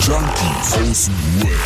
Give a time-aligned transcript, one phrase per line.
[0.00, 1.60] Junkies aus dem Web.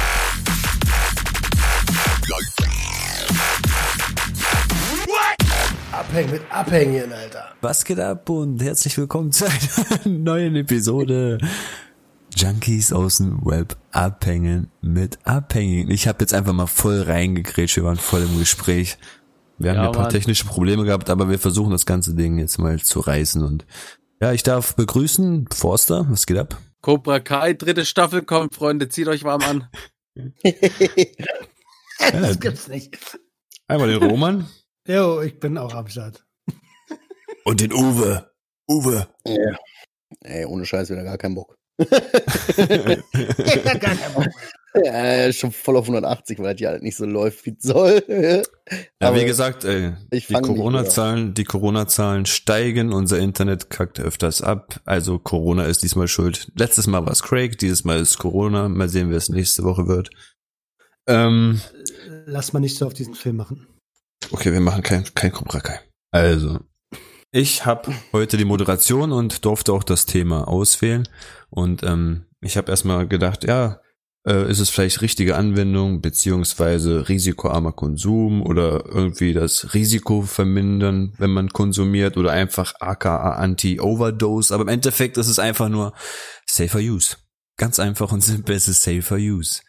[5.92, 7.44] Abhängen mit Abhängen, Alter.
[7.60, 9.54] Was geht ab und herzlich willkommen zu einer
[10.08, 11.38] neuen Episode
[12.34, 15.90] Junkies aus dem Web abhängen mit Abhängigen.
[15.90, 18.98] Ich habe jetzt einfach mal voll reingekrätscht, wir waren voll im Gespräch.
[19.58, 20.12] Wir haben Ja, ja, ein paar Mann.
[20.12, 23.66] technische Probleme gehabt, aber wir versuchen das ganze Ding jetzt mal zu reißen und
[24.20, 26.58] ja, ich darf begrüßen Forster, was geht ab?
[26.80, 29.68] Cobra Kai, dritte Staffel kommt, Freunde, zieht euch warm an.
[32.12, 33.20] Das gibt's nicht.
[33.68, 34.48] Einmal den Roman
[34.86, 36.24] Jo, ich bin auch am Start.
[37.44, 38.30] und den Uwe.
[38.66, 39.06] Uwe.
[39.26, 39.58] Ja.
[40.22, 41.56] Ey, ohne Scheiß wieder gar keinen Bock.
[41.78, 41.90] Gar
[43.78, 44.26] kein Bock.
[44.74, 47.64] Ja, er ist schon voll auf 180, weil ja halt nicht so läuft, wie es
[47.64, 48.04] soll.
[48.08, 54.42] Ja, Aber wie gesagt, ey, ich die Corona-Zahlen, die Corona-Zahlen steigen, unser Internet kackt öfters
[54.42, 54.80] ab.
[54.84, 56.52] Also Corona ist diesmal schuld.
[56.54, 58.68] Letztes Mal war es Craig, dieses Mal ist Corona.
[58.68, 60.10] Mal sehen, wie es nächste Woche wird.
[61.08, 61.60] Ähm,
[62.26, 63.66] Lass mal nicht so auf diesen Film machen.
[64.30, 65.80] okay, wir machen kein, kein Cobra Kai.
[66.12, 66.60] Also,
[67.32, 71.08] ich habe heute die Moderation und durfte auch das Thema auswählen.
[71.48, 73.80] Und ähm, ich habe erstmal gedacht, ja,
[74.26, 81.30] äh, ist es vielleicht richtige Anwendung beziehungsweise risikoarmer Konsum oder irgendwie das Risiko vermindern, wenn
[81.30, 84.54] man konsumiert oder einfach aka Anti-Overdose.
[84.54, 85.94] Aber im Endeffekt ist es einfach nur
[86.46, 87.16] safer use.
[87.56, 89.62] Ganz einfach und simpel, es ist safer use.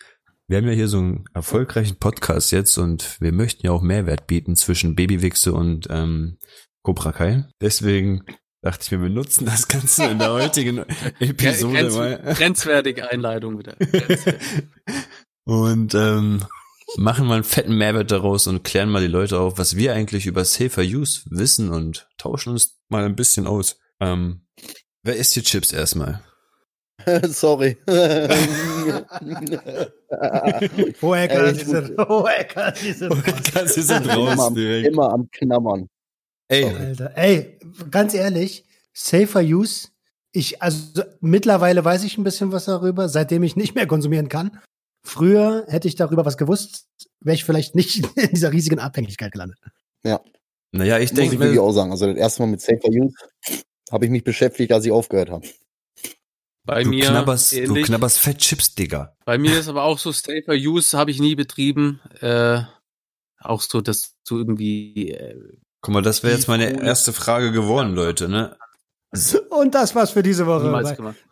[0.48, 4.28] Wir haben ja hier so einen erfolgreichen Podcast jetzt und wir möchten ja auch Mehrwert
[4.28, 6.38] bieten zwischen Babywichse und ähm,
[6.84, 7.46] Cobra Kai.
[7.62, 8.24] Deswegen
[8.62, 10.80] dachte ich mir, wir nutzen das Ganze in der heutigen
[11.20, 12.17] Episode Grenz, mal.
[12.36, 13.76] grenzwertige Einleitung wieder.
[13.78, 14.36] Grenzwertig.
[15.45, 16.45] und ähm,
[16.98, 20.26] machen mal einen fetten Mehrwert daraus und klären mal die Leute auf, was wir eigentlich
[20.26, 23.80] über Safer Use wissen und tauschen uns mal ein bisschen aus.
[24.00, 24.45] Ähm,
[25.03, 26.22] wer isst hier Chips erstmal?
[27.23, 27.78] Sorry.
[31.00, 33.09] Woher kann Ey, diese, woher kann diese,
[33.53, 34.88] Das ist sind immer, raus am, direkt.
[34.88, 35.90] immer am Knabbern.
[36.51, 37.57] Ey, Alter, ey,
[37.89, 39.88] ganz ehrlich, safer use.
[40.34, 44.59] Ich, also mittlerweile weiß ich ein bisschen was darüber, seitdem ich nicht mehr konsumieren kann.
[45.03, 46.88] Früher hätte ich darüber was gewusst,
[47.22, 49.59] wäre ich vielleicht nicht in dieser riesigen Abhängigkeit gelandet.
[50.73, 51.91] naja, ich Muss denke ich wirklich mir, auch sagen.
[51.91, 53.16] Also das erste Mal mit Safer Use
[53.89, 55.47] habe ich mich beschäftigt, als ich aufgehört habe.
[56.66, 59.16] Bei du mir, knabberst, du knabberst Fett Chips, Digga.
[59.25, 62.01] bei mir ist aber auch so Safer Use habe ich nie betrieben.
[62.19, 62.62] Äh,
[63.39, 67.96] auch so, dass du irgendwie äh, Guck mal, das wäre jetzt meine erste Frage geworden,
[67.96, 68.56] Leute, ne?
[69.50, 70.66] Und das war's für diese Woche.
[70.66, 71.18] niemals gemacht.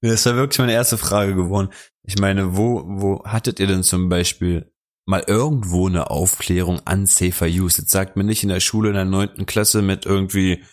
[0.00, 1.68] das wäre wirklich meine erste Frage geworden.
[2.02, 4.72] Ich meine, wo, wo hattet ihr denn zum Beispiel
[5.04, 7.82] mal irgendwo eine Aufklärung an Safer Use?
[7.82, 10.64] Jetzt sagt mir nicht in der Schule in der neunten Klasse mit irgendwie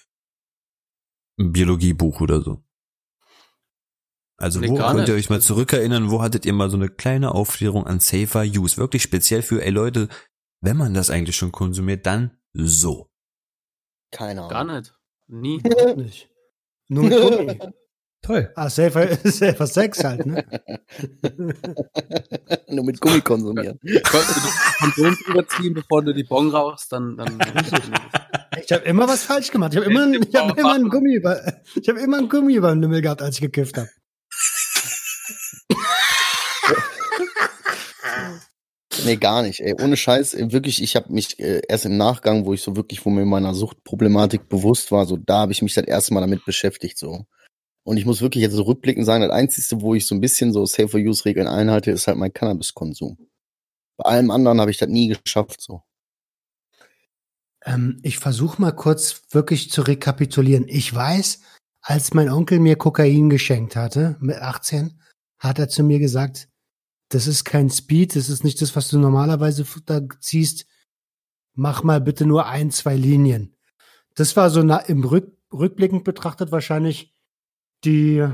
[1.37, 2.63] einem Biologiebuch oder so.
[4.37, 7.33] Also Nee, wo könnt ihr euch mal zurückerinnern, wo hattet ihr mal so eine kleine
[7.33, 8.77] Aufklärung an Safer Use?
[8.77, 10.09] Wirklich speziell für, ey Leute,
[10.63, 13.09] wenn man das eigentlich schon konsumiert, dann so.
[14.11, 14.77] Keine Gar Ahnung.
[14.77, 14.93] nicht.
[15.27, 15.57] Nie.
[15.63, 16.29] Überhaupt nicht.
[16.87, 17.59] Nur mit Gummi.
[18.21, 18.49] Toll.
[18.55, 20.45] Ah, safer, safer Sex halt, ne?
[22.69, 23.77] Nur mit Gummi konsumieren.
[23.81, 27.37] Konntest du das Kondom drüber ziehen, bevor du die Bon rauchst, dann, dann
[28.63, 29.73] Ich habe immer was falsch gemacht.
[29.73, 31.41] Ich habe immer, ich hab immer ein Gummi über,
[31.75, 33.89] ich habe immer ein Gummi über dem Lümmel gehabt, als ich gekifft habe.
[39.05, 39.59] Nee, gar nicht.
[39.59, 42.75] Ey, ohne Scheiß, ey, wirklich, ich habe mich äh, erst im Nachgang, wo ich so
[42.75, 46.21] wirklich, wo mir meiner Suchtproblematik bewusst war, so da habe ich mich das erste Mal
[46.21, 47.25] damit beschäftigt, so.
[47.85, 50.53] Und ich muss wirklich jetzt so rückblickend sagen, das Einzige, wo ich so ein bisschen
[50.53, 53.17] so Safer-Use-Regeln einhalte, ist halt mein Cannabiskonsum.
[53.97, 55.83] Bei allem anderen habe ich das nie geschafft, so.
[57.65, 60.65] Ähm, ich versuche mal kurz wirklich zu rekapitulieren.
[60.67, 61.41] Ich weiß,
[61.81, 64.99] als mein Onkel mir Kokain geschenkt hatte, mit 18,
[65.39, 66.47] hat er zu mir gesagt,
[67.13, 70.65] das ist kein Speed, das ist nicht das, was du normalerweise da ziehst.
[71.53, 73.55] Mach mal bitte nur ein, zwei Linien.
[74.15, 77.13] Das war so na, im Rück, rückblickend betrachtet wahrscheinlich
[77.83, 78.27] die,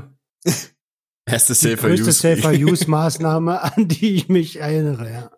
[1.26, 5.30] Erste die größte Safer-Use-Maßnahme, an die ich mich erinnere, ja.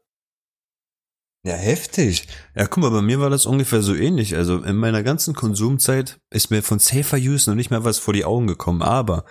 [1.45, 2.29] Ja, heftig.
[2.55, 4.37] Ja, guck mal, bei mir war das ungefähr so ähnlich.
[4.37, 8.15] Also in meiner ganzen Konsumzeit ist mir von Safer Use noch nicht mehr was vor
[8.15, 8.81] die Augen gekommen.
[8.81, 9.25] Aber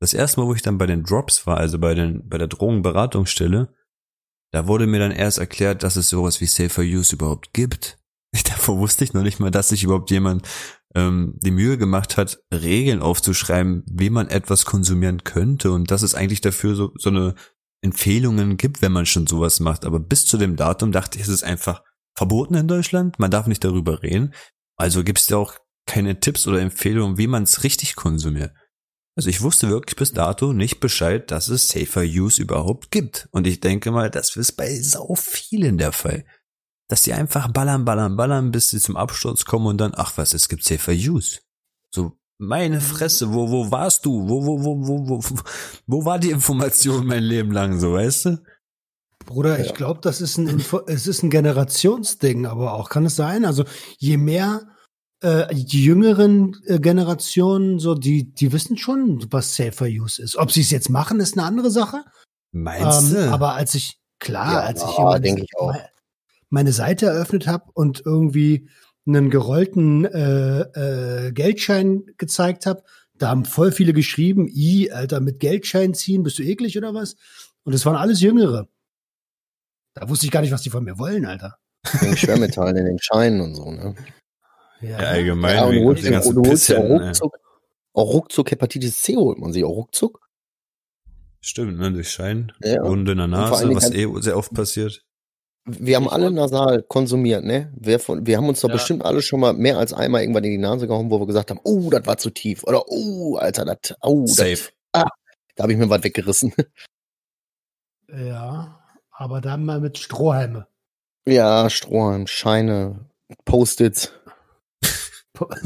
[0.00, 2.48] das erste Mal, wo ich dann bei den Drops war, also bei den, bei der
[2.48, 3.74] Drogenberatungsstelle,
[4.52, 7.98] da wurde mir dann erst erklärt, dass es sowas wie Safer Use überhaupt gibt.
[8.44, 10.46] Davor wusste ich noch nicht mal, dass sich überhaupt jemand
[10.94, 16.14] ähm, die Mühe gemacht hat, Regeln aufzuschreiben, wie man etwas konsumieren könnte und dass es
[16.14, 17.34] eigentlich dafür so, so eine
[17.82, 19.84] Empfehlungen gibt, wenn man schon sowas macht.
[19.84, 21.82] Aber bis zu dem Datum dachte ich, es ist einfach
[22.16, 23.18] verboten in Deutschland.
[23.18, 24.34] Man darf nicht darüber reden.
[24.76, 25.54] Also gibt es ja auch
[25.86, 28.52] keine Tipps oder Empfehlungen, wie man es richtig konsumiert.
[29.18, 33.28] Also ich wusste wirklich bis dato nicht Bescheid, dass es Safer Use überhaupt gibt.
[33.32, 36.24] Und ich denke mal, das ist bei sau vielen der Fall.
[36.86, 40.34] Dass die einfach ballern, ballern, ballern, bis sie zum Absturz kommen und dann, ach was,
[40.34, 41.40] es gibt Safer Use.
[41.92, 44.28] So, meine Fresse, wo, wo warst du?
[44.28, 45.40] Wo, wo, wo, wo, wo,
[45.88, 48.38] wo war die Information mein Leben lang, so, weißt du?
[49.26, 53.16] Bruder, ich glaube, das ist ein Info es ist ein Generationsding, aber auch kann es
[53.16, 53.44] sein.
[53.44, 53.64] Also
[53.98, 54.77] je mehr
[55.20, 60.36] äh, die jüngeren äh, Generationen, so die, die wissen schon, was Safer Use ist.
[60.36, 62.04] Ob sie es jetzt machen, ist eine andere Sache.
[62.52, 63.30] Meinst Ähm, du?
[63.32, 65.74] aber als ich, klar, Ja, als ich ja, meine- denke ich auch.
[66.50, 68.68] meine Seite eröffnet habe und irgendwie
[69.06, 70.60] einen gerollten äh,
[71.26, 72.82] äh, Geldschein gezeigt habe,
[73.14, 77.16] da haben voll viele geschrieben, i, Alter, mit Geldschein ziehen, bist du eklig oder was?
[77.64, 78.68] Und es waren alles Jüngere.
[79.94, 81.56] Da wusste ich gar nicht, was die von mir wollen, Alter.
[82.00, 83.94] Wegen Schwermetallen in den Scheinen und so, ne?
[84.80, 87.38] Ja, allgemein, Ja, und holst, den ganzen du holst ja auch ruckzuck,
[87.94, 90.20] auch ruckzuck Hepatitis C holt man sich auch ruckzuck.
[91.40, 92.82] Stimmt, ne, durch Schein, Ja.
[92.82, 95.04] Wunde in der Nase, was halt- eh sehr oft passiert.
[95.70, 97.70] Wir haben alle nasal konsumiert, ne?
[97.76, 98.74] Wir, von, wir haben uns doch Ja.
[98.76, 101.50] bestimmt alle schon mal mehr als einmal irgendwann in die Nase gehauen, wo wir gesagt
[101.50, 102.64] haben, oh, das war zu tief.
[102.64, 104.70] Oder oh, Alter, das, oh, Safe.
[104.92, 105.04] da
[105.60, 106.52] habe ich mir was weggerissen.
[108.10, 110.66] Ja, aber dann mal mit Strohhalme.
[111.26, 113.04] ja, Strohhalm, Scheine,
[113.44, 114.12] Post-its.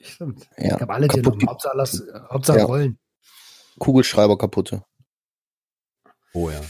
[0.00, 0.48] Stimmt.
[0.56, 1.38] Ja, Ich habe alle kaputt genommen.
[1.40, 2.64] die- Hauptsache, lass, Hauptsache Ja.
[2.64, 2.98] rollen.
[3.78, 4.84] Kugelschreiber kaputte.
[6.34, 6.60] Oh ja.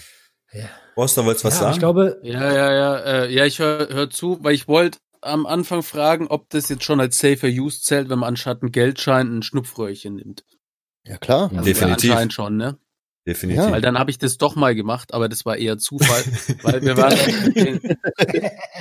[0.53, 0.69] Ja.
[0.97, 1.73] Wolltest du was ja, sagen?
[1.73, 5.47] ich glaube, Ja, ja, ja, äh, ja, ich höre hör zu, weil ich wollte am
[5.47, 9.39] Anfang fragen, ob das jetzt schon als Safer Use zählt, wenn man anstatt einen Geldschein
[9.39, 10.45] ein Schnupfröhrchen nimmt.
[11.05, 11.51] Ja, klar.
[11.53, 11.63] Ja.
[11.63, 12.05] Definitiv.
[12.11, 12.79] Ja, anscheinend schon, ne?
[13.29, 13.63] Definitiv.
[13.63, 16.25] Ja, Weil dann habe ich das doch mal gemacht, aber das war eher Zufall,
[16.63, 17.13] weil wir waren,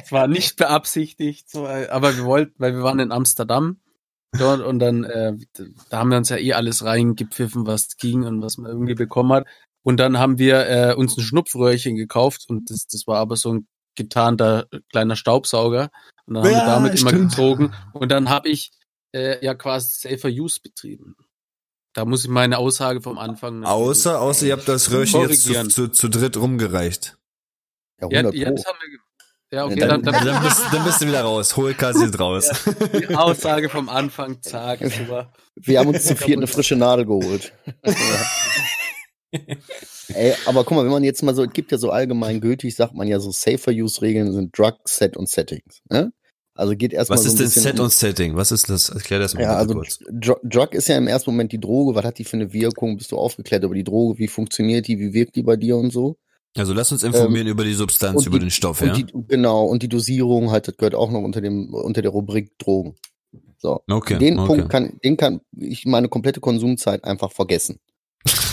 [0.01, 3.81] es war nicht beabsichtigt, so, aber wir wollten, weil wir waren in Amsterdam
[4.39, 5.33] dort und dann, äh,
[5.89, 9.33] da haben wir uns ja eh alles reingepfiffen, was ging und was man irgendwie bekommen
[9.33, 9.47] hat.
[9.83, 13.53] Und dann haben wir äh, uns ein Schnupfröhrchen gekauft und das, das war aber so
[13.53, 15.89] ein getarnter kleiner Staubsauger
[16.25, 17.31] und dann haben Ja, wir damit immer stimmt.
[17.31, 18.71] gezogen und dann habe ich
[19.13, 21.17] äh, ja quasi Safer Use betrieben.
[21.97, 25.67] Da muss ich meine Aussage vom Anfang Außer, außer ihr habt das Röhrchen jetzt zu,
[25.67, 27.17] zu, zu dritt rumgereicht.
[27.99, 28.55] Ja, Ja, 100 ja, Pro.
[28.55, 28.99] das haben wir
[29.49, 31.57] ja, okay, Dann- dann, Dann, dann, bist, dann bist du wieder raus.
[31.57, 32.51] Hohlkasse sind raus.
[32.99, 35.33] die Aussage vom Anfang, zack, super.
[35.55, 37.51] Wir haben uns zu viert eine frische Nadel geholt.
[40.09, 42.75] Ey, aber guck mal, wenn man jetzt mal so, es gibt ja so allgemein gültig,
[42.75, 45.81] sagt man ja so Safer Use Regeln sind Drug, Set und Settings.
[45.89, 46.11] Ne?
[46.57, 48.35] Also geht erstmal Was so ist ein denn Set und Setting?
[48.35, 48.89] Was ist das?
[48.89, 49.99] Erklär das mal Ja, also kurz.
[50.11, 51.93] Dr Drug ist ja im ersten Moment die Droge.
[51.95, 52.97] Was hat die für eine Wirkung?
[52.97, 54.17] Bist du aufgeklärt über die Droge?
[54.17, 54.97] Wie funktioniert die?
[54.99, 56.17] Wie wirkt die bei dir und so?
[56.57, 58.91] Also lass uns informieren über die Substanz, über die- den Stoff, ja?
[58.91, 62.57] die, genau, und die Dosierung halt, das gehört auch noch unter dem, unter der Rubrik
[62.57, 62.95] Drogen.
[63.59, 63.81] So.
[63.87, 64.47] Okay, den okay.
[64.47, 67.79] Punkt kann, den kann ich meine komplette Konsumzeit einfach vergessen.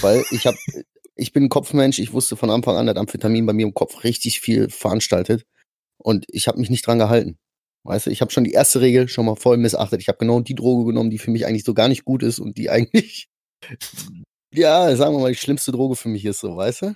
[0.02, 0.56] Weil ich habe,
[1.16, 4.04] ich bin ein Kopfmensch, ich wusste von Anfang an, dass Amphetamin bei mir im Kopf
[4.04, 5.46] richtig viel veranstaltet.
[5.96, 7.38] Und ich habe mich nicht dran gehalten.
[7.84, 10.00] Weißt du, ich habe schon die erste Regel schon mal voll missachtet.
[10.00, 12.38] Ich habe genau die Droge genommen, die für mich eigentlich so gar nicht gut ist
[12.38, 13.28] und die eigentlich,
[14.54, 16.94] ja, sagen wir mal, die schlimmste Droge für mich ist, so, weißt du?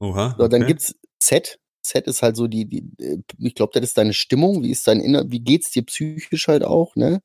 [0.00, 0.36] Oha.
[0.38, 1.58] So, dann gibt's Z.
[1.82, 4.86] Z ist halt so die, die äh, ich glaube, das ist deine Stimmung, wie ist
[4.86, 7.20] dein Inner, wie geht's dir psychisch halt auch, ne?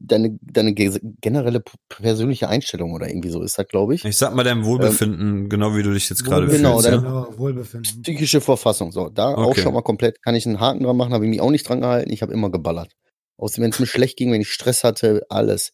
[0.00, 4.04] Deine, deine ge- generelle persönliche Einstellung oder irgendwie so ist das, glaube ich.
[4.04, 6.86] Ich sag mal deinem Wohlbefinden, genau wie du dich jetzt gerade Genau, fühlst.
[6.86, 7.02] deine- ja?
[7.24, 8.02] Genau, Wohlbefinden.
[8.02, 9.08] Psychische Verfassung, so.
[9.08, 9.62] Da auch Okay.
[9.62, 11.80] schon mal komplett, kann ich einen Haken dran machen, habe ich mich auch nicht dran
[11.80, 12.92] gehalten, ich habe immer geballert.
[13.38, 15.72] Außerdem, wenn es mir schlecht ging, wenn ich Stress hatte, alles.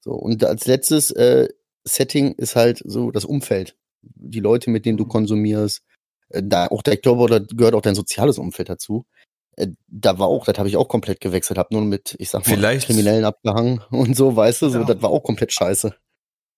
[0.00, 1.48] So, und als letztes äh,
[1.84, 3.76] Setting ist halt so das Umfeld.
[4.02, 5.82] Die Leute, mit denen du konsumierst.
[6.28, 9.04] Äh, Da auch, glaube, da gehört auch dein soziales Umfeld dazu.
[9.56, 12.46] Äh, Da war auch, das habe ich auch komplett gewechselt, habe nur mit, ich sag
[12.46, 14.84] mal, Vielleicht- Kriminellen abgehangen und so, weißt du, so, Ja.
[14.84, 15.94] das war auch komplett scheiße.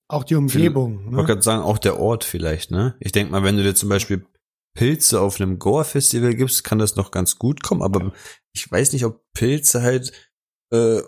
[0.08, 1.00] Auch die Umgebung.
[1.00, 1.16] Ich Ne?
[1.16, 2.94] wollte gerade sagen, auch der Ort vielleicht, ne?
[3.00, 4.24] Ich denk mal, wenn du dir zum Beispiel
[4.76, 8.12] Pilze auf einem Goa-Festival gibst, kann das noch ganz gut kommen, aber
[8.54, 10.12] ich weiß nicht, ob Pilze halt
[10.72, 11.00] äh,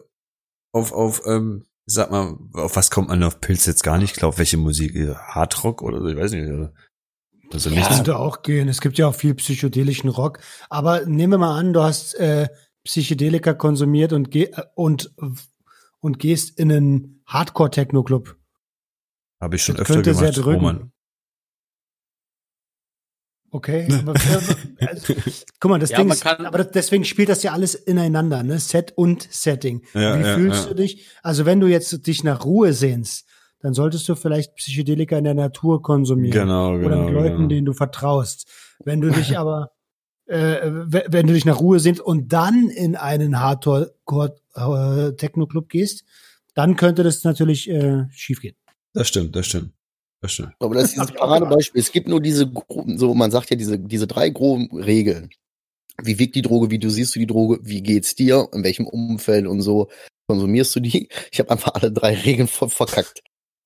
[0.73, 4.12] auf, auf, ähm, ich sag mal, auf was kommt man auf Pilze jetzt gar nicht?
[4.12, 4.95] Ich glaube, welche Musik?
[4.97, 6.49] Äh, Hardrock oder so, ich weiß nicht.
[6.49, 6.68] Also,
[7.52, 8.69] also Ja, könnte auch gehen.
[8.69, 10.38] Es gibt ja auch viel psychedelischen Rock.
[10.69, 12.49] Aber nehmen wir mal an, du hast äh,
[12.85, 15.12] Psychedelika konsumiert und, geh, äh, und,
[16.00, 18.37] und gehst in einen Hardcore-Techno-Club.
[19.40, 20.35] Habe ich schon Das öfter könnte gemacht.
[20.35, 20.93] sehr drücken.
[23.50, 24.12] Okay, aber,
[24.87, 25.14] also,
[25.59, 28.59] guck mal, das Ja, Ding ist, aber das, deswegen spielt das ja alles ineinander, ne?
[28.59, 29.83] Set und Setting.
[29.95, 30.69] Ja, Wie ja, fühlst ja.
[30.69, 31.07] du dich?
[31.23, 33.26] Also wenn du jetzt dich nach Ruhe sehnst,
[33.60, 36.32] dann solltest du vielleicht Psychedelika in der Natur konsumieren.
[36.32, 36.86] Genau, genau.
[36.86, 37.48] oder mit Leuten, genau.
[37.48, 38.48] denen du vertraust.
[38.84, 39.72] Wenn du dich aber,
[40.26, 43.94] äh, we- wenn du dich nach Ruhe sehnst und dann in einen Hardcore
[44.54, 46.04] äh, Techno Club gehst,
[46.54, 48.56] dann könnte das natürlich äh, schiefgehen.
[48.92, 49.72] Das stimmt, das stimmt.
[50.20, 50.54] Das stimmt.
[50.58, 51.80] Aber das ist dieses Paradebeispiel.
[51.80, 52.50] Es gibt nur diese,
[52.96, 55.30] so man sagt ja diese, diese drei groben Regeln.
[56.02, 58.86] Wie wirkt die Droge, wie du siehst du die Droge, wie geht's dir, in welchem
[58.86, 59.88] Umfeld und so
[60.28, 61.08] konsumierst du die.
[61.32, 63.22] Ich habe einfach alle drei Regeln voll verkackt.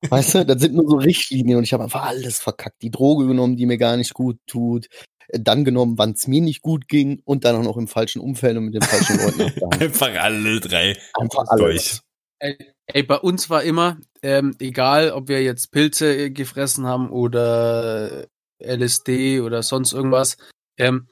[0.08, 2.82] Weißt du, das sind nur so Richtlinien und ich habe einfach alles verkackt.
[2.82, 4.88] Die Droge genommen, die mir gar nicht gut tut.
[5.28, 8.20] äh, Dann genommen, wann es mir nicht gut ging und dann auch noch im falschen
[8.20, 9.72] Umfeld und mit den falschen Leuten.
[9.80, 11.60] Einfach alle drei Einfach alles.
[11.64, 12.00] durch.
[12.40, 17.08] Ey, ey, bei uns war immer, ähm, egal ob wir jetzt Pilze äh, gefressen haben
[17.10, 18.24] oder
[18.58, 20.36] äh, LSD oder sonst irgendwas,
[20.78, 21.06] ähm,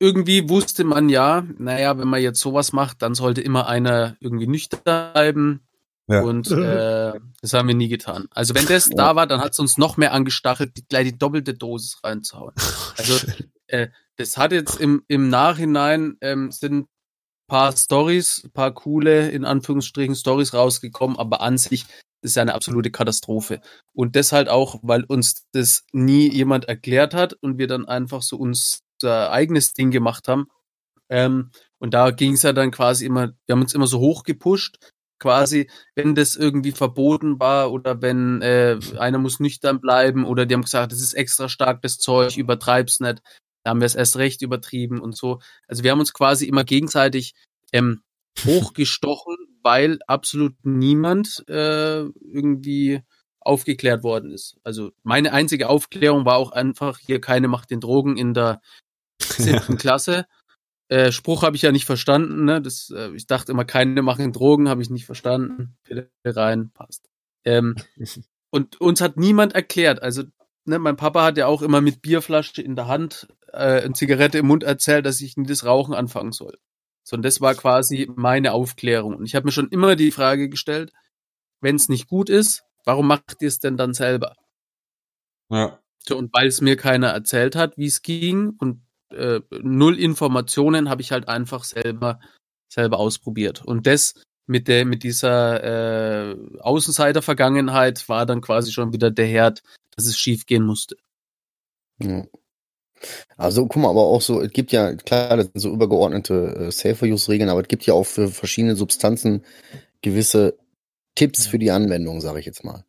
[0.00, 4.48] irgendwie wusste man ja, naja, wenn man jetzt sowas macht, dann sollte immer einer irgendwie
[4.48, 5.66] nüchtern bleiben.
[6.06, 6.22] Ja.
[6.22, 8.26] Und äh, das haben wir nie getan.
[8.30, 11.18] Also wenn das da war, dann hat es uns noch mehr angestachelt, die, gleich die
[11.18, 12.54] doppelte Dosis reinzuhauen.
[12.96, 13.14] Also
[13.68, 16.86] äh, das hat jetzt im, im Nachhinein ähm, sind
[17.46, 21.84] paar Stories, paar coole, in Anführungsstrichen, Stories rausgekommen, aber an sich
[22.22, 23.60] ist ja eine absolute Katastrophe.
[23.92, 28.38] Und deshalb auch, weil uns das nie jemand erklärt hat und wir dann einfach so
[28.38, 30.46] unser eigenes Ding gemacht haben.
[31.10, 34.22] Ähm, und da ging es ja dann quasi immer, wir haben uns immer so hoch
[34.22, 34.78] gepusht,
[35.18, 40.54] quasi, wenn das irgendwie verboten war oder wenn äh, einer muss nüchtern bleiben oder die
[40.54, 43.22] haben gesagt, das ist extra stark, das Zeug, übertreib's nicht.
[43.64, 45.40] Da haben wir es erst recht übertrieben und so.
[45.66, 47.34] Also wir haben uns quasi immer gegenseitig
[47.72, 48.02] ähm,
[48.44, 53.02] hochgestochen, weil absolut niemand äh, irgendwie
[53.40, 54.56] aufgeklärt worden ist.
[54.64, 58.60] Also meine einzige Aufklärung war auch einfach hier keine Macht den Drogen in der
[59.20, 60.26] siebten Klasse.
[60.88, 62.44] Äh, Spruch habe ich ja nicht verstanden.
[62.44, 62.60] Ne?
[62.60, 65.76] Das, äh, ich dachte immer, keine machen Drogen, habe ich nicht verstanden.
[65.84, 67.08] Pille rein, passt.
[67.44, 67.76] Ähm,
[68.50, 70.02] und uns hat niemand erklärt.
[70.02, 70.24] Also
[70.64, 74.38] ne, mein Papa hat ja auch immer mit Bierflasche in der Hand, äh, eine Zigarette
[74.38, 76.58] im Mund erzählt, dass ich nie das Rauchen anfangen soll.
[77.02, 79.14] So, und das war quasi meine Aufklärung.
[79.16, 80.92] Und ich habe mir schon immer die Frage gestellt,
[81.60, 84.36] wenn es nicht gut ist, warum macht ihr es denn dann selber?
[85.50, 85.78] Ja.
[86.06, 88.83] So, und weil es mir keiner erzählt hat, wie es ging und
[89.14, 92.20] äh, null Informationen, habe ich halt einfach selber
[92.68, 93.64] selber ausprobiert.
[93.64, 94.14] Und das
[94.46, 99.62] mit der mit dieser äh, Außenseiter-Vergangenheit war dann quasi schon wieder der Herd,
[99.96, 100.96] dass es schief gehen musste.
[101.98, 102.24] Ja.
[103.36, 106.72] Also guck mal, aber auch so, es gibt ja, klar, das sind so übergeordnete äh,
[106.72, 109.44] Safer-Use-Regeln, aber es gibt ja auch für verschiedene Substanzen
[110.02, 110.56] gewisse
[111.14, 112.84] Tipps für die Anwendung, sage ich jetzt mal.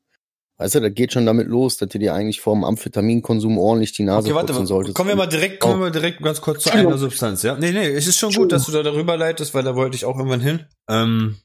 [0.57, 3.91] Weißt du, das geht schon damit los, dass du dir eigentlich vor dem Amphitaminkonsum ordentlich
[3.91, 4.95] die Nase Okay, warte, putzen solltest.
[4.95, 7.57] kommen wir mal direkt, kommen wir mal direkt ganz kurz zu einer Substanz, ja?
[7.57, 10.05] Nee, nee, es ist schon gut, dass du da darüber leitest, weil da wollte ich
[10.05, 10.65] auch irgendwann hin.
[10.87, 11.37] Ähm,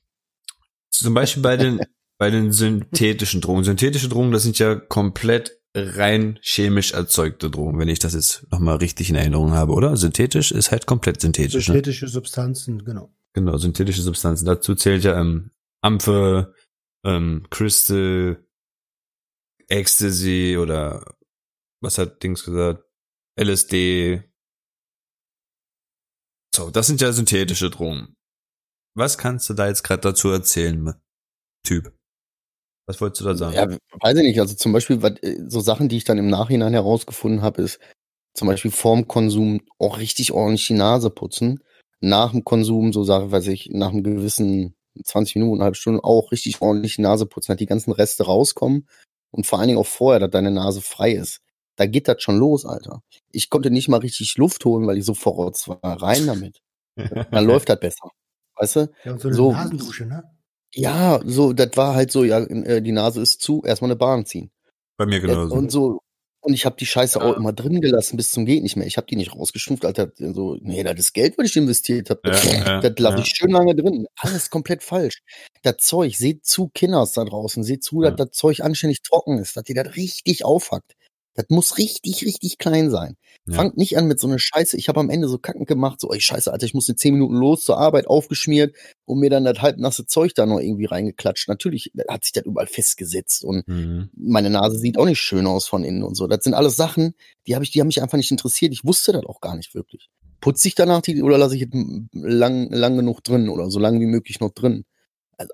[0.91, 1.81] zum Beispiel bei den,
[2.19, 3.65] bei den synthetischen Drogen.
[3.65, 8.77] Synthetische Drogen, das sind ja komplett rein chemisch erzeugte Drogen, wenn ich das jetzt nochmal
[8.77, 9.97] richtig in Erinnerung habe, oder?
[9.97, 11.75] Synthetisch ist halt komplett synthetisch, ne?
[11.75, 13.13] Synthetische Substanzen, genau.
[13.33, 14.47] Genau, synthetische Substanzen.
[14.47, 15.51] Dazu zählt ja ähm,
[15.81, 16.55] Amphe,
[17.05, 18.39] ähm, Crystal,
[19.71, 21.17] Ecstasy oder
[21.81, 22.85] was hat Dings gesagt?
[23.39, 24.23] LSD.
[26.55, 28.17] So, das sind ja synthetische Drogen.
[28.97, 30.95] Was kannst du da jetzt gerade dazu erzählen,
[31.65, 31.95] Typ?
[32.87, 33.55] Was wolltest du da sagen?
[33.55, 34.41] Ja, weiß ich nicht.
[34.41, 37.79] Also zum Beispiel, äh, so Sachen, die ich dann im Nachhinein herausgefunden habe, ist
[38.35, 41.63] zum Beispiel vorm Konsum auch richtig ordentlich die Nase putzen.
[42.01, 44.75] Nach dem Konsum, so sage weiß ich, nach einem gewissen
[45.05, 48.25] 20 Minuten, eine halbe Stunde auch richtig ordentlich die Nase putzen, dass die ganzen Reste
[48.25, 48.89] rauskommen
[49.31, 51.41] und vor allen Dingen auch vorher, dass deine Nase frei ist.
[51.77, 53.03] Da geht das schon los, Alter.
[53.33, 55.79] Ich konnte nicht mal richtig Luft holen, weil ich so verrotzt war.
[55.83, 56.61] Rein damit.
[56.97, 58.11] Dann läuft das besser.
[58.57, 58.91] Weißt du?
[59.05, 59.53] Ja, und so eine So.
[59.53, 60.25] Nasendusche, ne?
[60.75, 64.27] Ja, so, das war halt so, ja, äh, die Nase ist zu, erstmal eine Bahn
[64.27, 64.51] ziehen.
[64.97, 65.55] Bei mir Ja, genauso.
[65.55, 66.01] und so.
[66.43, 67.25] Und ich habe die Scheiße Ja.
[67.27, 68.87] auch immer drin gelassen bis zum geht nicht mehr.
[68.87, 70.11] Ich habe die nicht rausgestumpft, Alter.
[70.17, 72.21] So, nee, das ist Geld, was ich investiert habe.
[72.25, 72.33] Ja,
[72.81, 74.07] ja, das lasse ich schön lange drin.
[74.17, 75.23] Alles komplett falsch.
[75.63, 79.57] Das Zeug, seht zu, Kinders da draußen, seht zu, dass das Zeug anständig trocken ist,
[79.57, 80.95] dass ihr das richtig aufhackt.
[81.35, 83.17] Das muss richtig, richtig klein sein.
[83.47, 83.55] Ja.
[83.55, 84.77] Fangt nicht an mit so einer Scheiße.
[84.77, 87.15] Ich habe am Ende so kacken gemacht, so, ey, Scheiße, Alter, ich muss in zehn
[87.15, 91.49] Minuten los zur Arbeit, aufgeschmiert und mir dann das halbnasse Zeug da noch irgendwie reingeklatscht.
[91.49, 94.11] Natürlich hat sich das überall festgesetzt und Mhm.
[94.17, 96.27] meine Nase sieht auch nicht schön aus von innen und so.
[96.27, 97.15] Das sind alles Sachen,
[97.47, 98.73] die habe ich, die haben mich einfach nicht interessiert.
[98.73, 100.11] Ich wusste das auch gar nicht wirklich.
[100.41, 101.69] Putze ich danach die oder lasse ich es
[102.13, 104.85] lang, lang genug drin oder so lang wie möglich noch drin?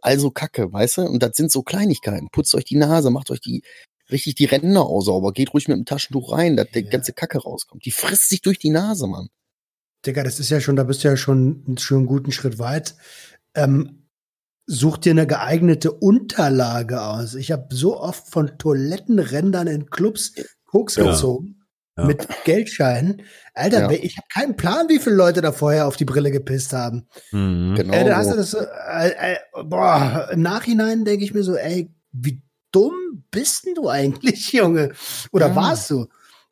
[0.02, 1.02] Also Kacke, weißt du?
[1.02, 2.28] Und das sind so Kleinigkeiten.
[2.33, 3.62] Putzt euch die Nase, macht euch die
[4.10, 6.90] richtig die Ränder auch sauber, geht ruhig mit dem Taschentuch rein, dass der Ja.
[6.90, 7.84] ganze Kacke rauskommt.
[7.84, 9.28] Die frisst sich durch die Nase, Mann.
[10.04, 12.94] Digga, das ist ja schon, da bist du ja schon, schon einen guten Schritt weit.
[13.54, 14.08] Ähm,
[14.66, 17.34] such dir eine geeignete Unterlage aus.
[17.34, 20.32] Ich habe so oft von Toilettenrändern in Clubs
[20.64, 21.10] Koks Ja.
[21.10, 21.62] gezogen.
[21.98, 22.04] Ja.
[22.04, 23.22] Mit Geldscheinen.
[23.54, 23.90] Alter, Ja.
[23.90, 27.08] ich habe keinen Plan, wie viele Leute da vorher auf die Brille gepisst haben.
[27.32, 27.75] Mhm.
[27.75, 27.94] Genau.
[27.94, 31.56] Ey, da hast du das so, äh, äh, boah, im Nachhinein denke ich mir so,
[31.56, 32.42] ey, wie
[32.76, 34.92] dumm bist denn du eigentlich, Junge?
[35.33, 35.56] Oder Ja.
[35.56, 36.06] warst du?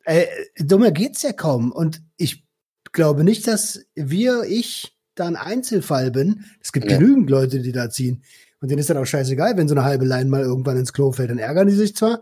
[0.05, 0.25] Äh,
[0.59, 1.71] dummer geht's ja kaum.
[1.71, 2.43] Und ich
[2.91, 6.45] glaube nicht, dass wir, ich, da ein Einzelfall bin.
[6.61, 6.97] Es gibt Ja.
[6.97, 8.23] genügend Leute, die da ziehen.
[8.61, 11.11] Und denen ist dann auch scheißegal, wenn so eine halbe Line mal irgendwann ins Klo
[11.11, 11.29] fällt.
[11.29, 12.21] Dann ärgern die sich zwar,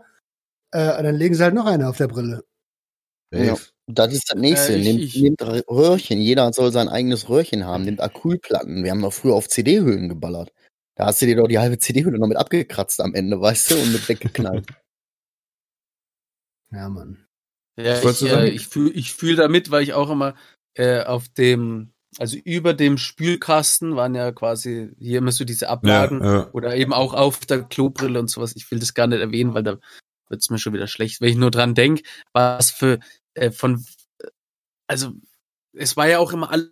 [0.72, 2.44] äh, und dann legen sie halt noch eine auf der Brille.
[3.32, 3.56] Ja.
[3.86, 4.72] Das ist das nächste.
[4.72, 6.18] Äh, ich- nehmt, ich- nehmt Röhrchen.
[6.20, 7.84] Jeder soll sein eigenes Röhrchen haben.
[7.84, 8.82] Nehmt Acrylplatten.
[8.84, 10.52] Wir haben doch früher auf CD-Hüllen geballert.
[10.96, 13.76] Da hast du dir doch die halbe CD-Hülle noch mit abgekratzt am Ende, weißt du,
[13.76, 14.66] und mit weggeknallt.
[16.70, 17.26] Ja, Mann.
[17.76, 20.34] Ja, ich, äh, ich fühle ich fühl damit, weil ich auch immer
[20.74, 25.70] äh, auf dem, also über dem Spülkasten waren ja quasi hier immer so diese Ja,
[25.72, 26.50] Ablagen ja.
[26.52, 28.54] oder eben auch auf der Klobrille und sowas.
[28.54, 29.78] Ich will das gar nicht erwähnen, weil da
[30.28, 33.00] wird's mir schon wieder schlecht, wenn ich nur dran denk, was für
[33.34, 33.84] äh, von,
[34.86, 35.12] also
[35.72, 36.70] es war ja auch immer alles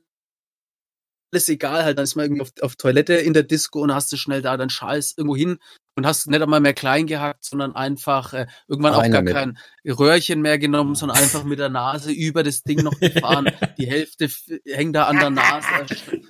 [1.32, 4.12] alles egal, halt, dann ist man irgendwie auf, auf Toilette in der Disco und hast
[4.12, 5.58] du schnell da deinen Scheiß irgendwo hin
[5.96, 9.34] und hast nicht einmal mehr klein gehackt, sondern einfach äh, irgendwann auch Rein gar damit.
[9.34, 13.50] kein Röhrchen mehr genommen, sondern einfach mit der Nase über das Ding noch gefahren.
[13.78, 14.28] Die Hälfte
[14.66, 15.66] hängt da an der Nase.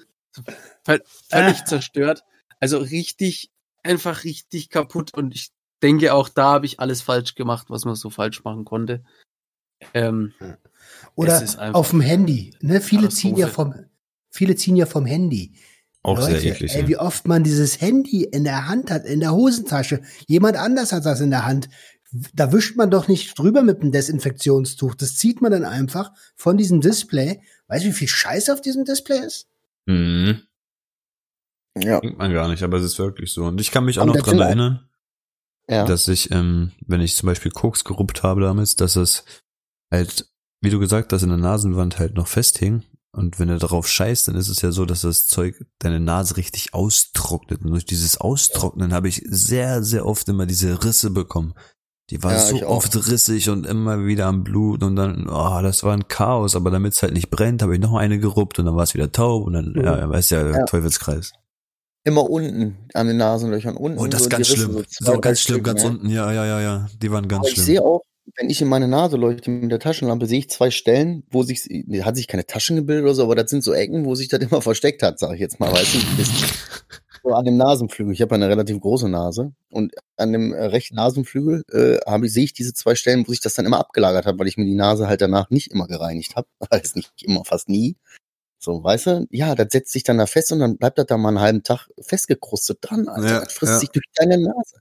[0.87, 2.25] Völ- Völlig zerstört.
[2.61, 3.50] Also richtig,
[3.82, 5.50] einfach richtig kaputt und ich
[5.82, 9.04] denke auch da habe ich alles falsch gemacht, was man so falsch machen konnte.
[9.94, 10.32] Ähm,
[11.16, 12.54] Oder auf dem Handy.
[12.61, 12.80] Ne?
[12.80, 13.75] Viele ziehen ja vom,
[14.32, 15.52] viele ziehen ja vom Handy.
[16.02, 16.74] Auch Leute, sehr eklig.
[16.74, 16.88] ey, ja.
[16.88, 20.02] wie oft man dieses Handy in der Hand hat, in der Hosentasche.
[20.26, 21.68] Jemand anders hat das in der Hand.
[22.34, 24.96] Da wischt man doch nicht drüber mit einem Desinfektionstuch.
[24.96, 27.40] Das zieht man dann einfach von diesem Display.
[27.68, 29.46] Weißt du, wie viel Scheiß auf diesem Display ist?
[29.86, 30.40] Mhm.
[31.78, 32.00] Ja.
[32.00, 33.44] Denkt man gar nicht, aber es ist wirklich so.
[33.44, 34.88] Und ich kann mich auch Und noch das dran erinnern,
[35.70, 35.84] Ja.
[35.84, 39.24] dass ich, ähm, wenn ich zum Beispiel Koks geruppt habe damals, dass es
[39.90, 40.28] halt,
[40.60, 42.82] wie du gesagt hast, in der Nasenwand halt noch festhing.
[43.14, 46.37] Und wenn du darauf scheißt, dann ist es ja so, dass das Zeug deine Nase
[46.38, 47.62] richtig austrocknet.
[47.62, 51.53] Und durch dieses Austrocknen habe ich sehr, sehr oft immer diese Risse bekommen.
[52.11, 55.61] Die war Ja, ich so oft rissig und immer wieder am Blut und dann, oh,
[55.62, 56.57] das war ein Chaos.
[56.57, 58.94] Aber damit es halt nicht brennt, habe ich noch eine geruppt und dann war es
[58.94, 59.85] wieder taub und dann, Mhm.
[59.85, 60.64] ja, weißt ja, Ja.
[60.64, 61.33] Teufelskreis.
[62.05, 63.77] Immer unten an den Nasenlöchern.
[63.77, 64.85] Unten Oh, das so ist ganz die Risse, schlimm.
[64.98, 65.90] so So, ganz schlimm, Stück, ganz ne?
[65.90, 66.09] unten.
[66.11, 66.88] Ja, ja, ja, ja.
[67.01, 67.66] Die waren ganz Aber ich schlimm.
[67.66, 68.01] sehe auch,
[68.37, 71.68] wenn ich in meine Nase leuchte mit der Taschenlampe, sehe ich zwei Stellen, wo sich,
[72.02, 74.40] hat sich keine Taschen gebildet oder so, aber das sind so Ecken, wo sich das
[74.40, 75.98] immer versteckt hat, sage ich jetzt mal, weißt du,
[77.22, 78.12] so an dem Nasenflügel.
[78.12, 82.32] Ich habe eine relativ große Nase und an dem äh, rechten Nasenflügel äh, habe ich,
[82.32, 84.64] sehe ich diese zwei Stellen, wo sich das dann immer abgelagert hat, weil ich mir
[84.64, 87.96] die Nase halt danach nicht immer gereinigt habe, also nicht immer, fast nie.
[88.58, 91.16] So, weißt du, ja, das setzt sich dann da fest und dann bleibt das da
[91.16, 93.28] mal einen halben Tag festgekrustet dran, Alter.
[93.28, 93.78] Ja, das frisst ja.
[93.80, 94.76] sich durch deine Nase.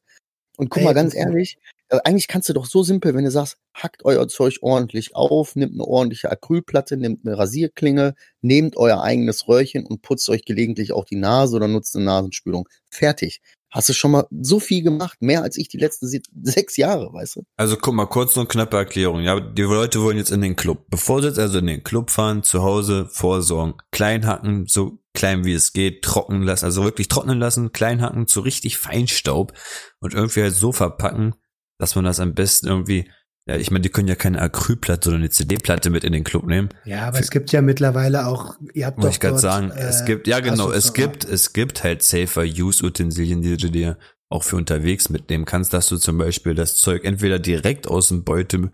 [0.58, 1.58] Und guck Ey, mal, ganz ehrlich,
[1.92, 5.56] äh, eigentlich kannst du doch so simpel, wenn du sagst, hackt euer Zeug ordentlich auf,
[5.56, 10.94] nimmt eine ordentliche Acrylplatte, nimmt eine Rasierklinge, nehmt euer eigenes Röhrchen und putzt euch gelegentlich
[10.94, 12.68] auch die Nase oder nutzt eine Nasenspülung.
[12.90, 13.42] Fertig.
[13.74, 17.14] Hast du schon mal so viel gemacht, mehr als ich die letzten se- sechs Jahre,
[17.14, 17.44] weißt du?
[17.56, 19.22] Also guck mal, kurz und knappe Erklärung.
[19.22, 20.88] Ja, die Leute wollen jetzt in den Club.
[20.90, 25.46] Bevor sie jetzt also in den Club fahren, zu Hause vorsorgen, klein hacken, so klein
[25.46, 29.54] wie es geht, trocknen lassen, also wirklich trocknen lassen, klein hacken zu richtig Feinstaub
[30.00, 31.36] und irgendwie halt so verpacken,
[31.82, 33.10] dass man das am besten irgendwie,
[33.48, 36.46] ja, ich meine, die können ja keine Acrylplatte oder eine CD-Platte mit in den Club
[36.46, 36.70] nehmen.
[36.86, 39.82] Ja, aber es gibt ja mittlerweile auch, ihr habt Wollte doch ich gerade sagen, äh,
[39.82, 43.98] es gibt, ja genau, es gibt, es gibt halt safer Use-Utensilien, die du dir
[44.30, 48.24] auch für unterwegs mitnehmen kannst, dass du zum Beispiel das Zeug entweder direkt aus dem
[48.24, 48.72] Beutel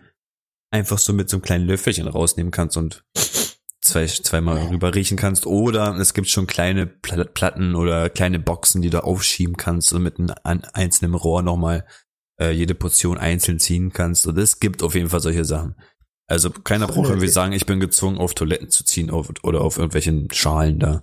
[0.70, 3.04] einfach so mit so einem kleinen Löffelchen rausnehmen kannst und
[3.80, 5.46] zwei, zweimal rüber riechen kannst.
[5.46, 10.02] Oder es gibt schon kleine Pla- Platten oder kleine Boxen, die du aufschieben kannst und
[10.02, 11.86] mit einem einzelnen Rohr nochmal
[12.40, 15.74] äh, jede Portion einzeln ziehen kannst und es gibt auf jeden Fall solche Sachen.
[16.26, 19.78] Also keiner braucht irgendwie sagen, ich bin gezwungen auf Toiletten zu ziehen auf, oder auf
[19.78, 21.02] irgendwelchen Schalen da.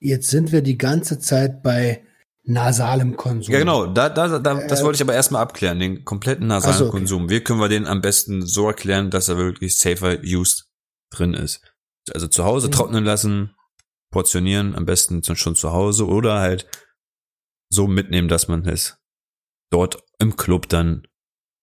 [0.00, 2.04] Jetzt sind wir die ganze Zeit bei
[2.42, 3.52] nasalem Konsum.
[3.52, 6.78] Ja, genau, da, da, da, das Äh, wollte ich aber erstmal abklären, den kompletten nasalen
[6.78, 6.98] so, okay.
[6.98, 7.28] Konsum.
[7.30, 10.66] Wie können wir den am besten so erklären, dass er wirklich safer used
[11.10, 11.60] drin ist?
[12.12, 12.72] Also zu Hause Mhm.
[12.72, 13.54] trocknen lassen,
[14.12, 16.68] portionieren, am besten schon zu Hause oder halt
[17.68, 18.96] so mitnehmen, dass man es
[19.70, 21.06] dort im Club dann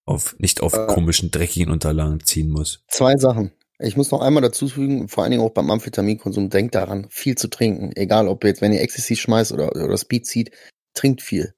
[0.05, 0.87] auf, nicht auf Äh.
[0.87, 2.83] komischen, dreckigen Unterlagen ziehen muss.
[2.87, 3.51] Zwei Sachen.
[3.79, 7.35] Ich muss noch einmal dazu fügen, vor allen Dingen auch beim Amphetaminkonsum, denkt daran, viel
[7.37, 7.91] zu trinken.
[7.95, 10.51] Egal, ob jetzt, wenn ihr Ecstasy schmeißt oder, oder Speed zieht,
[10.93, 11.53] trinkt viel.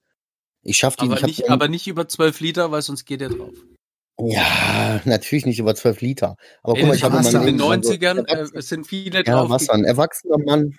[0.64, 3.30] Ich schaff die aber, nicht, den- aber nicht über 12 Liter, weil sonst geht er
[3.30, 3.54] drauf.
[4.18, 6.38] Ja, natürlich nicht über 12 Liter.
[6.64, 8.70] Aber Ey, guck mal, ich das habe in den Leben so- 90ern Erwachsen- äh, es
[8.70, 9.50] sind viele ja, drauf.
[9.50, 10.78] Wasser, ein erwachsener Mann.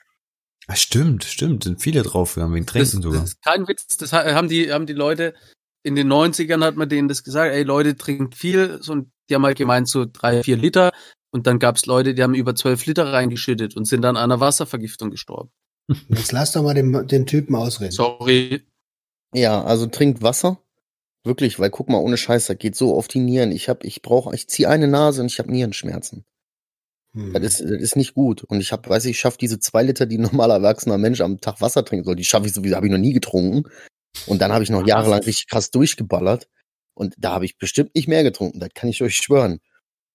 [0.69, 3.25] Ah, stimmt, stimmt, sind viele draufgegangen, wegen das, Trinken das sogar.
[3.25, 5.35] ist kein Witz, das ha- haben die, haben die Leute,
[5.87, 9.37] in den 90ern hat man denen das gesagt, ey Leute, trinkt viel, so, und die
[9.37, 10.91] haben halt gemeint so drei, vier Liter,
[11.31, 14.41] und dann gab's Leute, die haben über 12 Liter reingeschüttet und sind dann an einer
[14.41, 15.51] Wasservergiftung gestorben.
[16.09, 17.93] Jetzt lass doch mal den, den Typen ausreden.
[17.93, 18.67] Sorry.
[19.33, 20.59] Ja, also trinkt Wasser.
[21.23, 23.53] Wirklich, weil guck mal, ohne Scheiß, das geht so auf die Nieren.
[23.53, 26.25] Ich hab, ich brauche, ich ziehe eine Nase und ich habe Nierenschmerzen.
[27.13, 27.33] Hm.
[27.33, 28.43] Das ist, das ist nicht gut.
[28.43, 31.21] Und ich habe, weiß ich, ich schaffe diese zwei Liter, die ein normaler erwachsener Mensch
[31.21, 33.69] am Tag Wasser trinken soll, die schaffe ich sowieso, habe ich noch nie getrunken.
[34.27, 36.49] Und dann habe ich noch jahrelang richtig krass durchgeballert.
[36.95, 39.61] Und da habe ich bestimmt nicht mehr getrunken, das kann ich euch schwören.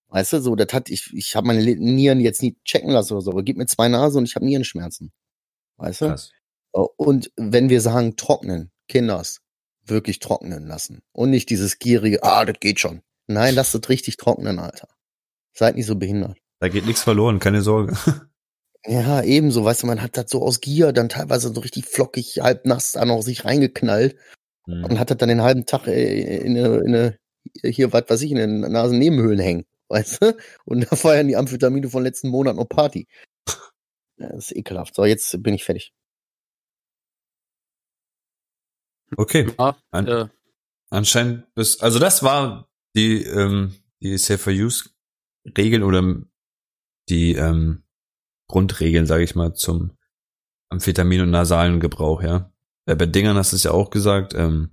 [0.08, 3.22] Weißt du, so, das hat, ich, ich habe meine Nieren jetzt nie checken lassen oder
[3.22, 5.12] so, aber gib mir zwei Nase und ich habe Nierenschmerzen.
[5.78, 6.08] Weißt du?
[6.08, 6.32] Krass.
[6.72, 9.42] Und wenn wir sagen trocknen, Kinders,
[9.86, 11.02] wirklich trocknen lassen.
[11.12, 13.02] Und nicht dieses gierige, ah, das geht schon.
[13.28, 14.90] Nein, lasst es richtig trocknen, Alter.
[15.54, 16.38] Seid nicht so behindert.
[16.60, 17.96] Da geht nichts verloren, keine Sorge.
[18.86, 22.40] Ja, ebenso, weißt du, man hat das so aus Gier dann teilweise so richtig flockig,
[22.42, 24.18] halb nass da noch sich reingeknallt
[24.68, 24.84] Hm.
[24.86, 27.18] und hat das dann den halben Tag äh, in eine, in eine
[27.64, 30.38] hier, was weiß ich, in den Nasennebenhöhlen hängen, weißt du?
[30.66, 33.08] Und da feiern die Amphetamine von letzten Monat noch Party.
[34.18, 34.94] Das ist ekelhaft.
[34.96, 35.94] So, jetzt bin ich fertig.
[39.18, 39.52] Okay.
[39.60, 40.28] Ja, An- äh,
[40.92, 44.90] Anscheinend bis, also das war die, ähm, die Safer Use
[45.58, 46.22] Regeln oder
[47.10, 47.84] die ähm,
[48.52, 49.92] Grundregeln, sage ich mal, zum
[50.70, 52.52] Amphetamin und nasalen Gebrauch, ja.
[52.86, 54.72] Äh, bei Dingern hast du es ja auch gesagt, ähm,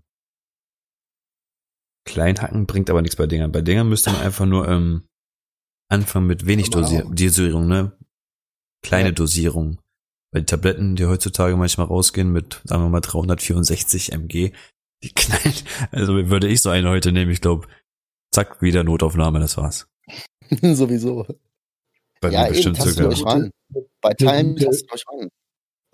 [2.05, 3.53] Kleinhacken bringt aber nichts bei Dingern.
[3.53, 5.07] Bei Dingern müsste man einfach nur ähm,
[5.89, 7.93] anfangen mit wenig Dosier Dosierung, ne?
[8.83, 9.15] Kleine Ja.
[9.15, 9.79] Dosierung.
[10.33, 14.53] Bei Tabletten, die heutzutage manchmal rausgehen mit, sagen wir mal, 364 mg,
[15.03, 15.55] die knallen.
[15.91, 17.67] Also würde ich so eine heute nehmen, ich glaube,
[18.33, 19.89] zack, wieder Notaufnahme, das war's.
[20.63, 21.27] Sowieso.
[22.21, 23.11] Bei ja, mir eben, bestimmt tastet sogar.
[23.13, 23.51] euch ran.
[24.01, 25.29] Bei Teilen tastet euch ran.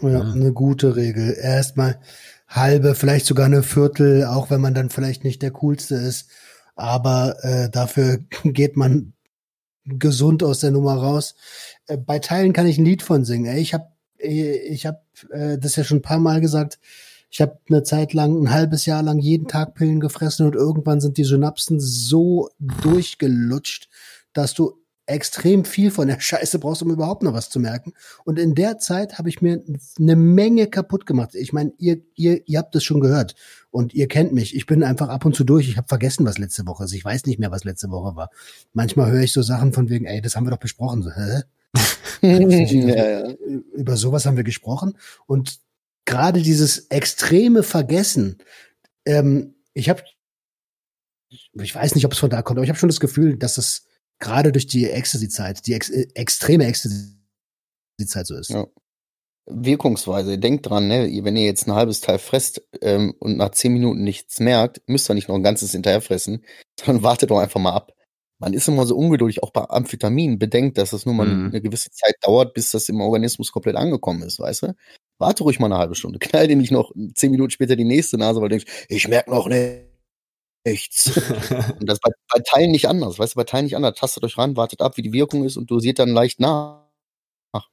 [0.02, 0.32] Ja, Ja.
[0.32, 1.36] eine gute Regel.
[1.40, 2.00] Erstmal
[2.48, 6.28] halbe, vielleicht sogar eine Viertel, auch wenn man dann vielleicht nicht der coolste ist.
[6.76, 9.12] Aber äh, dafür geht man
[9.84, 11.34] gesund aus der Nummer raus.
[11.86, 13.56] Äh, bei Teilen kann ich ein Lied von singen.
[13.56, 13.86] Ich habe
[14.18, 16.78] ich hab, äh, das ja schon ein paar Mal gesagt.
[17.30, 21.00] Ich habe eine Zeit lang, ein halbes Jahr lang jeden Tag Pillen gefressen und irgendwann
[21.00, 23.88] sind die Synapsen so durchgelutscht,
[24.32, 27.92] dass du extrem viel von der Scheiße brauchst, um überhaupt noch was zu merken.
[28.24, 29.62] Und in der Zeit habe ich mir
[29.98, 31.34] eine Menge kaputt gemacht.
[31.34, 33.34] Ich meine, ihr, ihr, ihr habt es schon gehört
[33.70, 34.54] und ihr kennt mich.
[34.54, 35.68] Ich bin einfach ab und zu durch.
[35.68, 36.92] Ich habe vergessen, was letzte Woche ist.
[36.92, 38.30] Ich weiß nicht mehr, was letzte Woche war.
[38.72, 41.02] Manchmal höre ich so Sachen von wegen, ey, das haben wir doch besprochen.
[41.02, 41.42] So, hä?
[42.22, 43.34] ja, ja.
[43.74, 44.96] Über sowas haben wir gesprochen.
[45.26, 45.58] Und
[46.04, 48.38] gerade dieses extreme Vergessen,
[49.04, 50.02] ähm, ich habe,
[51.28, 53.58] ich weiß nicht, ob es von da kommt, aber ich habe schon das Gefühl, dass
[53.58, 53.86] es
[54.20, 58.50] gerade durch die Ecstasy-Zeit, die ex äh, extreme Ecstasy-Zeit so ist.
[58.50, 58.66] Ja.
[59.46, 63.74] Wirkungsweise, denkt dran, ne, wenn ihr jetzt ein halbes Teil fresst ähm, und nach zehn
[63.74, 66.44] Minuten nichts merkt, müsst ihr nicht noch ein ganzes hinterher fressen,
[66.80, 67.92] sondern wartet doch einfach mal ab.
[68.40, 70.38] Man ist immer so ungeduldig, auch bei Amphetamin.
[70.38, 71.46] Bedenkt, dass das nur mal Mhm.
[71.50, 74.74] eine gewisse Zeit dauert, bis das im Organismus komplett angekommen ist, weißt du?
[75.18, 76.18] Warte ruhig mal eine halbe Stunde.
[76.42, 79.28] Knall dir nicht noch zehn Minuten später die nächste Nase, weil du denkst, ich merk
[79.28, 79.46] noch
[80.64, 81.06] nichts.
[81.80, 83.94] und das bei, bei Teilen nicht anders, weißt du, bei Teilen nicht anders.
[83.98, 86.84] Tastet euch ran, wartet ab, wie die Wirkung ist und dosiert dann leicht nach.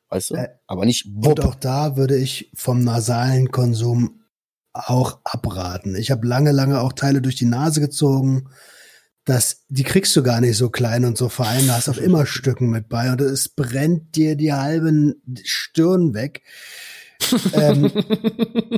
[0.09, 0.35] Weißt du?
[0.35, 1.39] Äh, Aber nicht Und wupp.
[1.39, 4.21] auch da würde ich vom nasalen Konsum
[4.73, 5.95] auch abraten.
[5.95, 8.49] Ich habe lange, lange auch Teile durch die Nase gezogen.
[9.25, 11.67] Das, die kriegst du gar nicht so klein und so fein.
[11.67, 16.43] Da hast auch immer Stücken mit bei und es brennt dir die halben Stirn weg.
[17.53, 17.91] ähm,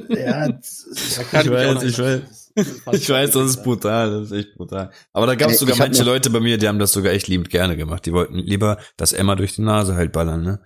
[0.10, 2.28] ja, Ich weiß, ich erinnern.
[2.56, 4.92] Ich weiß, das ist brutal, das ist echt brutal.
[5.12, 7.50] Aber da gab es sogar manche Leute bei mir, die haben das sogar echt liebend
[7.50, 8.06] gerne gemacht.
[8.06, 10.62] Die wollten lieber das Emma durch die Nase halt ballern, ne?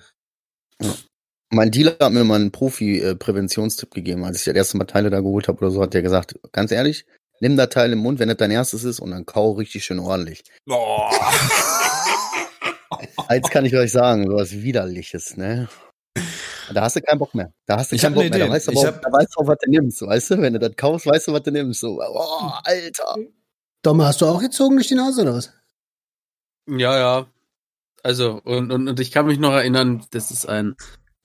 [1.50, 5.22] Mein Dealer hat mir mal einen Profi-Präventionstipp gegeben, als ich das erste Mal Teile da
[5.22, 7.06] geholt habe oder so, hat der gesagt, ganz ehrlich,
[7.40, 10.00] nimm das Teil im Mund, wenn das dein erstes ist und dann kau richtig schön
[10.00, 10.44] ordentlich.
[10.66, 11.10] Boah.
[13.30, 15.70] Eins kann ich euch sagen, sowas widerliches, ne?
[16.74, 17.54] Da hast du keinen Bock mehr.
[17.66, 18.40] Da hast du Ich keinen hab Bock mehr.
[18.48, 20.32] Da weißt du Ich aber hab- auch, da weißt du auch, was du nimmst, weißt
[20.32, 20.42] du?
[20.42, 21.80] Wenn du das kaufst, weißt du, was du nimmst.
[21.80, 23.16] So, oh, Alter.
[23.84, 25.54] Domme, hast du auch gezogen durch die Nase oder was?
[26.68, 27.28] Ja, ja.
[28.04, 30.76] Also, und, und, und ich kann mich noch erinnern, das ist ein,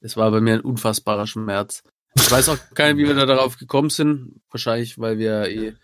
[0.00, 1.82] das war bei mir ein unfassbarer Schmerz.
[2.14, 4.42] Ich weiß auch gar nicht, wie wir da darauf gekommen sind.
[4.50, 5.74] Wahrscheinlich, weil wir eh,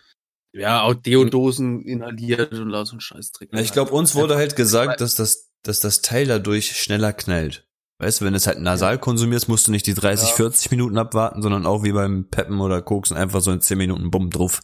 [0.53, 3.51] ja, auch Deodosen inhaliert und so ein Scheißtrick.
[3.55, 7.68] Ich glaube, uns wurde halt gesagt, dass das, dass das Teil dadurch schneller knallt.
[8.01, 10.35] Weißt du, wenn du es halt nasal konsumierst, musst du nicht die 30, Ja.
[10.37, 14.11] 40 Minuten abwarten, sondern auch wie beim Peppen oder Koksen einfach so in 10 Minuten
[14.11, 14.61] bumm drauf.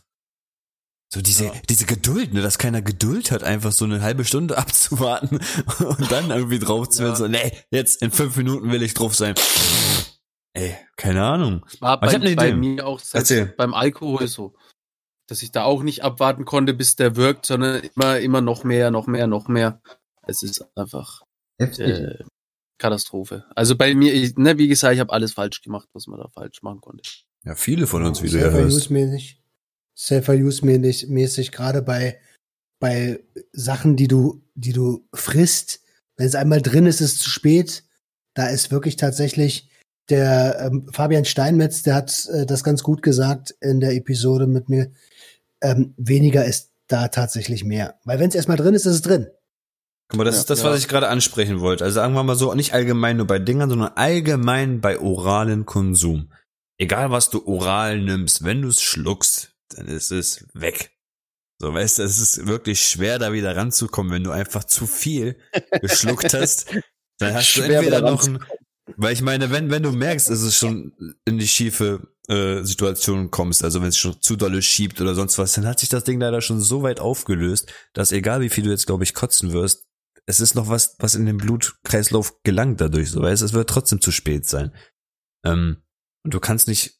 [1.13, 1.53] So diese, Ja.
[1.69, 5.41] diese Geduld, ne, dass keiner Geduld hat, einfach so eine halbe Stunde abzuwarten
[5.79, 7.17] und dann irgendwie drauf zu Ja.
[7.17, 9.35] so, nee, jetzt in fünf Minuten will ich drauf sein.
[10.57, 11.67] Ey, keine Ahnung.
[11.81, 12.57] War Aber ich bei, hab ne bei Idee.
[12.57, 13.01] mir auch
[13.57, 14.55] beim Alkohol so.
[15.27, 18.91] Dass ich da auch nicht abwarten konnte, bis der wirkt, sondern immer, immer noch mehr,
[18.93, 19.81] noch mehr, noch mehr.
[20.23, 21.23] Es ist einfach
[21.59, 22.23] äh,
[22.79, 23.45] Katastrophe.
[23.55, 26.29] Also bei mir, ich, ne, wie gesagt, ich habe alles falsch gemacht, was man da
[26.29, 27.03] falsch machen konnte.
[27.45, 28.77] Ja, viele von uns, wie du ja hörst.
[28.77, 29.41] Use-mäßig.
[29.95, 32.19] Safer Use mäßig, mäßig gerade bei,
[32.81, 35.83] bei Sachen, die du, die du frisst.
[36.17, 37.85] Wenn es einmal drin ist, ist es zu spät.
[38.35, 39.71] Da ist wirklich tatsächlich
[40.11, 44.69] der ähm, Fabian Steinmetz, der hat äh, das ganz gut gesagt in der Episode mit
[44.69, 44.91] mir.
[45.63, 47.99] Ähm, weniger ist da tatsächlich mehr.
[48.05, 49.29] Weil wenn es erstmal drin ist, ist es drin.
[50.09, 50.41] Guck mal, das Ja.
[50.43, 50.71] ist das, Ja.
[50.71, 51.85] was ich gerade ansprechen wollte.
[51.85, 56.33] Also sagen wir mal so, nicht allgemein nur bei Dingern, sondern allgemein bei oralen Konsum.
[56.79, 60.91] Egal was du oral nimmst, wenn du es schluckst, dann ist es weg.
[61.61, 65.37] So, weißt du, es ist wirklich schwer, da wieder ranzukommen, wenn du einfach zu viel
[65.81, 66.67] geschluckt hast.
[67.19, 68.45] Dann hast Schwer, du entweder noch ein,
[68.97, 70.93] weil ich meine, wenn, wenn du merkst, dass es schon
[71.25, 75.39] in die schiefe äh, Situation kommst, also wenn es schon zu dolle schiebt oder sonst
[75.39, 78.65] was, dann hat sich das Ding leider schon so weit aufgelöst, dass egal wie viel
[78.65, 79.87] du jetzt, glaube ich, kotzen wirst,
[80.27, 84.01] es ist noch was, was in den Blutkreislauf gelangt dadurch, so weißt, es wird trotzdem
[84.01, 84.75] zu spät sein.
[85.45, 85.83] Ähm,
[86.25, 86.99] und du kannst nicht,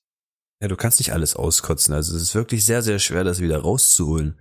[0.61, 1.95] ja, du kannst nicht alles auskotzen.
[1.95, 4.39] Also es ist wirklich sehr, sehr schwer, das wieder rauszuholen.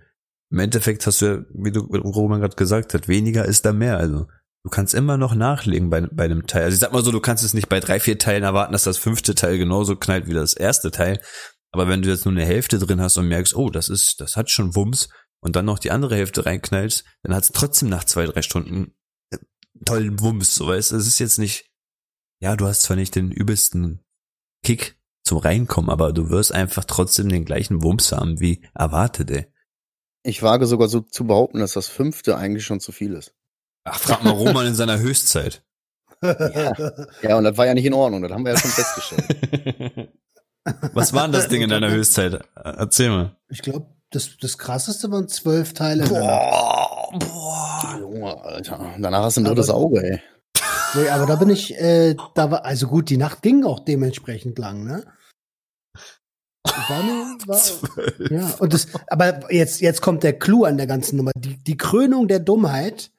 [0.50, 3.96] Im Endeffekt hast du ja, wie du Roman gerade gesagt hat, weniger ist da mehr.
[3.96, 4.28] Also
[4.62, 6.64] du kannst immer noch nachlegen bei, bei einem Teil.
[6.64, 8.84] Also ich sag mal so, du kannst es nicht bei drei, vier Teilen erwarten, dass
[8.84, 11.20] das fünfte Teil genauso knallt wie das erste Teil.
[11.72, 14.36] Aber wenn du jetzt nur eine Hälfte drin hast und merkst, oh, das ist, das
[14.36, 15.08] hat schon Wumms
[15.44, 18.94] und dann noch die andere Hälfte reinknallst, dann hat es trotzdem nach zwei, drei Stunden
[19.30, 19.36] äh,
[19.84, 20.92] tollen Wumms, so weißt.
[20.92, 21.70] Es ist jetzt nicht,
[22.40, 24.02] ja, du hast zwar nicht den übelsten
[24.62, 29.46] Kick zum Reinkommen, aber du wirst einfach trotzdem den gleichen Wumms haben wie erwartet, ey.
[30.22, 33.34] Ich wage sogar so zu behaupten, dass das fünfte eigentlich schon zu viel ist.
[33.84, 35.62] Ach, frag mal Roman in seiner Höchstzeit.
[37.22, 40.08] Ja, und das war ja nicht in Ordnung, das haben wir ja schon festgestellt.
[40.94, 42.48] Was war denn das Ding in deiner Höchstzeit?
[42.54, 43.36] Erzähl mal.
[43.50, 46.06] Ich glaube, das, das krasseste waren zwölf Teile.
[46.08, 47.96] Boah, boah.
[47.98, 48.94] Junge, Alter.
[48.98, 50.20] Danach hast du ein drittes Auge, ey.
[50.94, 54.58] Nee, aber da bin ich, äh, da war, also gut, die Nacht ging auch dementsprechend
[54.58, 55.04] lang, ne?
[56.88, 61.16] War nur, war, ja, und das, aber jetzt, jetzt kommt der Clou an der ganzen
[61.16, 61.30] Nummer.
[61.36, 63.10] Die, die Krönung der Dummheit.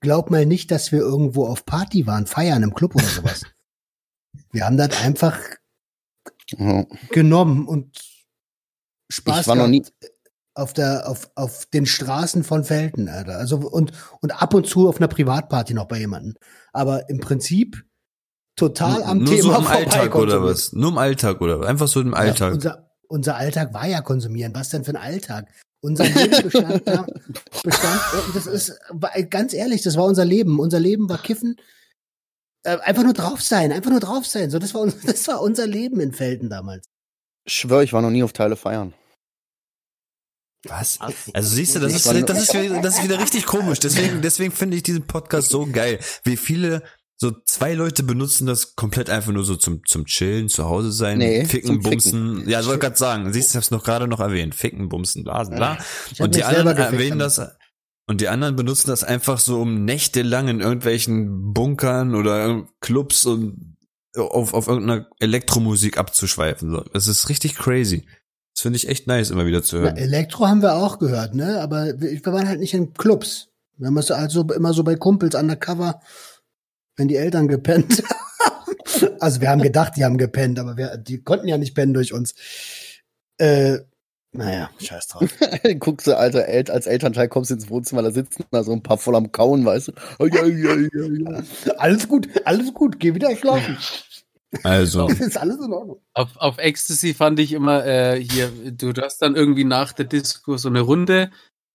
[0.00, 3.44] Glaub mal nicht, dass wir irgendwo auf Party waren, feiern im Club oder sowas.
[4.52, 5.38] wir haben das einfach
[7.10, 7.96] genommen und
[9.10, 9.84] Spaß Ich war noch nie-
[10.54, 13.38] auf der auf auf den Straßen von Felden, Alter.
[13.38, 16.34] Also und und ab und zu auf einer Privatparty noch bei jemandem.
[16.72, 17.84] Aber im Prinzip
[18.56, 20.72] total am Nur Thema so im Alltag oder was?
[20.72, 21.66] Nur im Alltag oder was?
[21.66, 22.54] Einfach so im Ja, Alltag.
[22.54, 24.54] unser, unser Alltag war ja konsumieren.
[24.54, 25.48] Was denn für ein Alltag?
[25.80, 27.06] Unser Leben bestand, da,
[27.64, 28.00] bestand
[28.34, 30.60] das ist war, ganz ehrlich, das war unser Leben.
[30.60, 31.56] Unser Leben war Kiffen.
[32.64, 34.50] Äh, einfach nur drauf sein, einfach nur drauf sein.
[34.50, 36.86] So, das war, das war unser Leben in Felden damals.
[37.44, 38.94] Ich schwör, ich war noch nie auf Teile feiern.
[40.68, 41.00] Was?
[41.00, 43.80] Also siehst du, das ist, das ist, wieder, das ist wieder richtig komisch.
[43.80, 45.98] Deswegen, deswegen finde ich diesen Podcast so geil.
[46.24, 46.82] Wie viele
[47.16, 51.18] so zwei Leute benutzen das komplett einfach nur so zum, zum Chillen, zu Hause sein,
[51.18, 52.48] Nee, ficken, bumsen.
[52.48, 54.54] Ja, ich wollte gerade sagen, siehst du, ich hab's noch gerade noch erwähnt.
[54.56, 55.78] Ficken, bumsen, blasen, bla.
[55.78, 57.40] Hab Und die anderen erwähnen das,
[58.08, 63.76] und die anderen benutzen das einfach so, um nächtelang in irgendwelchen Bunkern oder Clubs und
[64.16, 66.82] auf, auf irgendeiner Elektromusik abzuschweifen.
[66.92, 68.04] Das ist richtig crazy.
[68.54, 69.96] Das finde ich echt nice, immer wieder zu Na, hören.
[69.96, 71.60] Elektro haben wir auch gehört, ne?
[71.60, 73.48] Aber wir, wir waren halt nicht in Clubs.
[73.76, 76.00] Wir haben es also immer so bei Kumpels undercover,
[76.96, 79.16] wenn die Eltern gepennt haben.
[79.20, 82.12] Also wir haben gedacht, die haben gepennt, aber wir, die konnten ja nicht pennen durch
[82.12, 82.34] uns.
[83.38, 83.78] Äh,
[84.34, 85.30] naja, scheiß drauf.
[85.78, 88.96] Guckst du, Alter, El als Elternteil kommst ins Wohnzimmer, da sitzen da so ein paar
[88.96, 89.92] voll am Kauen, weißt du?
[91.76, 93.76] Alles gut, alles gut, geh wieder schlafen.
[94.62, 96.00] Also, ist alles in Ordnung.
[96.14, 100.56] Auf, auf Ecstasy fand ich immer äh, hier, du, hast dann irgendwie nach der Disco
[100.56, 101.30] so eine Runde.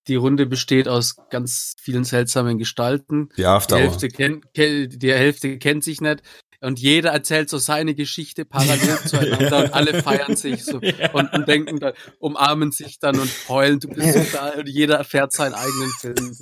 [0.08, 3.30] Die Runde besteht aus ganz vielen seltsamen Gestalten.
[3.36, 3.82] die Die.
[3.82, 6.22] Hälfte, kennt, ke- die Hälfte kennt sich nicht.
[6.60, 10.80] Und jeder erzählt so seine Geschichte parallel zueinander und alle feiern sich so
[11.14, 14.96] und, und denken dann, umarmen sich dann und heulen, du bist so da und jeder
[14.96, 16.36] erfährt seinen eigenen Film.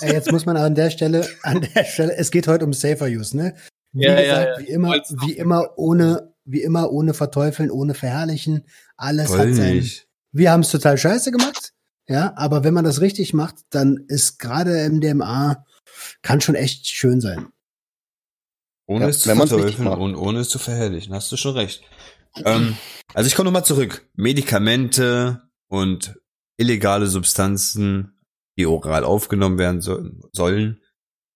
[0.00, 3.06] Ey, jetzt muss man an der Stelle, an der Stelle, es geht heute um Safer
[3.08, 3.56] Use, ne?
[3.92, 4.66] Wie Ja, ja, gesagt, ja.
[4.66, 4.92] wie immer,
[5.26, 8.64] wie immer ohne, wie immer ohne verteufeln, ohne verherrlichen.
[8.96, 10.06] Alles Voll hat sein, nicht.
[10.32, 11.72] wir haben es total scheiße gemacht,
[12.08, 15.64] ja, aber wenn man das richtig macht, dann ist gerade MDMA
[16.22, 17.48] kann schon echt schön sein.
[18.86, 21.12] Ohne Ja, es zu verteufeln und ohne es zu verherrlichen.
[21.14, 21.82] Hast du schon recht.
[22.44, 22.76] ähm,
[23.14, 24.08] also ich komme nochmal zurück.
[24.14, 26.18] Medikamente und
[26.56, 28.18] illegale Substanzen,
[28.58, 30.00] die oral aufgenommen werden so,
[30.32, 30.80] sollen,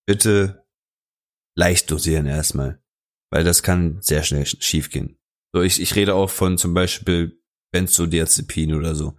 [0.05, 0.62] bitte
[1.55, 2.79] leicht dosieren erstmal.
[3.31, 5.17] Weil das kann sehr schnell sch- schiefgehen.
[5.53, 7.39] So, ich, ich rede auch von zum Beispiel
[7.71, 9.15] Benzodiazepin oder so.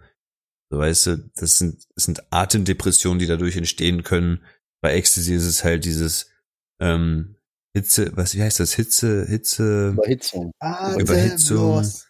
[0.71, 4.43] So, weißt du, das sind, das sind Atemdepressionen, die dadurch entstehen können.
[4.81, 6.29] Bei Ecstasy ist es halt dieses
[6.79, 7.35] ähm,
[7.75, 8.73] Hitze, was, wie heißt das?
[8.73, 10.51] Hitze, Hitze, Überhitzung.
[10.59, 11.57] Ah, Überhitzung.
[11.57, 12.07] los.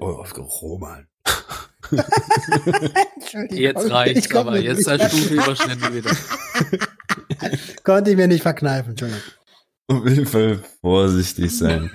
[0.00, 1.06] oh, Roman.
[1.90, 3.56] Entschuldigung.
[3.58, 6.10] Jetzt reicht's, aber jetzt der Stufe überschnitten wieder.
[7.84, 9.22] Konnte ich mir nicht verkneifen, Entschuldigung.
[9.88, 11.90] Auf jeden Fall vorsichtig sein.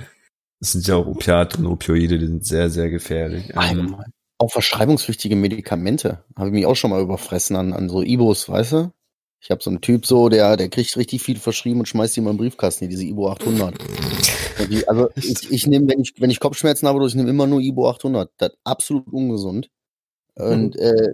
[0.59, 3.51] Das sind ja auch Opiate und Opioide, die sind sehr, sehr gefährlich.
[3.55, 3.97] Ähm.
[4.37, 6.23] Auch verschreibungspflichtige Medikamente.
[6.35, 8.91] Habe ich mich auch schon mal überfressen an, an so Ibos, weißt du?
[9.39, 12.19] Ich habe so einen Typ so, der, der kriegt richtig viel verschrieben und schmeißt die
[12.19, 13.75] in meinen Briefkasten, diese Ibo 800.
[14.59, 17.47] Und die, also ich, ich nehme, wenn ich, wenn ich Kopfschmerzen habe, ich nehme immer
[17.47, 18.31] nur Ibo 800.
[18.37, 19.69] Das ist absolut ungesund.
[20.35, 21.13] Und äh,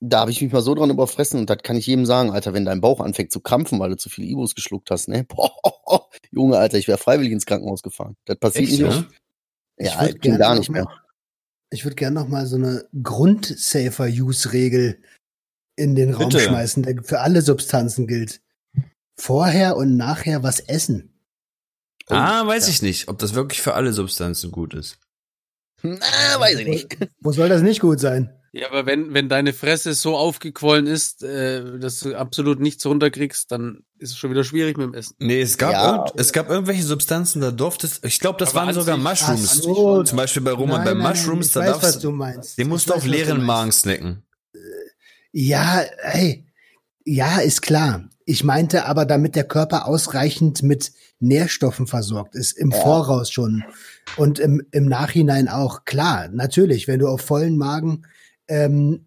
[0.00, 2.52] da habe ich mich mal so dran überfressen und das kann ich jedem sagen, Alter,
[2.52, 5.24] wenn dein Bauch anfängt zu krampfen, weil du zu viele Ibos geschluckt hast, ne?
[5.24, 5.50] Boah,
[6.34, 8.16] Junge, Alter, ich wäre freiwillig ins Krankenhaus gefahren.
[8.26, 9.06] Das passiert Echt, nicht ja?
[9.78, 10.84] Ja, ich bin gerne gar nicht mehr.
[10.84, 11.00] mal-
[11.70, 15.02] Ich würde gerne noch mal so eine Grund-Safer-Use-Regel
[15.76, 16.44] in den Raum Bitte.
[16.44, 18.40] schmeißen, der für alle Substanzen gilt.
[19.18, 21.10] Vorher und nachher was essen.
[22.08, 22.72] ah, weiß ja.
[22.72, 24.98] ich nicht, ob das wirklich für alle Substanzen gut ist.
[25.82, 25.98] Na,
[26.38, 26.96] weiß ich nicht.
[27.20, 28.32] Wo soll das nicht gut sein?
[28.56, 33.50] Ja, aber wenn, wenn deine Fresse so aufgequollen ist, äh, dass du absolut nichts runterkriegst,
[33.50, 35.16] dann ist es schon wieder schwierig mit dem Essen.
[35.18, 35.96] Nee, es gab, Ja.
[35.96, 39.52] irgend, es gab irgendwelche Substanzen, da durftest, ich glaube, das Aber waren sogar sich- Mushrooms.
[39.56, 40.02] so.
[40.04, 42.12] Zum Beispiel bei Roman, Nein, bei nein, nein, Mushrooms, ich da weiß, was darfst du
[42.12, 42.56] meinst.
[42.56, 43.44] den musst du weiß, auf was du leeren.
[43.44, 44.22] Magen snacken.
[45.32, 46.46] Ja, hey,
[47.04, 48.04] ja, ist klar.
[48.24, 52.78] Ich meinte aber, damit der Körper ausreichend mit Nährstoffen versorgt ist, im Ja.
[52.80, 53.64] Voraus schon
[54.16, 55.84] und im, im Nachhinein auch.
[55.84, 58.06] Klar, natürlich, wenn du auf vollen Magen
[58.48, 59.06] ähm,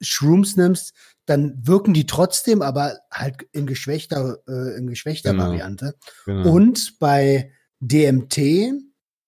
[0.00, 0.92] Shrooms nimmst,
[1.26, 5.44] dann wirken die trotzdem, aber halt in geschwächter, äh, in geschwächter Genau.
[5.44, 5.94] Variante.
[6.26, 6.50] Genau.
[6.50, 8.38] Und bei DMT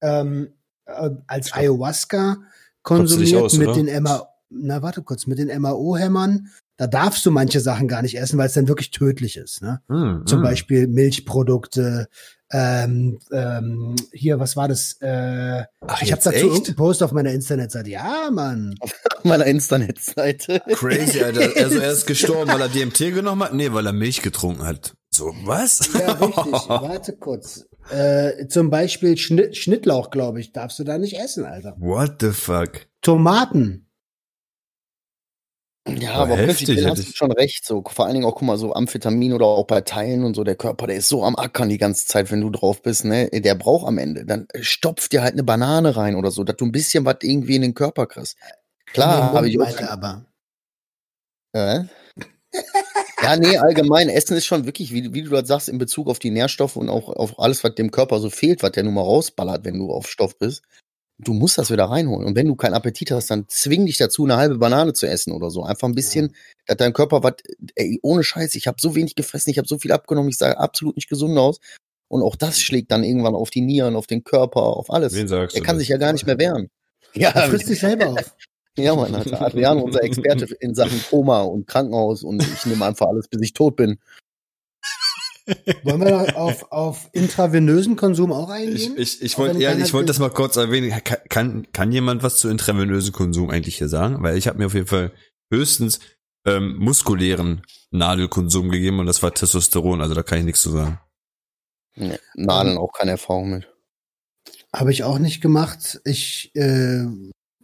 [0.03, 0.49] ähm,
[0.87, 3.83] äh, als Ayahuasca du dich konsumiert aus, mit oder?
[3.83, 8.19] den MA, na warte kurz, mit den MAO-Hämmern, da darfst du manche Sachen gar nicht
[8.19, 9.63] essen, weil es dann wirklich tödlich ist.
[9.63, 9.81] Ne?
[9.89, 10.45] Hm, Zum hm.
[10.45, 12.09] Beispiel Milchprodukte,
[12.53, 14.97] ähm, ähm, hier, was war das?
[15.01, 16.45] Äh, Ach, ich habe dazu echt?
[16.45, 17.91] irgendeinen Post auf meiner Internetseite.
[17.91, 18.75] Ja, Mann.
[18.81, 20.63] Auf meiner Internetseite.
[20.75, 21.51] Crazy, Alter.
[21.57, 23.55] Also er ist gestorben, weil er DMT genommen hat?
[23.55, 24.95] Nee, weil er Milch getrunken hat.
[25.11, 25.91] So, was?
[25.99, 26.53] Ja, richtig.
[26.69, 27.67] Warte kurz.
[27.91, 31.75] Äh, zum Beispiel Schnitt, Schnittlauch, glaube ich, darfst du da nicht essen, Alter.
[31.79, 32.87] What the fuck?
[33.01, 33.86] Tomaten.
[35.89, 37.65] Ja, Aber aber heftig, prinzipiell hast du schon recht.
[37.65, 40.43] So, vor allen Dingen auch, guck mal, so Amphetamin oder auch bei Teilen und so,
[40.43, 43.29] der Körper, der ist so am Ackern die ganze Zeit, wenn du drauf bist, ne?
[43.31, 44.25] Der braucht am Ende.
[44.27, 47.57] Dann stopft dir halt eine Banane rein oder so, dass du ein bisschen was irgendwie
[47.57, 48.37] in den Körper kriegst.
[48.87, 49.65] Klar, habe ich auch.
[49.65, 50.27] Meinte aber.
[51.53, 51.85] Äh?
[53.23, 56.19] Ja, nee, allgemein, Essen ist schon wirklich, wie, wie du das sagst, in Bezug auf
[56.19, 59.01] die Nährstoffe und auch auf alles, was dem Körper so fehlt, was der nun mal
[59.01, 60.63] rausballert, wenn du auf Stoff bist.
[61.19, 62.27] Du musst das wieder reinholen.
[62.27, 65.33] Und wenn du keinen Appetit hast, dann zwing dich dazu, eine halbe Banane zu essen
[65.33, 65.63] oder so.
[65.65, 66.35] Einfach ein bisschen,
[66.67, 67.35] dass dein Körper was,
[67.75, 70.51] ey, ohne Scheiß, ich habe so wenig gefressen, ich habe so viel abgenommen, ich sah
[70.53, 71.59] absolut nicht gesund aus.
[72.09, 75.15] Und auch das schlägt dann irgendwann auf die Nieren, auf den Körper, auf alles.
[75.15, 75.81] Wen sagst Er du kann das?
[75.81, 76.69] sich ja gar nicht mehr wehren.
[77.15, 78.37] Ja, Er frisst sich selber auf.
[78.77, 79.41] ja, Mann, Alter.
[79.41, 83.55] Adriano, unser Experte in Sachen Koma und Krankenhaus und ich nehme einfach alles, bis ich
[83.55, 83.99] tot bin.
[85.85, 88.95] Wollen wir auf, auf intravenösen Konsum auch Ich, eingehen?
[88.97, 90.91] ich, ich Auch wollte ja, ich wollte das mal kurz erwähnen.
[91.05, 94.23] Kann, kann, kann jemand was zu intravenösen Konsum eigentlich hier sagen?
[94.23, 95.13] Weil ich habe mir auf jeden Fall
[95.51, 96.01] höchstens
[96.45, 101.01] ähm, muskulären Nadelkonsum gegeben und das war Testosteron, also da kann ich nichts zu sagen.
[101.95, 103.69] Nee, Nadeln auch keine Erfahrung mit.
[104.75, 106.01] Habe ich auch nicht gemacht.
[106.05, 107.07] Ich, äh,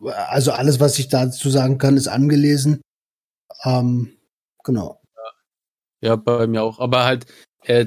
[0.04, 2.80] also alles, was ich dazu sagen kann, ist angelesen.
[3.64, 4.16] Ähm,
[4.64, 5.00] genau.
[6.00, 6.80] Ja, bei mir auch.
[6.80, 7.26] Aber halt,
[7.64, 7.86] äh,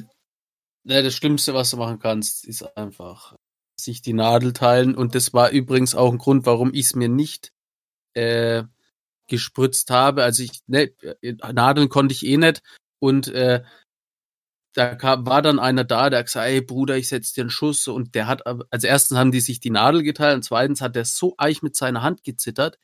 [0.83, 3.35] ne, das Schlimmste, was du machen kannst, ist einfach
[3.79, 4.95] sich die Nadel teilen.
[4.95, 7.51] Und das war übrigens auch ein Grund, warum ich es mir nicht
[8.13, 8.63] äh,
[9.27, 10.23] gespritzt habe.
[10.23, 10.93] Also ich, ne,
[11.53, 12.61] Nadeln konnte ich eh nicht.
[12.99, 13.63] Und äh,
[14.73, 17.49] da kam, war dann einer da, der hat gesagt, ey Bruder, ich setz dir einen
[17.49, 17.87] Schuss.
[17.87, 20.95] Und der hat, aber- als erstens haben die sich die Nadel geteilt und zweitens hat
[20.95, 22.77] der so eich mit seiner Hand gezittert.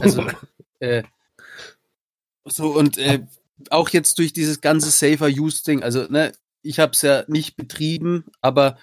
[0.00, 0.26] Also,
[0.80, 1.02] äh,
[2.44, 3.24] so und äh,
[3.70, 6.32] auch jetzt durch dieses ganze Safer Use Ding, also ne,
[6.62, 8.78] ich habe es ja nicht betrieben, aber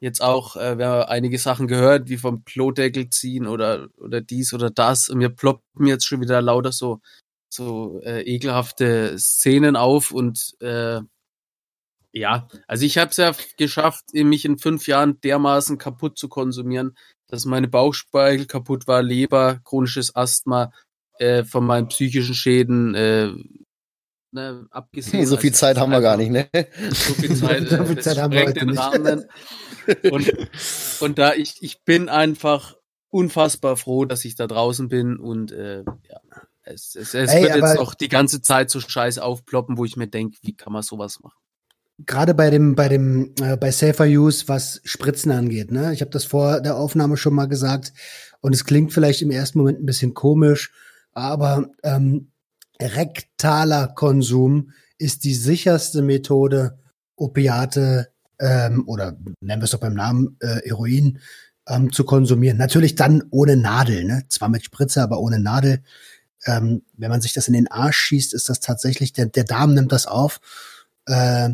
[0.00, 4.52] jetzt auch, äh, wir haben einige Sachen gehört, wie vom Klodeckel ziehen oder oder dies
[4.54, 7.00] oder das und mir ploppen jetzt schon wieder lauter so
[7.48, 11.00] so äh, ekelhafte Szenen auf und äh,
[12.12, 16.96] ja, also ich habe es ja geschafft, mich in fünf Jahren dermaßen kaputt zu konsumieren,
[17.28, 20.72] dass meine Bauchspeichel kaputt war, Leber, chronisches Asthma,
[21.18, 23.32] äh, von meinen psychischen Schäden äh,
[24.36, 25.26] ne, abgesehen.
[25.26, 26.48] So viel Zeit haben wir gar nicht, ne?
[26.90, 28.78] So viel Zeit, So äh, viel das Zeit haben wir heute den nicht.
[28.78, 29.24] Rahmen.
[30.10, 30.32] Und,
[31.00, 32.76] und da ich, ich bin einfach
[33.08, 36.20] unfassbar froh, dass ich da draußen bin und äh, ja,
[36.62, 39.96] es, es, es Ey, wird jetzt noch die ganze Zeit so scheiße aufploppen, wo ich
[39.96, 41.38] mir denke, wie kann man sowas machen?
[41.98, 45.94] Gerade bei dem, bei dem, äh, bei Safer Use, was Spritzen angeht, ne?
[45.94, 47.92] Ich habe das vor der Aufnahme schon mal gesagt.
[48.40, 50.72] Und es klingt vielleicht im ersten Moment ein bisschen komisch,
[51.12, 52.32] aber ähm,
[52.80, 56.78] rektaler Konsum ist die sicherste Methode,
[57.16, 58.08] Opiate
[58.38, 61.18] ähm, oder nennen wir es doch beim Namen äh, Heroin
[61.68, 62.58] ähm, zu konsumieren.
[62.58, 64.24] Natürlich dann ohne Nadel, ne?
[64.28, 65.82] Zwar mit Spritze, aber ohne Nadel.
[66.44, 69.74] Ähm, wenn man sich das in den Arsch schießt, ist das tatsächlich, der, der Darm
[69.74, 70.40] nimmt das auf.
[71.06, 71.50] Äh,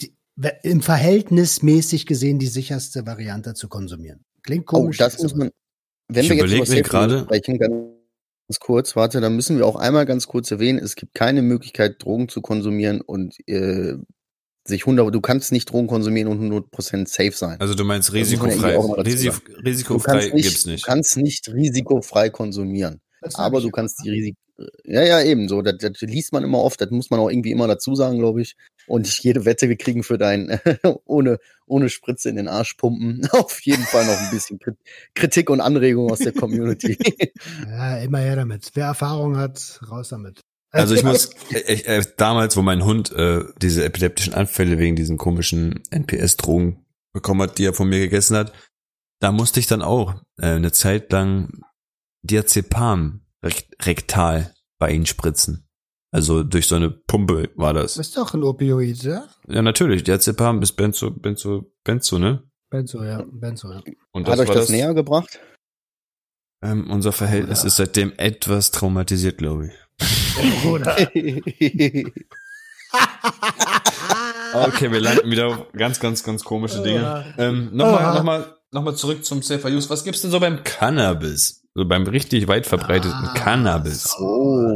[0.00, 0.12] die,
[0.62, 4.24] Im Verhältnis mäßig gesehen die sicherste Variante zu konsumieren.
[4.42, 4.96] Klingt Oh, komisch.
[4.98, 5.50] das ist muss man.
[6.08, 7.58] Wenn Ich wir jetzt über Safe gerade- sprechen,
[8.48, 12.02] ganz kurz, warte, dann müssen wir auch einmal ganz kurz erwähnen, es gibt keine Möglichkeit,
[12.02, 13.94] Drogen zu konsumieren und äh,
[14.64, 17.60] sich 100, du kannst nicht Drogen konsumieren und 100% safe sein.
[17.60, 18.74] Also du meinst risikofrei.
[18.74, 20.84] Du risikofrei kannst nicht, gibt's nicht.
[20.84, 23.00] Du kannst nicht risikofrei konsumieren.
[23.34, 24.36] Aber ich du kannst die Risik.
[24.84, 25.60] Ja, ja, eben so.
[25.60, 26.80] Das, das liest man immer oft.
[26.80, 28.56] Das muss man auch irgendwie immer dazu sagen, glaube ich.
[28.86, 30.60] Und nicht jede Wette wir kriegen für dein
[31.04, 33.28] ohne, ohne Spritze in den Arsch pumpen.
[33.32, 34.78] Auf jeden Fall noch ein bisschen Krit-
[35.14, 36.96] Kritik und Anregung aus der Community.
[37.68, 38.70] Ja, immer her damit.
[38.74, 40.40] Wer Erfahrung hat, raus damit.
[40.70, 45.16] Also ich muss, ich, äh, damals, wo mein Hund äh, diese epileptischen Anfälle wegen diesen
[45.16, 48.52] komischen NPS-Drogen bekommen hat, die er von mir gegessen hat,
[49.20, 51.60] da musste ich dann auch äh, eine Zeit lang
[52.26, 55.68] Diazepam rekt rektal bei ihm spritzen.
[56.12, 57.96] Also durch so eine Pumpe war das.
[57.96, 59.28] Ist doch ein Opioid, ja?
[59.48, 60.04] Ja, natürlich.
[60.04, 62.42] Diazepam ist Benzo, Benzo, Benzo, ne?
[62.70, 63.24] Benzo, ja.
[63.30, 63.82] Benzo, ja.
[64.12, 65.38] Und Hat euch war das, näher gebracht?
[66.62, 70.66] Ähm, unser Verhältnis Oder- ist seitdem etwas traumatisiert, glaube ich.
[70.66, 70.96] Oder?
[74.54, 77.34] Okay, wir landen wieder auf ganz, ganz, ganz komische Dinge.
[77.36, 79.90] Ähm, nochmal, nochmal, nochmal zurück zum Safer Use.
[79.90, 81.65] Was gibt's denn so beim Cannabis?
[81.76, 84.16] So beim richtig weit verbreiteten Ah, Cannabis.
[84.18, 84.72] Oh.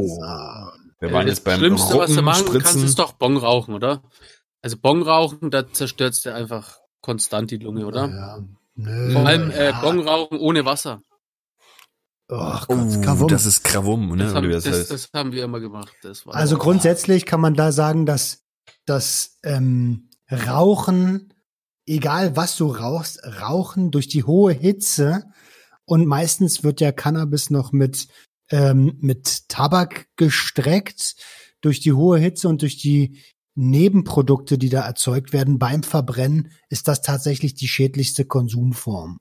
[0.99, 4.03] Wir waren jetzt beim Schlimmste, was du machen Ruppen, kannst, ist doch Bong rauchen, oder?
[4.61, 8.07] Also Bong rauchen, da zerstört's dir einfach konstant die Lunge, oder?
[8.07, 8.39] Ja.
[8.75, 9.81] Nö, Vor allem äh, ja.
[9.81, 11.01] Bong rauchen ohne Wasser.
[12.29, 14.23] Oh Gott, Oh, das ist Krawum, ne?
[14.25, 14.91] Das, Oder haben, das, das heißt.
[14.91, 15.91] das haben wir immer gemacht.
[16.03, 18.43] Das war Also grundsätzlich kann man da sagen, dass
[18.85, 21.33] das ähm, Rauchen,
[21.87, 25.25] egal was du rauchst, Rauchen durch die hohe Hitze
[25.85, 28.07] und meistens wird ja Cannabis noch mit
[28.49, 31.15] ähm, mit Tabak gestreckt
[31.61, 33.21] durch die hohe Hitze und durch die
[33.55, 39.17] Nebenprodukte, die da erzeugt werden beim Verbrennen, ist das tatsächlich die schädlichste Konsumform.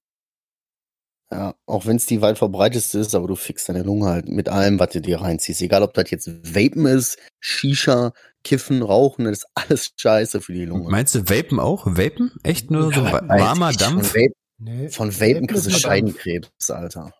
[1.33, 4.49] Ja, auch wenn es die weit verbreitetste ist, aber du fixst deine Lunge halt mit
[4.49, 5.63] allem, was du dir reinziehst.
[5.63, 10.65] Egal, ob das jetzt Vapen ist, Shisha, Kiffen, Rauchen, das ist alles scheiße für die
[10.65, 10.91] Lunge.
[10.91, 11.87] Meinst du Vapen auch?
[11.87, 12.33] Vapen?
[12.43, 14.13] Echt nur so Ja, Weiß warmer Dampf?
[14.15, 15.71] Vape, Nee, von Vapen kriegst du.
[15.71, 17.13] Scheidenkrebs, Alter.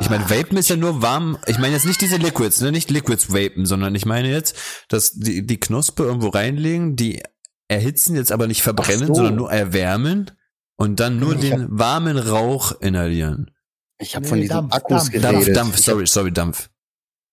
[0.00, 1.36] Ich meine, Vapen ist ja nur warm.
[1.46, 2.72] Ich meine jetzt nicht diese Liquids, ne?
[2.72, 4.56] Nicht Liquids vapen, sondern ich meine jetzt,
[4.88, 7.22] dass die, die Knospe irgendwo reinlegen, die
[7.68, 9.14] erhitzen jetzt aber nicht verbrennen, so.
[9.14, 10.30] sondern nur erwärmen
[10.76, 13.50] und dann nur Ich den warmen Rauch inhalieren.
[13.98, 15.10] Ich habe Nee, von diesen Dampf, Akkus Dampf.
[15.12, 15.32] geredet.
[15.34, 16.70] Dampf, Dampf, sorry, sorry, Dampf.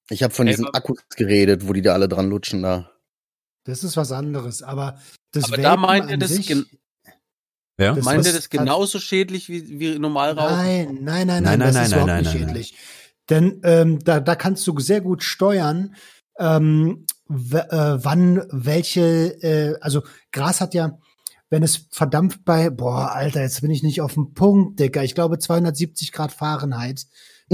[0.10, 2.92] Ich habe von Ey, diesen Akkus geredet, wo die da alle dran lutschen da.
[3.64, 5.00] Das ist was anderes, aber
[5.32, 6.48] das Aber da Vapen meint ihr an das sich-
[7.82, 7.94] Ja?
[7.96, 10.56] Das- Meint ihr das hat- genauso schädlich wie, wie normal rauchen?
[10.56, 12.50] Nein, nein, nein, Nein, nein, nein, das nein, ist nein, überhaupt nein, nicht nein, nein.
[12.50, 12.76] schädlich.
[13.30, 15.96] Denn ähm, da, da kannst du sehr gut steuern,
[16.40, 19.02] ähm, äh, wann welche,
[19.42, 20.02] äh, also
[20.32, 20.98] Gras hat ja,
[21.50, 25.16] wenn es verdampft bei, boah, Alter, jetzt bin ich nicht auf dem Punkt, Digga, ich
[25.16, 27.06] glaube 270 Grad Fahrenheit,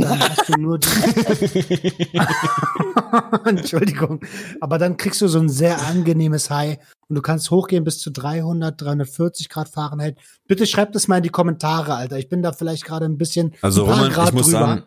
[0.04, 0.88] dann hast du nur die,
[3.46, 4.22] Entschuldigung,
[4.62, 6.78] aber dann kriegst du so ein sehr angenehmes High
[7.08, 10.18] und du kannst hochgehen bis zu 300, 340 Grad Fahrenheit.
[10.48, 12.18] Bitte schreibt es mal in die Kommentare, Alter.
[12.18, 14.60] Ich bin da vielleicht gerade ein bisschen Also ein paar Roman, Grad ich muss drüber.
[14.60, 14.84] sagen,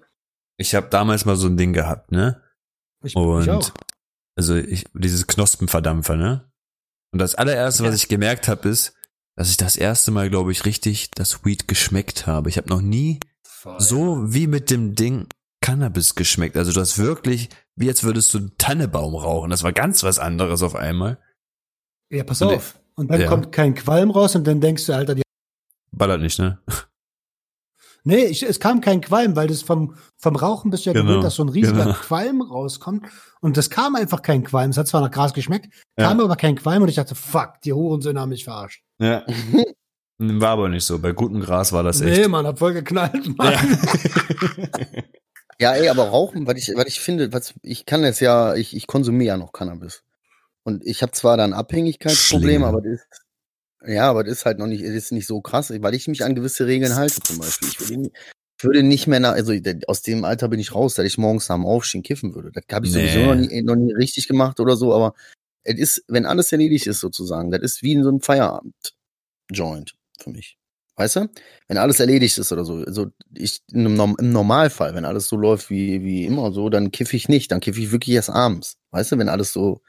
[0.57, 2.43] ich habe damals mal so ein Ding gehabt, ne?
[3.03, 3.71] Ich, Und ich auch.
[4.37, 6.51] also ich, dieses Knospenverdampfer, ne?
[7.13, 7.97] Und das allererste, was Ja.
[7.97, 8.95] ich gemerkt habe, ist,
[9.37, 12.51] dass ich das erste Mal, glaube ich, richtig das Weed geschmeckt habe.
[12.51, 13.21] Ich habe noch nie
[13.79, 15.27] so wie mit dem Ding
[15.61, 16.57] Cannabis geschmeckt.
[16.57, 19.51] Also du hast wirklich, wie als würdest du einen Tannebaum rauchen.
[19.51, 21.19] Das war ganz was anderes auf einmal.
[22.11, 22.81] Ja, pass Und auf.
[22.95, 23.29] Und dann ja.
[23.29, 25.23] kommt kein Qualm raus und dann denkst du, Alter, die
[25.93, 26.59] Ballert nicht, ne?
[28.05, 31.07] Nee, ich, es kam kein Qualm, weil das vom, vom Rauchen bist du ja Genau,
[31.07, 31.95] gewöhnt, dass so ein riesiger genau.
[31.95, 33.07] Qualm rauskommt.
[33.41, 34.71] Und das kam einfach kein Qualm.
[34.71, 36.09] Es hat zwar nach Gras geschmeckt, Ja.
[36.09, 38.83] kam aber kein Qualm und ich dachte, fuck, die Hurensöhne haben mich verarscht.
[38.99, 39.25] Ja.
[40.23, 40.99] War aber nicht so.
[40.99, 42.29] Bei gutem Gras war das nee, echt.
[42.29, 43.55] Mann, hat voll geknallt, Mann.
[45.61, 48.75] Ja, ey, aber Rauchen, was ich, was ich finde, was ich kann jetzt ja, ich,
[48.75, 50.03] ich konsumiere ja noch Cannabis.
[50.62, 52.66] Und ich habe zwar da ein Abhängigkeitsproblem, Schlinge.
[52.66, 53.23] aber das ist,
[53.87, 56.35] ja, aber das ist halt noch nicht, ist nicht so krass, weil ich mich an
[56.35, 57.68] gewisse Regeln halte zum Beispiel.
[57.68, 58.11] Ich würde,
[58.59, 59.53] ich würde nicht mehr, nach, also
[59.87, 62.53] aus dem Alter bin ich raus, dass ich morgens nach dem Aufstehen kiffen würde.
[62.53, 63.09] Das habe ich Nee.
[63.09, 65.12] sowieso noch nie, noch nie richtig gemacht oder so, aber
[65.62, 70.31] es ist, wenn alles erledigt ist sozusagen, das ist wie in so einem Feierabend-Joint für
[70.31, 70.57] mich.
[70.97, 71.29] Weißt du?
[71.68, 72.75] Wenn alles erledigt ist oder so.
[72.85, 73.87] Also ich im,
[74.18, 77.51] im Normalfall, wenn alles so läuft wie, wie immer so, dann kiffe ich nicht.
[77.53, 78.77] Dann kiffe ich wirklich erst abends.
[78.91, 79.81] Weißt du, wenn alles so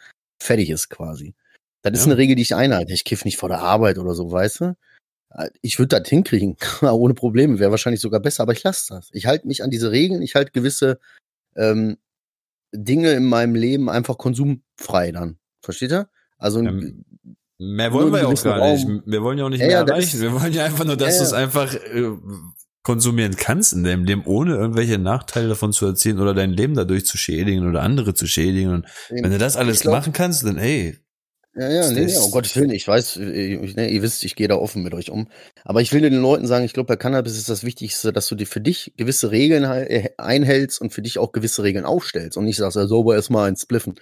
[0.42, 1.36] fertig ist quasi.
[1.82, 2.12] Das ist Ja.
[2.12, 2.94] eine Regel, die ich einhalte.
[2.94, 4.78] Ich kiff nicht vor der Arbeit oder so, weißt du?
[5.62, 7.60] Ich würde das hinkriegen, ohne Probleme.
[7.60, 9.10] Wäre wahrscheinlich sogar besser, aber ich lasse das.
[9.12, 11.00] Ich halte mich an diese Regeln, ich halte gewisse
[11.56, 11.98] ähm,
[12.74, 15.38] Dinge in meinem Leben einfach konsumfrei dann.
[15.62, 16.10] Versteht ihr?
[16.38, 17.04] Also Ähm,
[17.64, 18.74] Mehr wollen wir ja auch gar Raum.
[18.74, 18.88] nicht.
[19.06, 20.16] Wir wollen ja auch nicht Ja, mehr ja, erreichen.
[20.18, 22.10] ist- Wir wollen ja einfach nur, dass Ja, du es einfach äh,
[22.84, 27.06] konsumieren kannst in deinem Leben, ohne irgendwelche Nachteile davon zu erzielen oder dein Leben dadurch
[27.06, 28.74] zu schädigen oder andere zu schädigen.
[28.74, 30.98] Und wenn du das alles glaub- machen kannst, dann ey,
[31.54, 34.48] Ja, ja, nee, nee, um Gottes Willen, ich weiß, ich, ne, ihr wisst, ich gehe
[34.48, 35.28] da offen mit euch um.
[35.66, 38.36] Aber ich will den Leuten sagen, ich glaube, bei Cannabis ist das Wichtigste, dass du
[38.36, 42.46] dir für dich gewisse Regeln äh, einhältst und für dich auch gewisse Regeln aufstellst und
[42.46, 43.96] nicht sagst, ja, sauber erstmal ein Spliffen.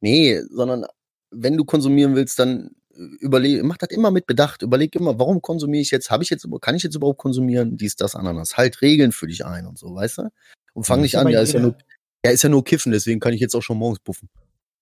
[0.00, 0.84] Nee, sondern
[1.32, 4.62] wenn du konsumieren willst, dann überleg, mach das immer mit Bedacht.
[4.62, 6.10] Überleg immer, warum konsumiere ich jetzt?
[6.10, 7.76] Habe ich jetzt, kann ich jetzt überhaupt konsumieren?
[7.76, 8.56] Dies, das, Ananas.
[8.56, 10.30] Halt Regeln für dich ein und so, weißt du?
[10.72, 11.76] Und fang nicht an, ja, ist ja nur,
[12.24, 14.28] ja, ist ja nur Kiffen, deswegen kann ich jetzt auch schon morgens puffen.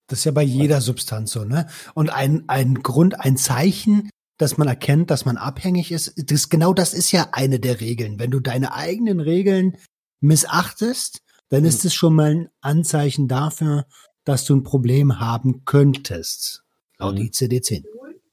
[0.07, 1.67] Das ist ja bei jeder Substanz so, ne?
[1.95, 6.73] Und ein, ein Grund, ein Zeichen, dass man erkennt, dass man abhängig ist, das, genau
[6.73, 8.19] das ist ja eine der Regeln.
[8.19, 9.77] Wenn du deine eigenen Regeln
[10.21, 13.87] missachtest, dann ist es schon mal ein Anzeichen dafür,
[14.25, 16.65] dass du ein Problem haben könntest.
[16.99, 17.23] Laut Mhm.
[17.23, 17.85] ICD-10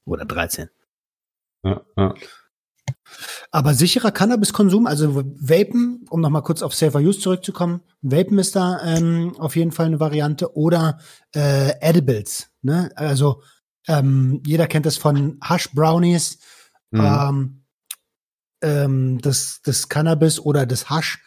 [0.06, 0.68] oder 13.
[1.64, 2.14] ja, ja.
[3.50, 8.80] Aber sicherer Cannabiskonsum, also Vapen, um nochmal kurz auf Safer Use zurückzukommen, Vapen ist da
[8.84, 10.98] ähm, auf jeden Fall eine Variante oder
[11.34, 12.50] äh, Edibles.
[12.62, 12.90] Ne?
[12.96, 13.42] Also
[13.88, 16.38] ähm, jeder kennt das von Hush Brownies,
[16.90, 17.00] Mhm.
[17.00, 17.62] ähm,
[18.62, 21.22] ähm, das, das Cannabis oder das Hasch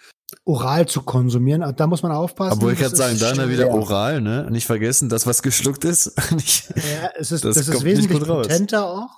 [0.45, 1.73] oral zu konsumieren.
[1.75, 2.53] Da muss man aufpassen.
[2.53, 3.49] Obwohl ich gerade sagen, ist da schwer.
[3.49, 4.47] wieder oral, ne?
[4.51, 6.13] Nicht vergessen, das, was geschluckt ist.
[6.31, 9.09] Nicht- Ja, es ist, Das das, ist wesentlich potenter auch.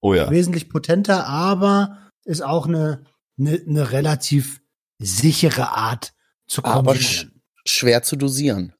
[0.00, 0.30] oh ja.
[0.30, 3.04] wesentlich potenter, aber ist auch eine,
[3.38, 4.60] eine, eine relativ
[4.98, 6.12] sichere Art
[6.46, 7.42] zu Aber konsumieren.
[7.66, 8.74] Schwer zu dosieren.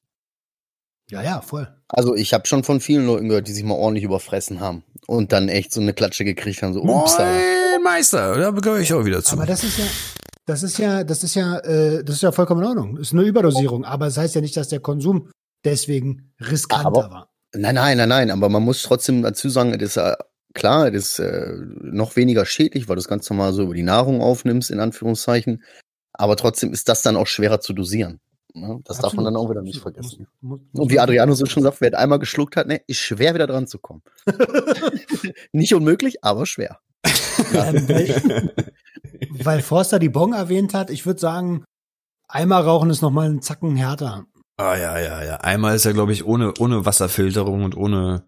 [1.09, 1.67] Ja, ja, voll.
[1.89, 5.31] Also ich habe schon von vielen Leuten gehört, die sich mal ordentlich überfressen haben und
[5.33, 7.17] dann echt so eine Klatsche gekriegt haben, so ups,
[7.83, 9.33] Meister, da gehöre ich auch wieder zu.
[9.35, 9.85] Aber das ist ja,
[10.51, 12.97] das ist ja, das ist ja, äh, das ist ja vollkommen in Ordnung.
[12.97, 15.29] Ist eine Überdosierung, aber das heißt ja nicht, dass der Konsum
[15.63, 17.29] deswegen riskanter Aber- war.
[17.53, 20.15] Nein, nein, nein, nein, aber man muss trotzdem dazu sagen, das ist äh,
[20.53, 23.83] klar, das ist äh, noch weniger schädlich, weil du das ganz normal so über die
[23.83, 25.63] Nahrung aufnimmst, in Anführungszeichen.
[26.13, 28.19] Aber trotzdem ist das dann auch schwerer zu dosieren.
[28.53, 28.79] Ne?
[28.83, 29.95] Das darf man dann auch wieder nicht Absolut.
[29.95, 30.27] vergessen.
[30.41, 33.33] Muss, muss, Und wie Adriano so schon sagt, wer einmal geschluckt hat, ne, ist schwer
[33.33, 34.01] wieder dran zu kommen.
[35.53, 36.79] nicht unmöglich, aber schwer.
[37.53, 38.49] Ähm,
[39.31, 41.63] weil, Forster die Bong erwähnt hat, ich würde sagen,
[42.27, 44.25] einmal rauchen ist noch mal einen Zacken härter.
[44.57, 45.35] Ah, ja, ja, ja.
[45.37, 48.25] Einmal ist ja, glaube ich, ohne, ohne Wasserfilterung und ohne,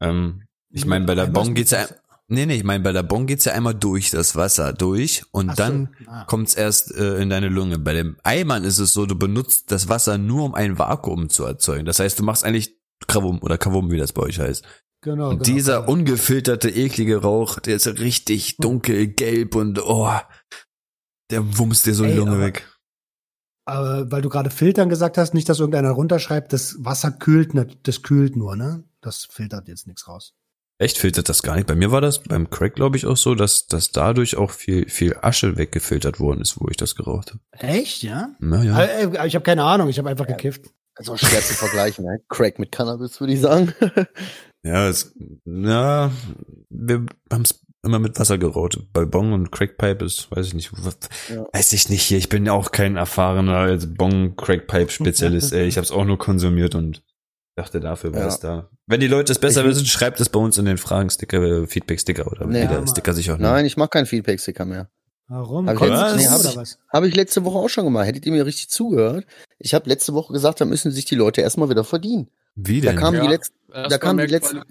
[0.00, 1.86] ähm, ich meine, bei der Einmal Bon geht's ja,
[2.26, 5.50] nee, nee, ich meine, bei der Bon geht's ja einmal durch das Wasser durch und
[5.50, 6.24] Ach so, dann ah.
[6.24, 7.78] kommt's erst äh, in deine Lunge.
[7.78, 11.44] Bei dem Eimern ist es so, du benutzt das Wasser nur, um ein Vakuum zu
[11.44, 11.84] erzeugen.
[11.84, 12.76] Das heißt, du machst eigentlich
[13.06, 14.64] Krawum oder Kavum, wie das bei euch heißt.
[15.00, 15.92] Genau, Und genau, dieser genau.
[15.92, 20.10] ungefilterte, eklige Rauch, der ist richtig dunkelgelb und oh,
[21.30, 22.68] der wumst dir so die Lunge aber- weg.
[23.64, 27.50] Aber weil du gerade filtern gesagt hast, nicht, dass irgendeiner runterschreibt, das Wasser kühlt,
[27.82, 28.82] das kühlt nur, ne?
[29.02, 30.32] Das filtert jetzt nichts raus.
[30.80, 31.66] Echt filtert das gar nicht.
[31.66, 34.88] Bei mir war das beim Crack, glaube ich, auch so, dass, dass dadurch auch viel,
[34.88, 37.40] viel Asche weggefiltert worden ist, wo ich das geraucht habe.
[37.52, 38.30] Echt, ja?
[38.38, 38.80] Naja.
[38.84, 40.70] Äh, Ich habe keine Ahnung, ich habe einfach gekifft.
[40.94, 42.20] Also schwer zu vergleichen, ne?
[42.28, 43.74] Crack mit Cannabis, würde ich sagen.
[44.64, 46.10] Ja, es, na,
[46.68, 48.78] wir haben es immer mit Wasser geraucht.
[48.92, 50.98] Bei Bong und Crackpipe ist, weiß ich nicht, was,
[51.32, 51.46] Ja.
[51.52, 52.18] weiß ich nicht hier.
[52.18, 55.52] Ich bin ja auch kein erfahrener also Bong Crackpipe Spezialist.
[55.52, 57.02] ey, ich habe es auch nur konsumiert und
[57.56, 58.26] dachte dafür war Ja.
[58.28, 58.68] es da.
[58.86, 61.66] Wenn die Leute es besser Ich- wissen, schreibt es bei uns in den Fragen-Sticker, äh,
[61.66, 62.64] Feedback-Sticker oder Nee.
[62.64, 63.38] wie der Ja, Sticker sich auch.
[63.38, 64.90] Nein, ich mach keinen Feedback-Sticker mehr.
[65.28, 65.68] Warum?
[65.68, 66.76] Hab ich nee, hab ich-?
[66.92, 68.06] Habe ich letzte Woche auch schon gemacht.
[68.06, 69.26] Hättet ihr mir richtig zugehört?
[69.58, 72.28] Ich habe letzte Woche gesagt, da müssen sich die Leute erstmal wieder verdienen.
[72.60, 72.98] Wie Da denn?
[72.98, 73.30] kamen die Ja.
[73.30, 74.62] letzten, Erst da kamen die letzten,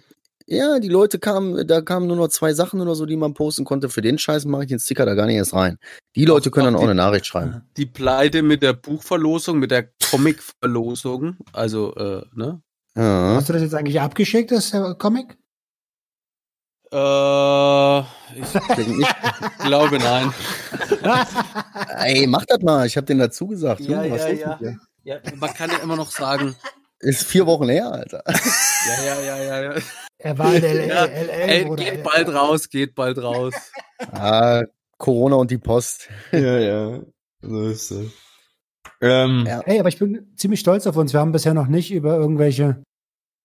[0.46, 3.64] ja, die Leute kamen, da kamen nur noch zwei Sachen oder so, die man posten
[3.66, 3.90] konnte.
[3.90, 5.78] Für den Scheiß mache ich den Sticker da gar nicht erst rein.
[6.16, 7.62] Die Leute können dann auch die- eine Nachricht schreiben.
[7.78, 12.62] Die Pleite mit der Buchverlosung, mit der Comic-Verlosung, also, äh, ne?
[12.96, 13.36] Ja.
[13.36, 15.38] Hast du das jetzt eigentlich abgeschickt, das äh, Comic?
[16.92, 18.06] Äh, ich
[18.88, 19.16] nicht-
[19.60, 20.34] glaube nein.
[22.00, 22.88] Ey, mach das mal.
[22.88, 23.82] Ich habe den dazu gesagt.
[23.82, 24.50] Ja, ja, ja.
[24.52, 24.80] mit dir?
[25.04, 26.56] Ja, man kann ja immer noch sagen,
[27.00, 28.24] Ist vier Wochen her, Alter.
[28.28, 29.82] ja, ja, ja, ja, ja.
[30.20, 31.84] Er war in LA, Ja, LA Ey, Bruder.
[31.84, 33.54] geht bald raus, geht bald raus.
[34.12, 34.64] Ah,
[34.98, 36.10] Corona und die Post.
[36.32, 37.02] Ja, ja.
[37.42, 38.12] So ist es.
[39.02, 39.62] Ähm, Ja.
[39.66, 41.14] Hey, aber ich bin ziemlich stolz auf uns.
[41.14, 42.82] Wir haben bisher noch nicht über irgendwelche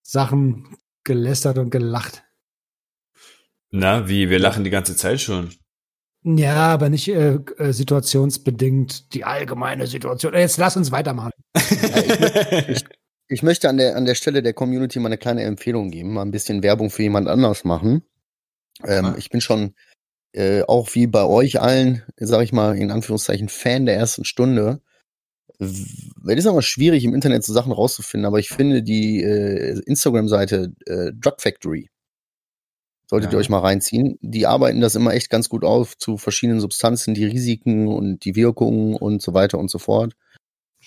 [0.01, 2.23] Sachen gelästert und gelacht.
[3.69, 4.29] Na, wie?
[4.31, 5.53] Wir lachen die ganze Zeit schon.
[6.23, 10.33] Ja, aber nicht äh, äh, situationsbedingt die allgemeine Situation.
[10.33, 11.31] Jetzt lass uns weitermachen.
[12.67, 12.83] Ich
[13.43, 16.31] möchte an der, an der Stelle der Community mal eine kleine Empfehlung geben, mal ein
[16.31, 18.03] bisschen Werbung für jemand anders machen.
[18.85, 19.15] Ähm, Ah.
[19.17, 19.75] Ich bin schon
[20.33, 24.81] äh, auch wie bei euch allen, sage ich mal, in Anführungszeichen Fan der ersten Stunde.
[25.59, 25.79] Es
[26.25, 31.11] ist aber schwierig, im Internet so Sachen rauszufinden, aber ich finde die äh, Instagram-Seite äh,
[31.13, 31.89] Drug Factory
[33.09, 33.37] solltet Ja.
[33.37, 34.17] ihr euch mal reinziehen.
[34.21, 38.35] Die arbeiten das immer echt ganz gut auf zu verschiedenen Substanzen, die Risiken und die
[38.35, 40.13] Wirkungen und so weiter und so fort.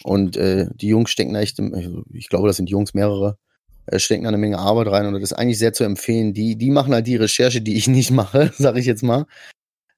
[0.04, 3.38] Und äh, die Jungs stecken da echt, also ich glaube, das sind Jungs mehrere,
[3.86, 6.34] äh, stecken da eine Menge Arbeit rein und das ist eigentlich sehr zu empfehlen.
[6.34, 9.26] Die, die machen halt die Recherche, die ich nicht mache, sage ich jetzt mal.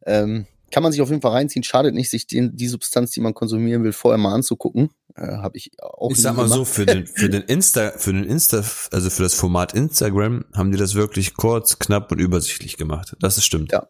[0.07, 1.62] Ähm, kann man sich auf jeden Fall reinziehen.
[1.62, 4.90] Schadet nicht, sich den, die Substanz, die man konsumieren will, vorher mal anzugucken.
[5.14, 6.70] Äh, Habe ich auch Ich sag mal so, gemacht.
[6.70, 10.78] für den, für den Insta, für den Insta, also für das Format Instagram haben die
[10.78, 13.16] das wirklich kurz, knapp und übersichtlich gemacht.
[13.20, 13.72] Das ist stimmt.
[13.72, 13.88] Ja.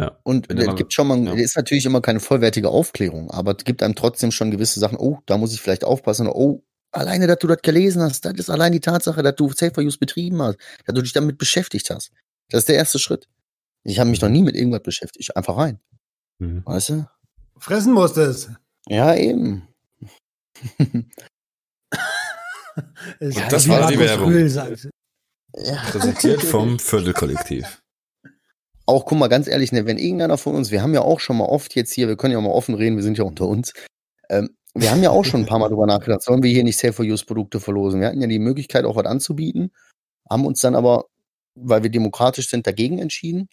[0.00, 0.18] Ja.
[0.22, 1.34] Und es gibt schon mal, ja.
[1.34, 5.18] ist natürlich immer keine vollwertige Aufklärung, aber es gibt einem trotzdem schon gewisse Sachen, oh,
[5.26, 8.72] da muss ich vielleicht aufpassen, oh, alleine, dass du das gelesen hast, das ist allein
[8.72, 12.12] die Tatsache, dass du Safer Use betrieben hast, dass du dich damit beschäftigt hast.
[12.48, 13.28] Das ist der erste Schritt.
[13.84, 15.78] Ich habe mich noch nie mit irgendwas beschäftigt, einfach rein,
[16.38, 16.62] Mhm.
[16.64, 17.06] weißt du?
[17.58, 18.50] Fressen musstest.
[18.88, 19.68] Ja, eben.
[23.18, 24.32] Es Ja, ist das wie war die Werbung.
[25.90, 27.82] Präsentiert vom Viertelkollektiv.
[28.86, 31.36] Auch, guck mal, ganz ehrlich, ne, wenn irgendeiner von uns, wir haben ja auch schon
[31.36, 33.46] mal oft jetzt hier, wir können ja auch mal offen reden, wir sind ja unter
[33.46, 33.72] uns,
[34.28, 36.78] ähm, wir haben ja auch schon ein paar Mal drüber nachgedacht, sollen wir hier nicht
[36.78, 38.00] Safe-for-Use-Produkte verlosen?
[38.00, 39.72] Wir hatten ja die Möglichkeit, auch was anzubieten,
[40.28, 41.06] haben uns dann aber,
[41.54, 43.48] weil wir demokratisch sind, dagegen entschieden,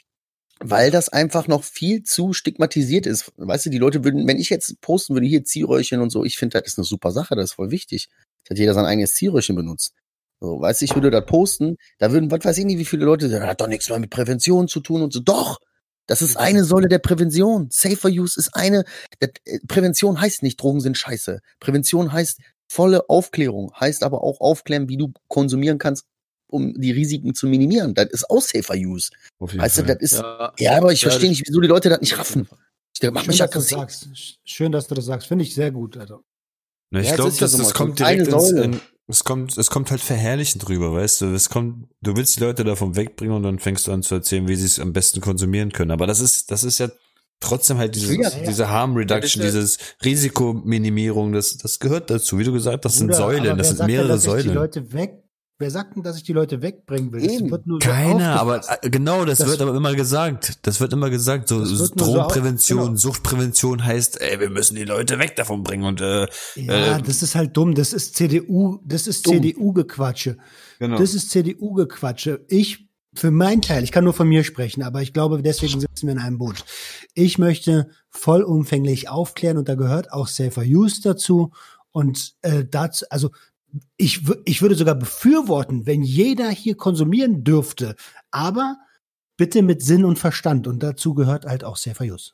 [0.59, 3.31] weil das einfach noch viel zu stigmatisiert ist.
[3.37, 6.37] Weißt du, die Leute würden, wenn ich jetzt posten würde, hier Zielröhrchen und so, ich
[6.37, 8.09] finde, das ist eine super Sache, das ist voll wichtig,
[8.47, 9.93] dass jeder sein eigenes Zielröhrchen benutzt.
[10.39, 13.05] So, weißt du, ich würde das posten, da würden, was weiß ich nicht, wie viele
[13.05, 15.19] Leute sagen, das hat doch nichts mehr mit Prävention zu tun und so.
[15.19, 15.59] Doch!
[16.09, 17.67] Das ist eine Säule der Prävention.
[17.69, 18.85] Safer Use ist eine,
[19.19, 21.41] das, äh, Prävention heißt nicht, Drogen sind scheiße.
[21.59, 26.05] Prävention heißt volle Aufklärung, heißt aber auch aufklären, wie du konsumieren kannst,
[26.49, 27.93] um die Risiken zu minimieren.
[27.93, 29.09] Das ist auch Safer Use.
[29.39, 31.89] Weißt du, das ist, Ja, ja, aber ich Ja, verstehe das- nicht, wieso die Leute
[31.89, 32.47] das nicht raffen.
[33.01, 33.77] Ich mach Schön, mich dass du das aggressiv.
[33.77, 34.39] sagst.
[34.45, 35.27] Schön, dass du das sagst.
[35.27, 35.97] Finde ich sehr gut.
[35.97, 36.23] Also.
[36.89, 38.63] Na, ich Ja, glaube, das, das mal, kommt direkt ins, Säule.
[38.63, 42.41] in, es kommt, es kommt halt verherrlichend drüber, weißt du, es kommt, du willst die
[42.41, 45.21] Leute davon wegbringen und dann fängst du an zu erzählen, wie sie es am besten
[45.21, 45.91] konsumieren können.
[45.91, 46.89] Aber das ist, das ist ja
[47.39, 52.37] trotzdem halt dieses, Ja, diese Harm Reduction, Ja, dieses Risikominimierung, das, das gehört dazu.
[52.37, 54.53] Wie du gesagt, das sind Bruder, Säulen, das sind denn, mehrere ich Die Säulen.
[54.53, 55.23] Leute weg,
[55.59, 57.21] wer sagt denn, dass ich die Leute wegbringen will?
[57.21, 60.59] Das wird nur so Keiner, aber äh, genau, das, Das- wird aber immer gesagt.
[60.67, 61.47] Das wird immer gesagt.
[61.49, 62.95] So, so so Drogenprävention, au- genau.
[62.97, 67.21] Suchtprävention heißt, ey, wir müssen die Leute weg davon bringen und äh, Ja, äh, das
[67.23, 67.73] ist halt dumm.
[67.75, 69.35] Das ist CDU, das ist Dumm.
[69.41, 70.37] CDU-Gequatsche.
[70.79, 70.97] genau.
[70.97, 72.45] Das ist CDU-Gequatsche.
[72.47, 76.05] Ich, für meinen Teil, ich kann nur von mir sprechen, aber ich glaube, deswegen sitzen
[76.07, 76.63] wir in einem Boot.
[77.15, 81.51] Ich möchte vollumfänglich aufklären und da gehört auch Safer Use dazu.
[81.91, 83.31] Und äh, dazu, also
[83.97, 87.95] ich, ich würde sogar befürworten, wenn jeder hier konsumieren dürfte,
[88.31, 88.77] aber
[89.37, 90.67] bitte mit Sinn und Verstand.
[90.67, 92.31] Und dazu gehört halt auch Safer Use.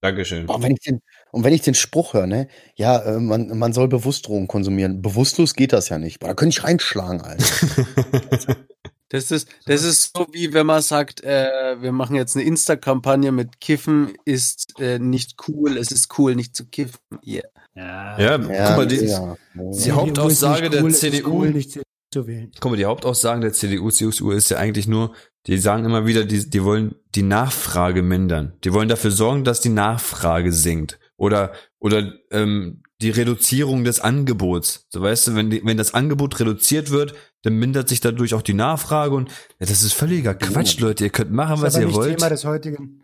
[0.00, 0.46] Dankeschön.
[0.46, 1.00] Boah, wenn ich den,
[1.30, 5.00] und wenn ich den Spruch höre, ne, ja, äh, man, man soll bewusst Drogen konsumieren.
[5.00, 6.18] Bewusstlos geht das ja nicht.
[6.18, 7.44] Boah, da könnte ich reinschlagen, Alter.
[9.10, 13.32] Das ist, das ist so wie wenn man sagt, äh, wir machen jetzt eine Insta-Kampagne
[13.32, 17.00] mit Kiffen ist äh, nicht cool, es ist cool, nicht zu kiffen.
[17.26, 17.42] Yeah.
[17.74, 19.36] Ja, Ja, guck mal, die, ja.
[19.54, 21.80] die Hauptaussage ist nicht der cool, ist CDU Cool, nicht
[22.12, 22.52] zu wählen.
[22.60, 25.14] Guck mal, die Hauptaussagen der CDU, CSU ist ja eigentlich nur,
[25.46, 28.54] die sagen immer wieder, die, die wollen die Nachfrage mindern.
[28.64, 30.98] Die wollen dafür sorgen, dass die Nachfrage sinkt.
[31.16, 34.86] Oder, oder ähm, die Reduzierung des Angebots.
[34.90, 38.42] So weißt du, wenn, die, wenn das Angebot reduziert wird, dann mindert sich dadurch auch
[38.42, 41.04] die Nachfrage und ja, das ist völliger Quatsch, Leute.
[41.04, 42.18] Ihr könnt machen, was aber ihr nicht wollt.
[42.18, 43.02] Thema des heutigen.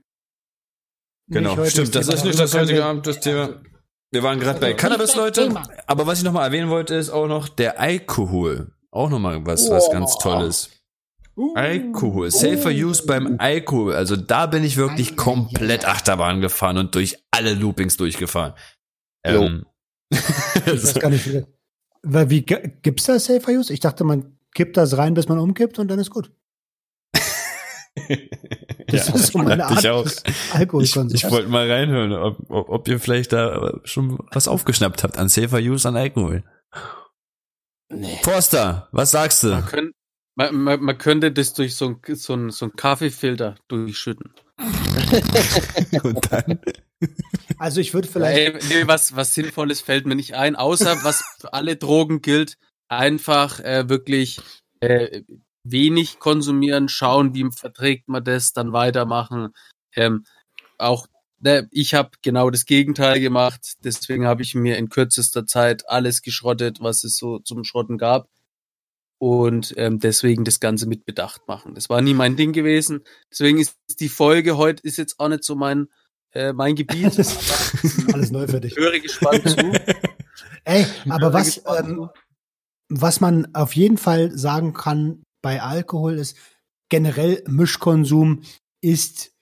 [1.28, 1.95] Genau, stimmt.
[1.95, 3.61] Das Thema, ist nicht das heutige Abend, das Thema.
[4.12, 5.49] Wir waren gerade bei Cannabis, Leute.
[5.49, 5.62] Thema.
[5.87, 8.72] Aber was ich nochmal erwähnen wollte, ist auch noch der Alkohol.
[8.91, 9.93] Auch nochmal was, was Oh.
[9.93, 10.70] ganz Tolles.
[11.39, 13.95] Uh, Alkohol, Safer Use beim Alkohol.
[13.95, 15.84] Also da bin ich wirklich ei, komplett.
[15.87, 18.55] Achterbahn gefahren und durch alle Loopings durchgefahren.
[19.24, 19.66] Ähm,
[20.11, 21.45] Ich weiß gar nicht, wie,
[22.07, 23.72] weil wie g- gibt's da Safer Use?
[23.72, 26.30] Ich dachte, man kippt das rein, bis man umkippt und dann ist gut.
[28.88, 30.04] Das Ja, ist so meine Art ich auch.
[30.04, 30.22] des
[30.80, 35.18] ich, ich wollte mal reinhören, ob, ob, ob ihr vielleicht da schon was aufgeschnappt habt
[35.18, 36.44] an Safer Use an Alkohol.
[37.88, 38.18] Nee.
[38.22, 39.48] Forster, was sagst du?
[39.48, 39.94] Man, könnt,
[40.37, 44.32] man, man, man könnte das durch so ein, so ein, so ein Kaffeefilter durchschütten.
[46.03, 46.61] Und dann?
[47.59, 51.22] also ich würde vielleicht, Ey, nee, was, was Sinnvolles fällt mir nicht ein, außer was
[51.41, 52.57] für alle Drogen gilt,
[52.89, 54.41] einfach äh, wirklich
[54.80, 55.22] äh,
[55.64, 59.53] wenig konsumieren, schauen, wie verträgt man das, dann weitermachen.
[59.95, 60.24] Ähm,
[60.78, 61.07] auch,
[61.41, 63.74] ne, ich habe genau das Gegenteil gemacht.
[63.82, 68.28] Deswegen habe ich mir in kürzester Zeit alles geschrottet, was es so zum Schrotten gab.
[69.18, 71.74] Und ähm, deswegen das Ganze mit Bedacht machen.
[71.74, 73.02] Das war nie mein Ding gewesen.
[73.30, 75.88] Deswegen ist die Folge heute ist jetzt auch nicht so mein,
[76.32, 77.18] äh, mein Gebiet.
[78.12, 78.76] Alles neu für dich.
[78.76, 79.56] Höre gespannt zu.
[80.64, 82.10] Ey, aber was, ähm,
[82.88, 86.36] was man auf jeden Fall sagen kann bei Alkohol ist,
[86.88, 88.42] generell Mischkonsum
[88.82, 89.32] ist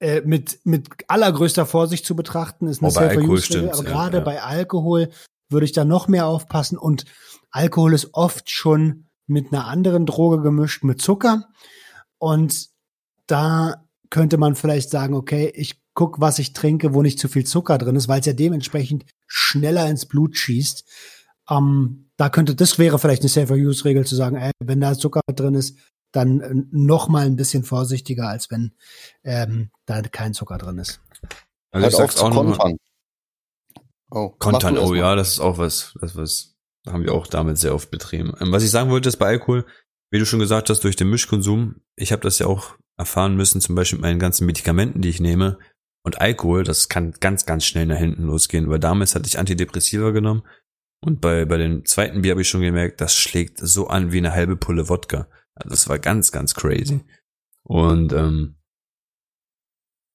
[0.00, 3.94] äh, mit, mit allergrößter Vorsicht zu betrachten, ist eine Oh, bei Alkohol stimmt's, aber ja,
[3.94, 4.24] gerade ja.
[4.24, 5.10] bei Alkohol
[5.50, 7.04] würde ich da noch mehr aufpassen und
[7.50, 11.48] Alkohol ist oft schon mit einer anderen Droge gemischt, mit Zucker
[12.18, 12.68] und
[13.26, 17.44] da könnte man vielleicht sagen, okay, ich guck, was ich trinke, wo nicht zu viel
[17.44, 20.84] Zucker drin ist, weil es ja dementsprechend schneller ins Blut schießt.
[21.50, 25.54] Ähm, da könnte, das wäre vielleicht eine Safer-Use-Regel zu sagen, ey, wenn da Zucker drin
[25.54, 25.76] ist,
[26.12, 28.74] dann äh, noch mal ein bisschen vorsichtiger, als wenn
[29.24, 31.00] ähm, da kein Zucker drin ist.
[31.70, 32.76] Also Hört ich sag's zu auch kontern.
[34.10, 36.54] Oh, Kontern, oh ja, das ist auch was, das was
[36.92, 38.34] haben wir auch damit sehr oft betrieben.
[38.40, 39.64] Ähm, was ich sagen wollte, ist bei Alkohol,
[40.10, 43.60] wie du schon gesagt hast, durch den Mischkonsum, ich habe das ja auch erfahren müssen,
[43.60, 45.58] zum Beispiel mit meinen ganzen Medikamenten, die ich nehme.
[46.04, 50.10] Und Alkohol, das kann ganz, ganz schnell nach hinten losgehen, weil damals hatte ich Antidepressiva
[50.10, 50.42] genommen
[51.00, 54.18] und bei, bei dem zweiten Bier habe ich schon gemerkt, das schlägt so an wie
[54.18, 55.28] eine halbe Pulle Wodka.
[55.54, 57.04] Also das war ganz, ganz crazy.
[57.62, 58.56] Und ähm,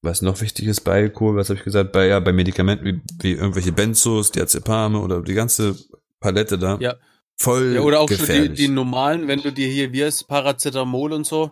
[0.01, 3.01] was noch wichtig ist bei Alkohol, was habe ich gesagt, bei, ja, bei Medikamenten wie,
[3.21, 5.75] wie irgendwelche Benzos, Diazepame oder die ganze
[6.23, 6.77] Palette da.
[6.79, 6.95] Ja.
[7.35, 8.51] Voll Ja, oder auch schon gefährlich.
[8.51, 11.51] die, die normalen, wenn du dir hier, heißt Paracetamol und so.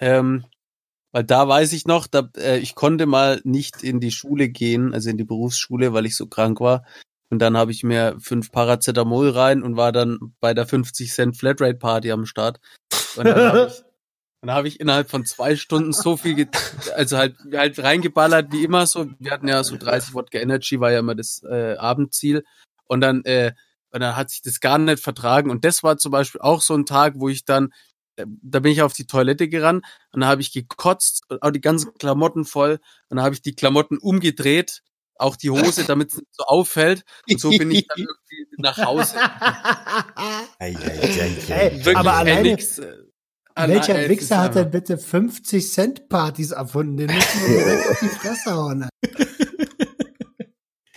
[0.00, 0.44] Ähm,
[1.12, 4.94] weil da weiß ich noch, da, äh, ich konnte mal nicht in die Schule gehen,
[4.94, 6.84] also in die Berufsschule, weil ich so krank war.
[7.30, 11.36] Und dann habe ich mir fünf Paracetamol rein und war dann bei der 50 Cent
[11.36, 12.60] Flatrate Party am Start.
[13.16, 13.82] Und dann habe ich,
[14.42, 16.48] dann hab ich innerhalb von zwei Stunden so viel,
[16.94, 19.06] also halt, halt reingeballert wie immer so.
[19.18, 22.44] Wir hatten ja so 30 Wodka Energy, war ja immer das äh, Abendziel.
[22.86, 23.52] Und dann, äh,
[23.92, 25.50] und dann hat sich das gar nicht vertragen.
[25.50, 27.72] Und das war zum Beispiel auch so ein Tag, wo ich dann,
[28.16, 31.50] äh, da bin ich auf die Toilette gerannt und da habe ich gekotzt, und auch
[31.50, 32.78] die ganzen Klamotten voll.
[33.08, 34.82] Und dann habe ich die Klamotten umgedreht,
[35.16, 37.02] auch die Hose, damit es nicht so auffällt.
[37.30, 39.16] Und so bin ich dann irgendwie nach Hause.
[40.58, 42.92] Ey, Wirklich, aber ey, alleine, nix, äh,
[43.54, 46.96] allein- welcher ist Wichser hat denn bitte 50 Cent Partys erfunden?
[46.96, 48.88] Den müssen wir direkt auf die Fresse hauen.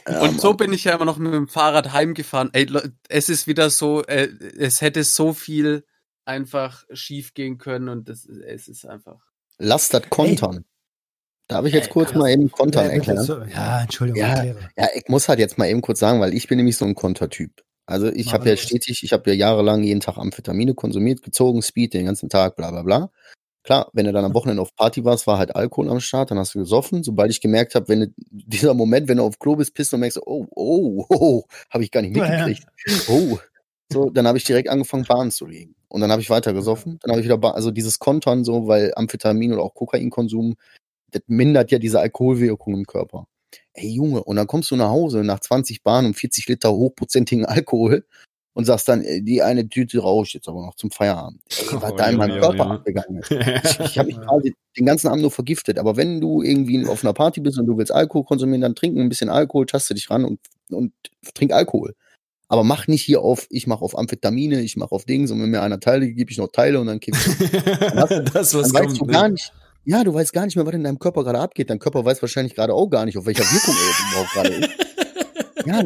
[0.08, 0.58] Und so Mann.
[0.58, 2.50] bin ich ja immer noch mit dem Fahrrad heimgefahren.
[2.54, 2.68] Ey,
[3.10, 4.28] es ist wieder so, äh,
[4.58, 5.86] es hätte so viel
[6.26, 9.20] einfach schief gehen können und das, es ist einfach.
[9.60, 10.66] Lass das kontern.
[11.48, 12.20] Darf ich jetzt Ey, kurz krass.
[12.20, 13.24] mal eben kontern erklären?
[13.24, 14.44] so- ja, Entschuldigung, Ja.
[14.44, 16.96] Ja, ich muss halt jetzt mal eben kurz sagen, weil ich bin nämlich so ein
[16.96, 17.64] Kontertyp.
[17.86, 21.94] Also ich habe ja stetig, ich habe ja jahrelang jeden Tag Amphetamine konsumiert, gezogen, Speed
[21.94, 23.12] den ganzen Tag, bla bla bla.
[23.64, 26.38] Klar, wenn du dann am Wochenende auf Party warst, war halt Alkohol am Start, dann
[26.38, 27.02] hast du gesoffen.
[27.04, 30.02] Sobald ich gemerkt habe, wenn du, dieser Moment, wenn du auf Klo bist, pisst und
[30.02, 32.46] merkst, oh, oh, oh, habe ich gar nicht Ja, ja.
[32.46, 32.68] mitgekriegt.
[33.10, 33.40] Oh.
[33.92, 35.76] So, dann habe ich direkt angefangen, Bahn zu legen.
[35.88, 37.00] Und dann habe ich weiter gesoffen.
[37.02, 40.56] Dann habe ich wieder, Bahn, also dieses Kontern so, weil Amphetamin oder auch Kokainkonsum,
[41.12, 43.28] das mindert ja diese Alkoholwirkung im Körper.
[43.74, 47.46] Ey Junge, und dann kommst du nach Hause nach 20 Bahnen und 40 Liter hochprozentigen
[47.46, 48.06] Alkohol
[48.54, 51.42] und sagst dann, äh, die eine Tüte rauche ich jetzt aber noch zum Feierabend.
[51.50, 53.32] Ey, was Oh, da in meinem Junge, Körper abgegangen ist.
[53.32, 55.80] Ich, ich habe mich quasi den ganzen Abend nur vergiftet.
[55.80, 58.98] Aber wenn du irgendwie auf einer Party bist und du willst Alkohol konsumieren, dann trink
[58.98, 60.40] ein bisschen Alkohol, taste dich ran und,
[60.70, 60.94] und
[61.34, 61.96] trink Alkohol.
[62.48, 65.50] Aber mach nicht hier auf, ich mache auf Amphetamine, ich mache auf Dings und wenn
[65.50, 67.52] mir einer Teile gibt, gebe ich noch Teile und dann kipp ich.
[68.34, 69.02] das, was Dann weißt kommt.
[69.02, 69.12] du ne?
[69.12, 69.52] gar nicht,
[69.86, 71.70] ja, du weißt gar nicht mehr, was in deinem Körper gerade abgeht.
[71.72, 74.70] Dein Körper weiß wahrscheinlich gerade auch gar nicht, auf welcher Wirkung er überhaupt gerade ist.
[75.66, 75.84] Ja,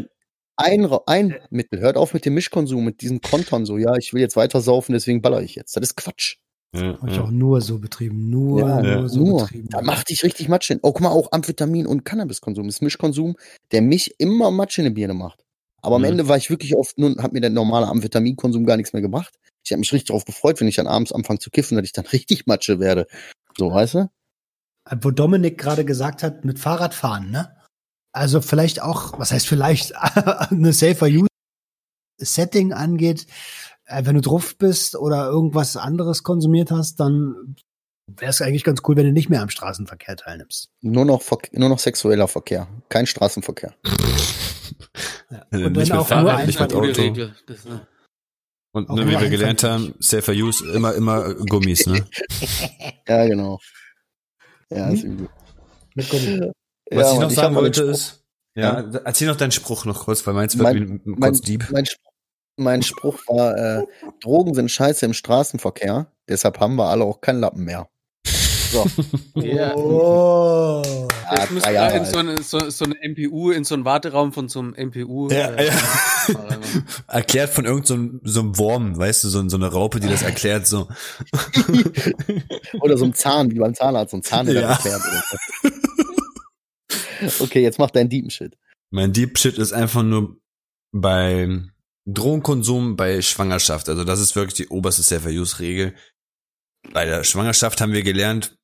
[0.58, 1.80] ein, ein Mittel.
[1.80, 3.78] Hört auf mit dem Mischkonsum, mit diesem Kontern so.
[3.78, 5.76] Ja, ich will jetzt weiter saufen, deswegen baller ich jetzt.
[5.76, 6.38] Das ist Quatsch.
[6.76, 7.24] Ja, Hab ich ja.
[7.24, 8.30] auch nur so betrieben.
[8.30, 9.08] Nur, Ja, nur ja.
[9.08, 9.42] so Nur.
[9.44, 9.70] betrieben.
[9.70, 10.80] Da macht dich richtig Matsch hin.
[10.82, 12.66] Oh, guck mal, auch Amphetamin und Cannabiskonsum.
[12.68, 13.36] Das ist Mischkonsum,
[13.72, 15.44] der mich immer Matsch in die Birne macht.
[15.82, 16.08] Aber am Mhm.
[16.10, 19.36] Ende war ich wirklich oft nun, hat mir der normale Amphetaminkonsum gar nichts mehr gebracht.
[19.64, 21.94] Ich habe mich richtig darauf gefreut, wenn ich dann abends anfange zu kiffen, dass ich
[21.94, 23.08] dann richtig Matsche werde.
[23.58, 24.10] So, weißt du?
[25.02, 27.57] Wo Dominik gerade gesagt hat, mit Fahrradfahren, ne?
[28.18, 29.94] Also vielleicht auch, was heißt vielleicht,
[30.50, 31.28] eine safer Use
[32.20, 33.28] Setting angeht,
[33.86, 37.56] äh, wenn du drauf bist oder irgendwas anderes konsumiert hast, dann
[38.08, 40.72] wäre es eigentlich ganz cool, wenn du nicht mehr am Straßenverkehr teilnimmst.
[40.82, 43.74] Nur noch, nur noch sexueller Verkehr, kein Straßenverkehr.
[45.30, 45.46] Ja.
[45.52, 47.02] Und nicht dann mit auch nur Fahrrad, nicht mit Auto.
[47.02, 47.36] Regel.
[47.48, 47.86] Das, ne?
[48.72, 52.06] Und ne, nur wie wir gelernt haben, Safer Use, immer, immer Gummis, ne?
[53.08, 53.60] Ja, genau.
[54.70, 55.14] Ja, ist Hm?
[55.14, 55.30] übel.
[55.96, 56.52] mit Gummi.
[56.92, 58.24] Was Ja, ich noch hab sagen wollte Spruch- ist,
[58.56, 61.68] ja, erzähl noch deinen Spruch noch kurz, weil meins wird Mein- wie- mein, kurz deep.
[61.72, 62.02] mein, Sp-
[62.58, 63.84] mein Spruch war, äh,
[64.22, 67.88] Drogen sind scheiße im Straßenverkehr, deshalb haben wir alle auch keinen Lappen mehr.
[68.72, 68.86] So.
[69.36, 69.76] Ja.
[69.76, 70.82] Oh.
[71.30, 74.32] Ja, drei wir Jahre in so eine, so, so eine MPU, in so einen Warteraum
[74.34, 75.30] von so einem MPU.
[75.30, 75.74] Ja, äh, ja.
[77.08, 80.22] Erklärt von irgendeinem so, so einem Wurm, weißt du, so, so eine Raupe, die das
[80.24, 80.88] erklärt, so.
[82.82, 84.68] Oder so ein Zahn, wie beim Zahnarzt, so ein Zahn, der Ja.
[84.70, 85.02] das erklärt.
[85.06, 86.17] Oder so.
[87.40, 88.58] Okay, jetzt mach deinen Diepen-Shit.
[88.90, 90.40] Mein Deep Shit ist einfach nur
[90.94, 91.72] beim
[92.06, 93.90] Drogenkonsum bei Schwangerschaft.
[93.90, 95.94] Also das ist wirklich die oberste Safer-Use-Regel.
[96.94, 98.58] Bei der Schwangerschaft haben wir gelernt,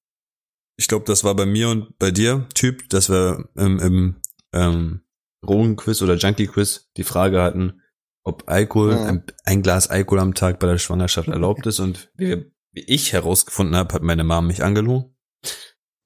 [0.77, 4.21] ich glaube, das war bei mir und bei dir, Typ, dass wir im, im
[4.53, 5.01] ähm,
[5.41, 7.81] Drogenquiz oder Junkie-Quiz die Frage hatten,
[8.23, 9.05] ob Alkohol, Ja.
[9.05, 11.79] ein, ein Glas Alkohol am Tag bei der Schwangerschaft erlaubt ist.
[11.79, 15.12] Und wie, wie ich herausgefunden habe, hat meine Mom mich angelogen.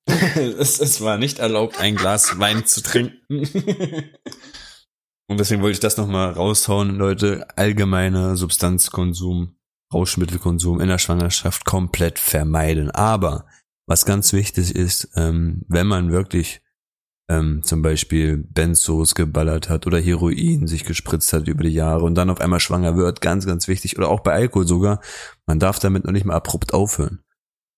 [0.59, 3.21] es, es war nicht erlaubt, ein Glas Wein zu trinken.
[5.29, 7.45] Und deswegen wollte ich das nochmal raushauen, Leute.
[7.57, 9.57] Allgemeiner Substanzkonsum,
[9.93, 12.91] Rauschmittelkonsum in der Schwangerschaft komplett vermeiden.
[12.91, 13.45] Aber
[13.87, 16.61] was ganz wichtig ist, ähm, wenn man wirklich
[17.29, 22.15] ähm, zum Beispiel Benzos geballert hat oder Heroin sich gespritzt hat über die Jahre und
[22.15, 25.01] dann auf einmal schwanger wird, ganz, ganz wichtig, oder auch bei Alkohol sogar,
[25.45, 27.19] man darf damit noch nicht mal abrupt aufhören.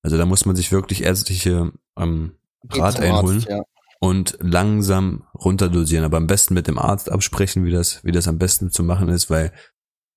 [0.03, 2.35] Also da muss man sich wirklich ärztliche ähm,
[2.71, 3.61] Rat einholen Arzt, ja.
[3.99, 8.37] und langsam runterdosieren, aber am besten mit dem Arzt absprechen, wie das, wie das am
[8.37, 9.53] besten zu machen ist, weil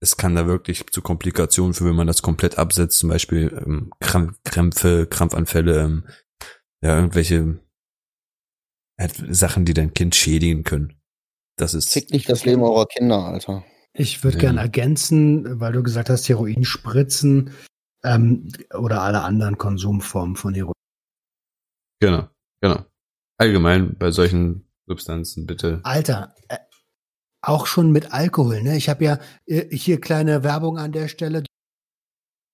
[0.00, 3.92] es kann da wirklich zu Komplikationen führen, wenn man das komplett absetzt, zum Beispiel ähm,
[4.00, 6.04] Krämpfe, Krampfanfälle, ähm,
[6.82, 7.60] ja, irgendwelche
[8.98, 11.00] halt Sachen, die dein Kind schädigen können.
[11.56, 13.64] Das ist Fickt nicht das Leben eurer Kinder, Alter.
[13.94, 14.40] Ich würde Ja.
[14.42, 17.52] gern ergänzen, weil du gesagt hast, Heroinspritzen
[18.04, 20.72] ähm, oder alle anderen Konsumformen von Heroin.
[22.02, 22.28] Genau,
[22.60, 22.84] genau.
[23.38, 25.80] Allgemein bei solchen Substanzen bitte.
[25.84, 26.58] Alter, äh,
[27.40, 28.76] auch schon mit Alkohol, ne?
[28.76, 31.44] Ich habe ja äh, hier kleine Werbung an der Stelle.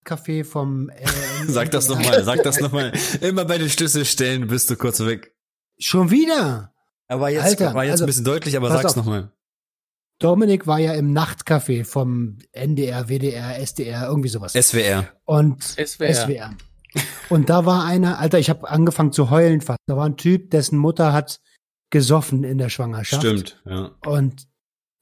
[0.04, 1.06] Kaffee vom äh,
[1.46, 2.92] Sag das nochmal, sag das nochmal.
[3.20, 5.34] Immer bei den Schlüsselstellen bist du kurz weg.
[5.78, 6.72] Schon wieder.
[7.08, 9.32] Aber jetzt Alter, war jetzt also, ein bisschen deutlich, aber sag's nochmal.
[10.18, 14.52] Dominik war ja im Nachtcafé vom NDR, WDR, SDR, irgendwie sowas.
[14.52, 15.06] SWR.
[15.24, 16.14] und SWR.
[16.14, 16.50] SWR.
[17.28, 19.78] Und da war einer, Alter, ich habe angefangen zu heulen fast.
[19.86, 21.40] Da war ein Typ, dessen Mutter hat
[21.90, 23.22] gesoffen in der Schwangerschaft.
[23.22, 23.96] Stimmt, ja.
[24.06, 24.46] Und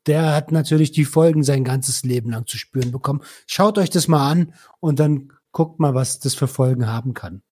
[0.07, 3.22] der hat natürlich die Folgen sein ganzes Leben lang zu spüren bekommen.
[3.47, 7.42] Schaut euch das mal an und dann guckt mal, was das für Folgen haben kann.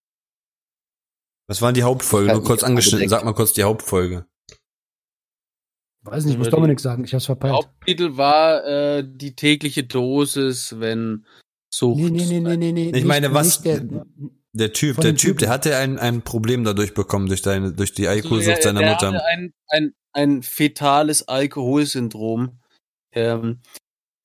[1.47, 2.29] Was waren die Hauptfolge?
[2.29, 3.09] Kann Nur kurz angeschnitten.
[3.09, 4.27] Sag mal kurz die Hauptfolge.
[6.03, 7.55] Weiß nicht, muss Dominik sagen, ich hab's Der verpeilt.
[7.55, 11.27] Haupttitel war äh, die tägliche Dosis, wenn
[11.77, 11.99] Sucht.
[11.99, 12.87] Nee, nee, nee, nee, nee, nee.
[12.89, 13.81] Ich nicht- meine, was- Der,
[14.57, 18.07] Der Typ, der Typ, der hatte ein, ein Problem dadurch bekommen, durch deine, durch die
[18.07, 19.07] Also, Alkoholsucht der- seiner der Mutter.
[19.09, 22.61] Hatte ein, ein, ein fetales Alkoholsyndrom.
[23.13, 23.61] Ähm,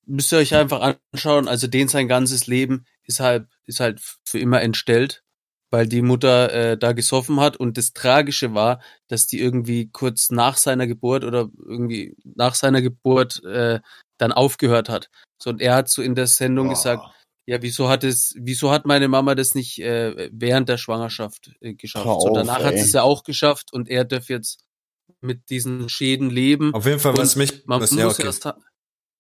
[0.06, 1.48] müsst ihr euch einfach anschauen.
[1.48, 5.24] Also den sein ganzes Leben ist halt, ist halt für immer entstellt,
[5.72, 7.58] weil die Mutter äh, da gesoffen hat.
[7.58, 12.82] Und das Tragische war, dass die irgendwie kurz nach seiner Geburt oder irgendwie nach seiner
[12.84, 13.80] Geburt äh,
[14.20, 15.10] dann aufgehört hat.
[15.42, 17.04] So, und er hat so in der Sendung gesagt,
[17.50, 21.74] ja, wieso hat es, wieso hat meine Mama das nicht äh, während der Schwangerschaft äh,
[21.74, 22.06] geschafft?
[22.06, 24.64] Hör so, auf, danach hat sie es ja auch geschafft und er darf jetzt
[25.20, 26.74] mit diesen Schäden leben.
[26.76, 28.32] Auf jeden Fall, was mich, Man was, muss ja, okay.
[28.32, 28.58] sa-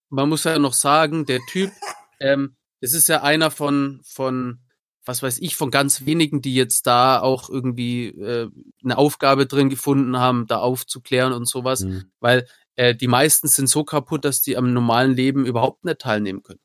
[0.09, 1.71] man muss ja noch sagen, der Typ,
[2.19, 4.59] ähm, das ist ja einer von, von,
[5.05, 8.47] was weiß ich, von ganz wenigen, die jetzt da auch irgendwie äh,
[8.83, 12.11] eine Aufgabe drin gefunden haben, da aufzuklären und sowas, Hm.
[12.19, 16.43] weil äh, die meisten sind so kaputt, dass die am normalen Leben überhaupt nicht teilnehmen
[16.43, 16.61] können.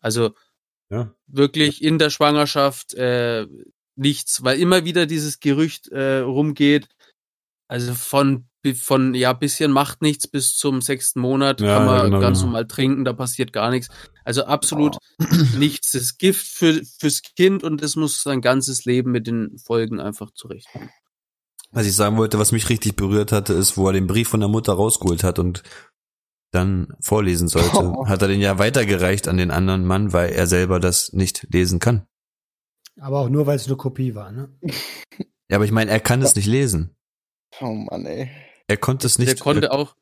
[0.00, 0.34] Also
[0.92, 1.14] Ja.
[1.26, 3.46] wirklich in der Schwangerschaft äh,
[3.96, 6.88] nichts, weil immer wieder dieses Gerücht äh, rumgeht.
[7.66, 12.20] Also von von ja bisschen macht nichts bis zum sechsten Monat Ja, kann man genau,
[12.20, 12.50] ganz genau.
[12.50, 13.88] normal trinken, da passiert gar nichts.
[14.24, 14.98] Also absolut
[15.58, 15.92] nichts.
[15.92, 19.98] Das ist Gift für fürs Kind und es muss sein ganzes Leben mit den Folgen
[19.98, 20.90] einfach zurechtkommen.
[21.72, 24.40] Was ich sagen wollte, was mich richtig berührt hatte, ist, wo er den Brief von
[24.40, 25.62] der Mutter rausgeholt hat und
[26.52, 28.06] dann vorlesen sollte, Oh.
[28.06, 31.78] hat er den ja weitergereicht an den anderen Mann, weil er selber das nicht lesen
[31.80, 32.06] kann.
[33.00, 34.48] aber auch nur, weil es eine Kopie war, ne?
[35.50, 36.96] Ja, aber ich meine, er kann es nicht lesen.
[37.60, 38.30] Oh Mann, ey.
[38.68, 39.28] Er konnte es nicht.
[39.28, 39.96] der konnte auch,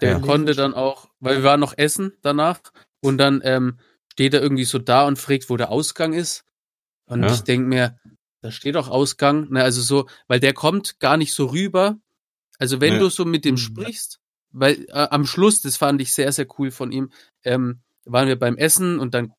[0.00, 0.18] der Ja.
[0.18, 2.58] konnte dann auch, weil wir waren noch essen danach
[3.00, 3.78] und dann ähm,
[4.10, 6.44] steht er irgendwie so da und fragt, wo der Ausgang ist.
[7.06, 7.32] Und Ja.
[7.32, 7.98] ich denk mir,
[8.40, 9.48] da steht doch Ausgang.
[9.50, 11.98] Ne, also so, weil der kommt gar nicht so rüber.
[12.58, 12.98] Also wenn Nee.
[13.00, 13.58] du so mit dem Mhm.
[13.58, 14.18] sprichst,
[14.54, 17.10] weil äh, am Schluss, das fand ich sehr, sehr cool von ihm,
[17.42, 19.32] ähm, waren wir beim Essen und dann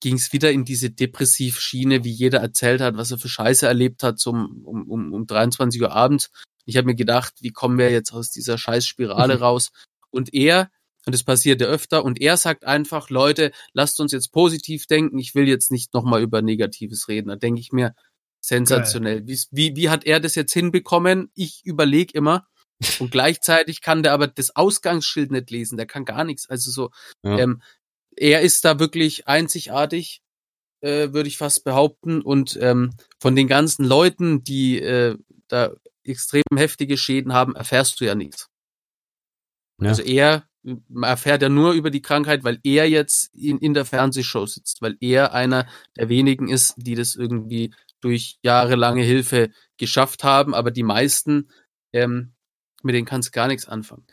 [0.00, 4.02] ging es wieder in diese Depressivschiene, wie jeder erzählt hat, was er für Scheiße erlebt
[4.02, 6.30] hat, zum, um, um, um 23 Uhr abends.
[6.64, 9.70] Ich habe mir gedacht, wie kommen wir jetzt aus dieser Scheißspirale raus?
[10.10, 10.70] Und er,
[11.06, 15.18] und das passiert ja öfter, und er sagt einfach, Leute, lasst uns jetzt positiv denken,
[15.18, 17.28] ich will jetzt nicht nochmal über Negatives reden.
[17.28, 17.94] Da denke ich mir,
[18.40, 19.26] sensationell.
[19.26, 21.30] Wie, wie, wie hat er das jetzt hinbekommen?
[21.34, 22.46] Ich überlege immer.
[23.00, 25.76] Und gleichzeitig kann der aber das Ausgangsschild nicht lesen.
[25.76, 26.48] Der kann gar nichts.
[26.48, 26.90] Also so,
[27.22, 27.38] Ja.
[27.38, 27.62] ähm,
[28.16, 30.22] er ist da wirklich einzigartig,
[30.80, 32.22] äh, würde ich fast behaupten.
[32.22, 35.16] Und ähm, von den ganzen Leuten, die äh,
[35.48, 35.72] da
[36.04, 38.48] extrem heftige Schäden haben, erfährst du ja nichts.
[39.80, 39.88] Ja.
[39.90, 40.44] Also er
[41.02, 44.96] erfährt ja nur über die Krankheit, weil er jetzt in, in der Fernsehshow sitzt, weil
[45.00, 45.66] er einer
[45.96, 51.48] der wenigen ist, die das irgendwie durch jahrelange Hilfe geschafft haben, aber die meisten,
[51.92, 52.32] ähm,
[52.82, 54.04] mit denen kannst du gar nichts anfangen.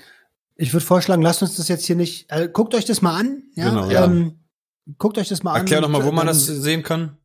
[0.56, 2.30] Ich würde vorschlagen, lasst uns das jetzt hier nicht.
[2.32, 3.44] Äh, guckt euch das mal an.
[3.56, 3.70] Ja?
[3.70, 4.06] Genau, ja.
[4.06, 4.40] Ähm,
[4.98, 5.84] guckt euch das mal Erklär an.
[5.84, 7.18] doch mal, wo man das sehen kann.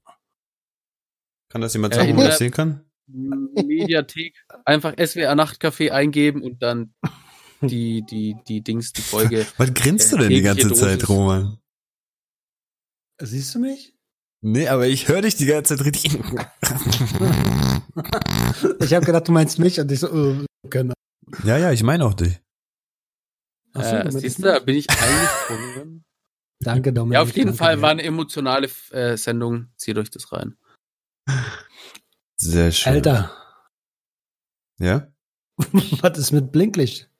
[1.49, 2.85] Kann das jemand Äh, sagen, in wo man das sehen kann?
[3.07, 4.35] Mediathek
[4.65, 6.95] einfach SWR Nachtcafé eingeben und dann
[7.61, 9.47] die, die, die Dings, die Folge.
[9.59, 11.09] Was grinst du Äh, denn die tägliche ganze Zeit, Dosis.
[11.09, 11.59] Roman?
[13.21, 13.95] Siehst du mich?
[14.43, 16.19] Nee, aber ich höre dich die ganze Zeit richtig.
[18.81, 20.95] Ich habe gedacht, du meinst mich und ich so, äh, genau.
[21.45, 22.41] Ja, ja, ich meine auch dich.
[23.75, 24.53] Ach so, du Äh, siehst du, mich?
[24.53, 26.05] da bin ich eingesprungen.
[26.61, 27.15] Danke, Dominik.
[27.15, 27.83] Ja, auf jeden danke Fall dir.
[27.83, 29.69] war eine emotionale äh, Sendung.
[29.77, 30.57] Zieht euch das rein.
[32.37, 32.93] Sehr schön.
[32.95, 33.31] Alter,
[34.79, 35.09] Ja?
[36.01, 37.11] was ist mit Blinklicht?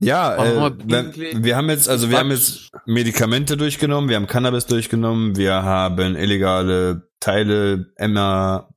[0.00, 1.42] Ja, äh, wir, Blinklicht.
[1.44, 6.14] wir haben jetzt, also wir haben jetzt Medikamente durchgenommen, wir haben Cannabis durchgenommen, wir haben
[6.16, 8.74] illegale Teile, Emma,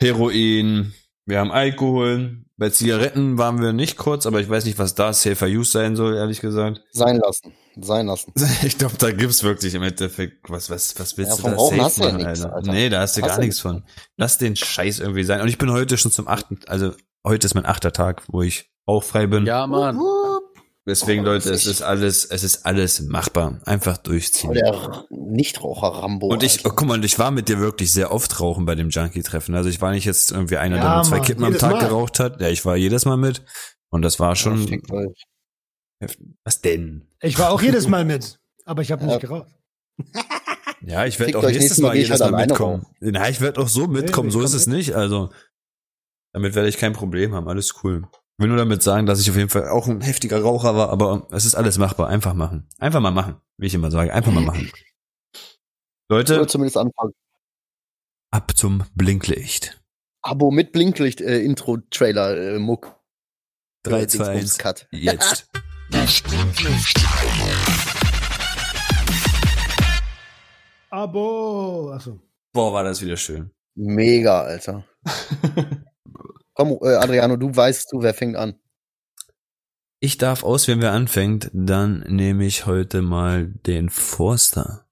[0.00, 0.94] Heroin,
[1.26, 2.42] wir haben Alkohol.
[2.56, 5.94] Bei Zigaretten waren wir nicht kurz, aber ich weiß nicht, was da Safer Use sein
[5.94, 6.80] soll, ehrlich gesagt.
[6.92, 7.52] Sein lassen.
[7.78, 8.32] Sein lassen.
[8.64, 11.76] Ich glaube, da gibt's wirklich im Endeffekt, was, was, was willst Ja, du da Rauchen
[11.76, 12.56] safe hast du ja machen, nix, Alter?
[12.56, 12.72] Alter.
[12.72, 13.82] Nee, da hast du Hast gar du nichts von.
[14.16, 15.42] Lass den Scheiß irgendwie sein.
[15.42, 16.92] Und ich bin heute schon zum achten, also
[17.26, 19.44] heute ist mein achter Tag, wo ich auch frei bin.
[19.44, 19.98] Ja, Mann.
[20.88, 23.60] Deswegen, Leute, es ist alles, es ist alles machbar.
[23.64, 24.52] Einfach durchziehen.
[24.52, 26.28] Der Nichtraucher Rambo.
[26.28, 28.90] Und ich, oh, guck mal, ich war mit dir wirklich sehr oft rauchen bei dem
[28.90, 29.56] Junkie-Treffen.
[29.56, 31.72] Also ich war nicht jetzt irgendwie einer, der Ja, nur zwei Mann, Kippen am Tag
[31.72, 31.80] Mal.
[31.88, 32.40] geraucht hat.
[32.40, 33.44] Ja, ich war jedes Mal mit.
[33.90, 34.80] Und das war Ja, schon.
[34.90, 35.26] euch.
[36.44, 37.08] was denn?
[37.20, 39.18] Ich war auch jedes Mal mit, aber ich habe nicht Ja.
[39.18, 39.48] geraucht.
[40.82, 42.86] Ja, ich werde auch nächstes Mal Mal jedes Mal mitkommen.
[43.00, 44.28] Na, ich werde auch so mitkommen.
[44.28, 44.76] ich so ist es mit.
[44.76, 44.94] nicht.
[44.94, 45.30] Also
[46.32, 47.48] damit werde ich kein Problem haben.
[47.48, 48.06] Alles cool.
[48.38, 50.90] Ich will nur damit sagen, dass ich auf jeden Fall auch ein heftiger Raucher war,
[50.90, 52.08] aber es ist alles machbar.
[52.08, 52.68] Einfach machen.
[52.78, 54.12] Einfach mal machen, wie ich immer sage.
[54.12, 54.70] Einfach mal machen.
[56.10, 57.12] Leute, Oder zumindest anfangen.
[58.30, 59.82] ab zum Blinklicht.
[60.22, 63.00] Abo mit Blinklicht, äh, Intro-Trailer, äh, Muck.
[63.84, 64.58] 3, Äh, 2, Dingsbums 1.
[64.58, 64.88] Cut.
[64.90, 65.48] Jetzt.
[65.92, 66.98] Das Blinklicht.
[70.90, 71.92] Abo.
[71.92, 72.20] Achso.
[72.52, 73.50] Boah, war das wieder schön.
[73.76, 74.84] Mega, Alter.
[76.56, 78.58] Komm, äh, Adriano, du weißt du, wer fängt an?
[80.00, 81.50] Ich darf auswählen, wer anfängt.
[81.52, 84.86] Dann nehme ich heute mal den Forster.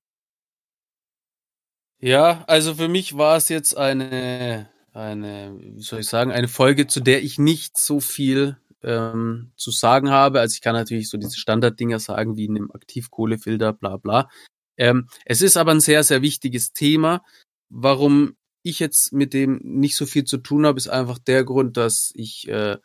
[1.99, 6.87] Ja, also für mich war es jetzt eine, eine, wie soll ich sagen, eine Folge,
[6.87, 10.41] zu der ich nicht so viel ähm, zu sagen habe.
[10.41, 14.29] Also ich kann natürlich so diese Standarddinger sagen, wie in einem Aktivkohlefilter, bla bla.
[14.77, 17.25] Ähm, es ist aber ein sehr, sehr wichtiges Thema.
[17.71, 21.77] Warum ich jetzt mit dem nicht so viel zu tun habe, ist einfach der Grund,
[21.77, 22.79] dass ich äh,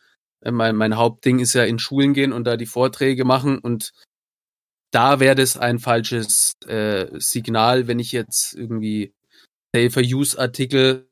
[0.43, 3.91] mein, mein Hauptding ist ja in Schulen gehen und da die Vorträge machen und
[4.91, 9.13] da wäre das ein falsches äh, Signal, wenn ich jetzt irgendwie
[9.75, 11.07] Safer Use Artikel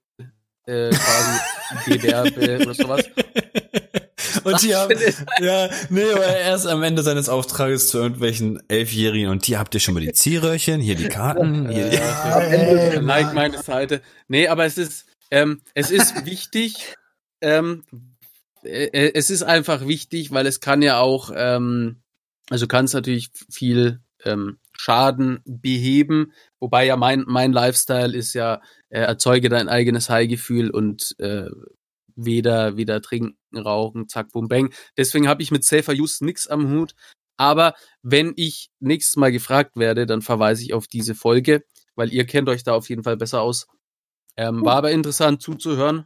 [0.66, 1.40] äh, quasi
[1.86, 3.06] bewerbe oder sowas.
[4.48, 9.30] Und die haben, ist- ja, nee, aber erst am Ende seines Auftrages zu irgendwelchen Elfjährigen.
[9.30, 12.96] Und hier habt ihr schon mal die Ziehröhrchen, hier die Karten, hier die, Ja, Äh,
[12.96, 14.02] ey, like meine Seite.
[14.28, 16.96] Nee, aber es ist, ähm, es ist wichtig,
[17.42, 17.84] ähm,
[18.64, 22.02] äh, es ist einfach wichtig, weil es kann ja auch, ähm,
[22.50, 28.62] also kann es natürlich viel ähm, Schaden beheben, wobei ja mein, mein Lifestyle ist ja,
[28.90, 31.46] äh, erzeuge dein eigenes High-Gefühl und äh,
[32.16, 34.74] weder, weder trinken, rauchen, zack, boom, bang.
[34.98, 36.94] Deswegen habe ich mit Safer Use nix am Hut.
[37.38, 41.64] Aber wenn ich nächstes Mal gefragt werde, dann verweise ich auf diese Folge,
[41.96, 43.68] weil ihr kennt euch da auf jeden Fall besser aus.
[44.36, 46.06] Ähm, war aber interessant zuzuhören.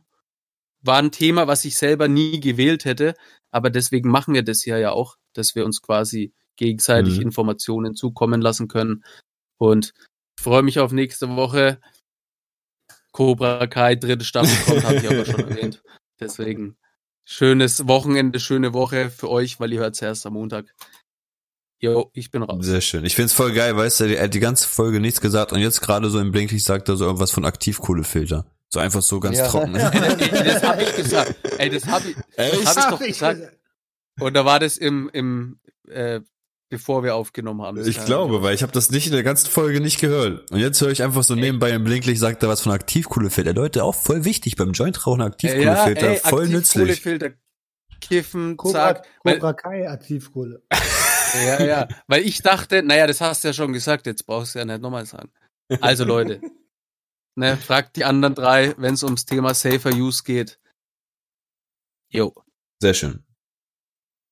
[0.81, 3.13] War ein Thema, was ich selber nie gewählt hätte,
[3.51, 7.23] aber deswegen machen wir das hier ja auch, dass wir uns quasi gegenseitig Mhm.
[7.23, 9.03] Informationen zukommen lassen können.
[9.57, 9.93] Und
[10.37, 11.79] ich freue mich auf nächste Woche.
[13.11, 15.83] Cobra Kai, dritte Staffel kommt, habe ich aber schon erwähnt.
[16.19, 16.77] Deswegen
[17.23, 20.65] schönes Wochenende, schöne Woche für euch, weil ihr hört es erst am Montag.
[21.79, 22.63] Jo, ich bin raus.
[22.63, 23.05] Sehr schön.
[23.05, 25.81] Ich find's voll geil, weißt du, er hat die ganze Folge nichts gesagt und jetzt
[25.81, 28.45] gerade so im Blinklicht sagt er so irgendwas von Aktivkohlefilter.
[28.69, 29.47] So einfach so ganz Ja.
[29.47, 29.75] trocken.
[29.75, 31.35] Ey, das habe ich gesagt.
[31.57, 33.41] Ey, das habe ich, das hab ich Hab doch gesagt.
[34.19, 35.59] Und da war das im, im
[35.89, 36.21] äh,
[36.71, 37.77] bevor wir aufgenommen haben.
[37.77, 40.49] Das Ich glaube, weil ich habe das nicht in der ganzen Folge nicht gehört.
[40.51, 43.53] Und jetzt höre ich einfach so nebenbei im Blinklicht sagt er was von Aktivkohlefilter.
[43.53, 46.89] Leute, auch voll wichtig beim Joint rauchen Aktivkohlefilter, ey, voll nützlich.
[46.89, 47.31] Aktivkohlefilter,
[47.99, 49.07] Kiffen, Cobra, zack.
[49.21, 50.63] Cobra Kai Aktivkohle.
[51.45, 54.59] ja, ja, weil ich dachte, naja, das hast du ja schon gesagt, jetzt brauchst du
[54.59, 55.29] ja nicht nochmal sagen.
[55.81, 56.39] Also Leute,
[57.35, 60.57] ne, fragt die anderen drei, wenn es ums Thema Safer Use geht.
[62.09, 62.33] Jo.
[62.81, 63.25] Sehr schön.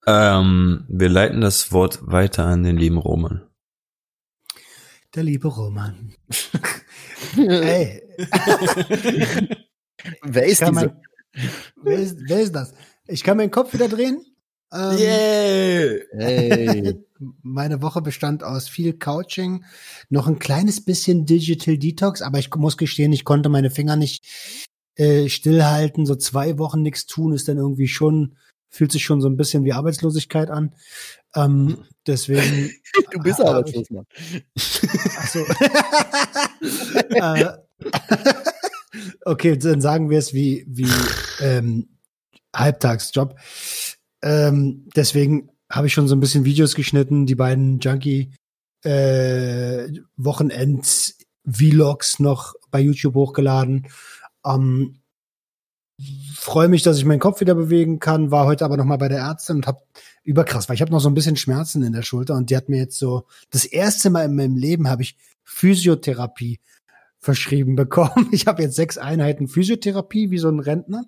[0.05, 3.43] Ähm, wir leiten das Wort weiter an den lieben Roman.
[5.15, 6.13] Der liebe Roman.
[7.37, 8.01] Ey,
[10.23, 10.85] Wer ist kann diese?
[10.87, 11.01] man,
[11.83, 12.73] wer, ist, wer ist das?
[13.07, 14.23] Ich kann meinen Kopf wieder drehen.
[14.71, 15.95] Ähm, Yeah!
[16.17, 16.99] Hey.
[17.41, 19.65] Meine Woche bestand aus viel Couching,
[20.09, 24.25] noch ein kleines bisschen Digital Detox, aber ich muss gestehen, ich konnte meine Finger nicht
[24.95, 26.05] äh, stillhalten.
[26.05, 28.37] So zwei Wochen nichts tun ist dann irgendwie schon,
[28.69, 30.73] fühlt sich schon so ein bisschen wie Arbeitslosigkeit an.
[31.35, 32.71] Ähm, deswegen.
[33.11, 34.05] Du bist arbeitslos, Mann.
[34.57, 35.39] Ach so.
[37.09, 37.45] äh,
[39.25, 40.89] okay, dann sagen wir es wie, wie
[41.39, 41.87] ähm,
[42.55, 43.35] Halbtagsjob.
[44.21, 48.33] Ähm, deswegen habe ich schon so ein bisschen Videos geschnitten, die beiden Junkie
[48.83, 51.15] äh, Wochenend
[51.45, 53.87] Vlogs noch bei YouTube hochgeladen.
[54.45, 54.99] Ähm,
[56.33, 59.09] freue mich, dass ich meinen Kopf wieder bewegen kann, war heute aber noch mal bei
[59.09, 59.81] der Ärztin und habe
[60.23, 62.69] überkrass, weil ich habe noch so ein bisschen Schmerzen in der Schulter und die hat
[62.69, 66.59] mir jetzt so das erste Mal in meinem Leben habe ich Physiotherapie
[67.19, 68.29] verschrieben bekommen.
[68.31, 71.05] Ich habe jetzt sechs Einheiten Physiotherapie wie so ein Rentner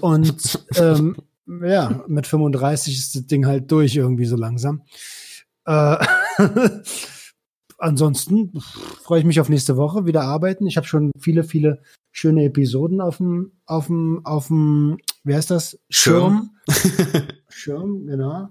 [0.00, 4.82] und ähm, ja, mit 35 ist das Ding halt durch irgendwie so langsam.
[5.64, 5.96] Äh,
[7.78, 8.52] ansonsten
[9.02, 10.66] freue ich mich auf nächste Woche wieder arbeiten.
[10.66, 15.50] Ich habe schon viele, viele schöne Episoden auf dem, auf dem, auf dem, wie heißt
[15.50, 15.78] das?
[15.90, 16.56] Schirm.
[17.48, 18.48] Schirm, genau.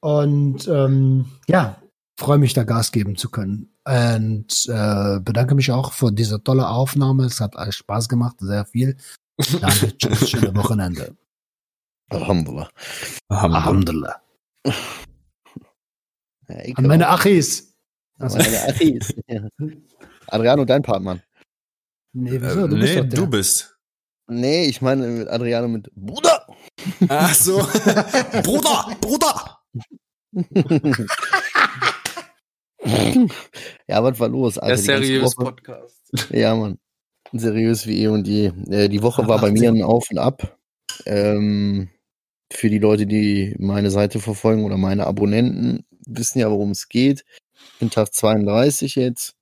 [0.00, 1.80] Und ähm, ja,
[2.18, 3.74] freue mich da Gas geben zu können.
[3.84, 7.24] Und äh, bedanke mich auch für diese tolle Aufnahme.
[7.24, 8.96] Es hat alles Spaß gemacht, sehr viel.
[9.60, 11.16] Danke, tschüss, schöne Wochenende.
[12.10, 12.68] Alhamdulillah.
[13.28, 14.22] Alhamdulillah.
[16.48, 17.71] Ja, ich An meine Achis.
[18.22, 19.14] Also, meine Achis.
[19.26, 19.48] Ja.
[20.28, 21.22] Adriano, dein Part, Mann.
[22.12, 22.66] nee, Äh, wieso?
[22.68, 23.18] Du bist nee, doch der.
[23.20, 23.76] du bist.
[24.28, 26.46] Nee, ich meine mit Adriano mit Bruder.
[27.08, 27.58] Ach so.
[28.42, 29.58] Bruder, Bruder!
[33.86, 34.54] ja, was war los?
[34.54, 35.98] Der Alter, die ganze seriös Woche- Podcast.
[36.30, 36.78] Ja, Mann.
[37.32, 38.52] Seriös wie eh und je.
[38.70, 40.58] Äh, die Woche war bei Ach, mir sehr- ein Auf und Ab.
[41.06, 41.88] Ähm,
[42.52, 47.24] für die Leute, die meine Seite verfolgen oder meine Abonnenten, wissen ja, worum es geht.
[47.74, 49.34] Ich bin Tag 32 jetzt.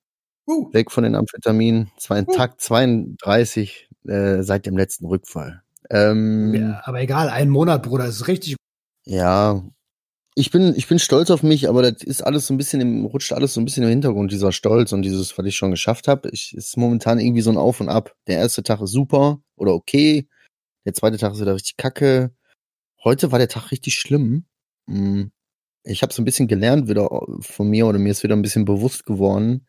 [0.47, 0.71] Uh.
[0.73, 1.91] Weg von den Amphetaminen.
[1.97, 5.61] Zwei, Tag 32 äh, seit dem letzten Rückfall.
[5.89, 8.55] Ähm, Ja, aber egal, ein Monat, Bruder, ist richtig.
[9.05, 9.63] Ja,
[10.35, 13.05] ich bin, ich bin stolz auf mich, aber das ist alles so ein bisschen im,
[13.05, 16.07] rutscht alles so ein bisschen im Hintergrund, dieser Stolz und dieses, was ich schon geschafft
[16.07, 16.29] habe.
[16.29, 18.15] Ich ist momentan irgendwie so ein Auf und Ab.
[18.27, 20.27] Der erste Tag ist super oder okay.
[20.85, 22.33] Der zweite Tag ist wieder richtig kacke.
[23.03, 24.45] Heute war der Tag richtig schlimm.
[24.87, 25.25] Mm.
[25.83, 27.09] Ich habe so ein bisschen gelernt wieder
[27.39, 29.67] von mir oder mir ist wieder ein bisschen bewusst geworden.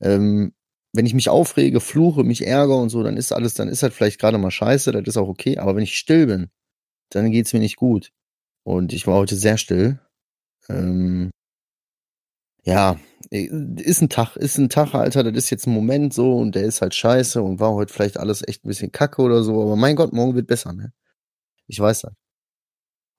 [0.00, 0.54] Ähm,
[0.92, 3.92] wenn ich mich aufrege, fluche, mich ärgere und so, dann ist alles, dann ist halt
[3.92, 5.58] vielleicht gerade mal scheiße, das ist auch okay.
[5.58, 6.50] Aber wenn ich still bin,
[7.10, 8.10] dann geht's mir nicht gut.
[8.64, 10.00] Und ich war heute sehr still.
[10.68, 11.30] Ähm,
[12.64, 12.98] ja,
[13.30, 13.48] äh,
[13.82, 16.64] ist ein Tag, ist ein Tag, Alter, das ist jetzt ein Moment so und der
[16.64, 19.76] ist halt scheiße und war heute vielleicht alles echt ein bisschen kacke oder so, aber
[19.76, 20.92] mein Gott, morgen wird besser, ne?
[21.66, 22.14] Ich weiß das.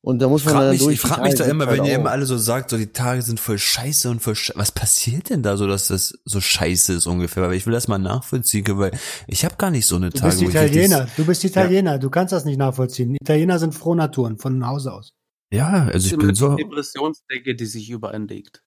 [0.05, 0.93] Und da muss Ich man frage dann mich, durch.
[0.95, 1.99] ich die frag mich da immer, halt wenn ihr auch.
[2.01, 4.59] immer alle so sagt, so die Tage sind voll scheiße und voll scheiße.
[4.59, 7.41] Was passiert denn da so, dass das so scheiße ist ungefähr?
[7.41, 8.91] Weil ich will das mal nachvollziehen, weil
[9.25, 11.43] ich habe gar nicht so eine Du Tage, bist wo ich richtig- Italiener, du bist
[11.43, 13.17] Italiener, du kannst das nicht nachvollziehen.
[13.19, 15.13] Italiener sind Frohnaturen von Haus aus.
[15.51, 16.55] Ja, also ich bin so.
[16.55, 18.61] Depressionsdecke, die sich überanlegt.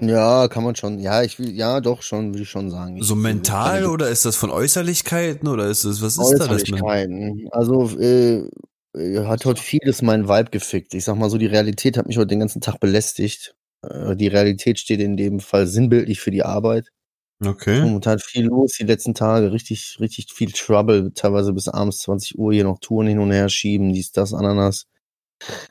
[0.00, 0.98] Ja, kann man schon.
[0.98, 3.02] Ja, ich will, ja, doch schon, will ich schon sagen.
[3.02, 6.48] So mental ich- oder ist das von Äußerlichkeiten oder ist das, was ist da das?
[6.50, 7.48] Äußerlichkeiten.
[7.52, 8.48] Also äh,
[8.96, 10.94] hat heute vieles meinen Vibe gefickt.
[10.94, 13.54] Ich sag mal so, die Realität hat mich heute den ganzen Tag belästigt.
[13.82, 16.88] Äh, die Realität steht in dem Fall sinnbildlich für die Arbeit.
[17.44, 17.80] okay.
[17.82, 22.52] Momentan viel los die letzten Tage, richtig, richtig viel Trouble, teilweise bis abends 20 Uhr
[22.52, 24.86] hier noch Touren hin und her schieben, dies, das, Ananas.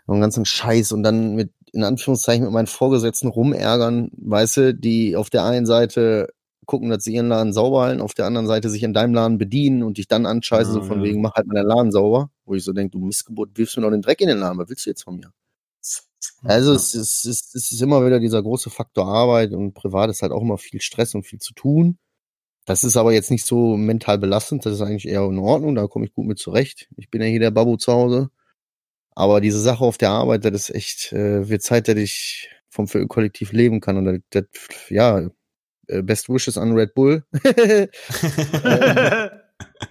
[0.06, 4.74] Und einen ganzen Scheiß und dann mit, in Anführungszeichen, mit meinen Vorgesetzten rumärgern, weißt du,
[4.76, 6.30] die auf der einen Seite
[6.68, 9.40] gucken, dass sie ihren Laden sauber halten, auf der anderen Seite sich in deinem Laden
[9.40, 11.06] bedienen und dich dann anscheißen, so Ja, von ja.
[11.06, 12.32] wegen, mach halt mal deinen Laden sauber.
[12.46, 14.70] Wo ich so denke, du Missgeburt, wirfst mir noch den Dreck in den Laden, was
[14.70, 15.32] willst du jetzt von mir?
[16.44, 20.10] Also es ist, es, ist, es ist immer wieder dieser große Faktor Arbeit und privat
[20.10, 21.98] ist halt auch immer viel Stress und viel zu tun.
[22.66, 25.88] Das ist aber jetzt nicht so mental belastend, das ist eigentlich eher in Ordnung, da
[25.88, 26.90] komme ich gut mit zurecht.
[26.98, 28.30] Ich bin ja hier der Babu zu Hause.
[29.16, 32.88] Aber diese Sache auf der Arbeit, das ist echt, äh, wird Zeit, dass ich vom
[33.08, 33.98] Kollektiv leben kann.
[33.98, 34.46] Und das, das
[34.90, 35.30] ja,
[36.02, 37.24] Best Wishes an Red Bull.
[37.44, 37.90] ähm,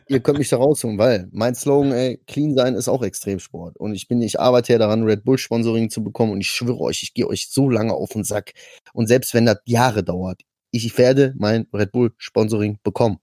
[0.09, 3.77] ihr könnt mich da rausholen, weil mein Slogan, ey, clean sein ist auch Extremsport.
[3.77, 6.81] Und ich bin, ich arbeite ja daran, Red Bull Sponsoring zu bekommen und ich schwöre
[6.81, 8.53] euch, ich gehe euch so lange auf den Sack.
[8.93, 13.19] Und selbst wenn das Jahre dauert, ich werde mein Red Bull Sponsoring bekommen.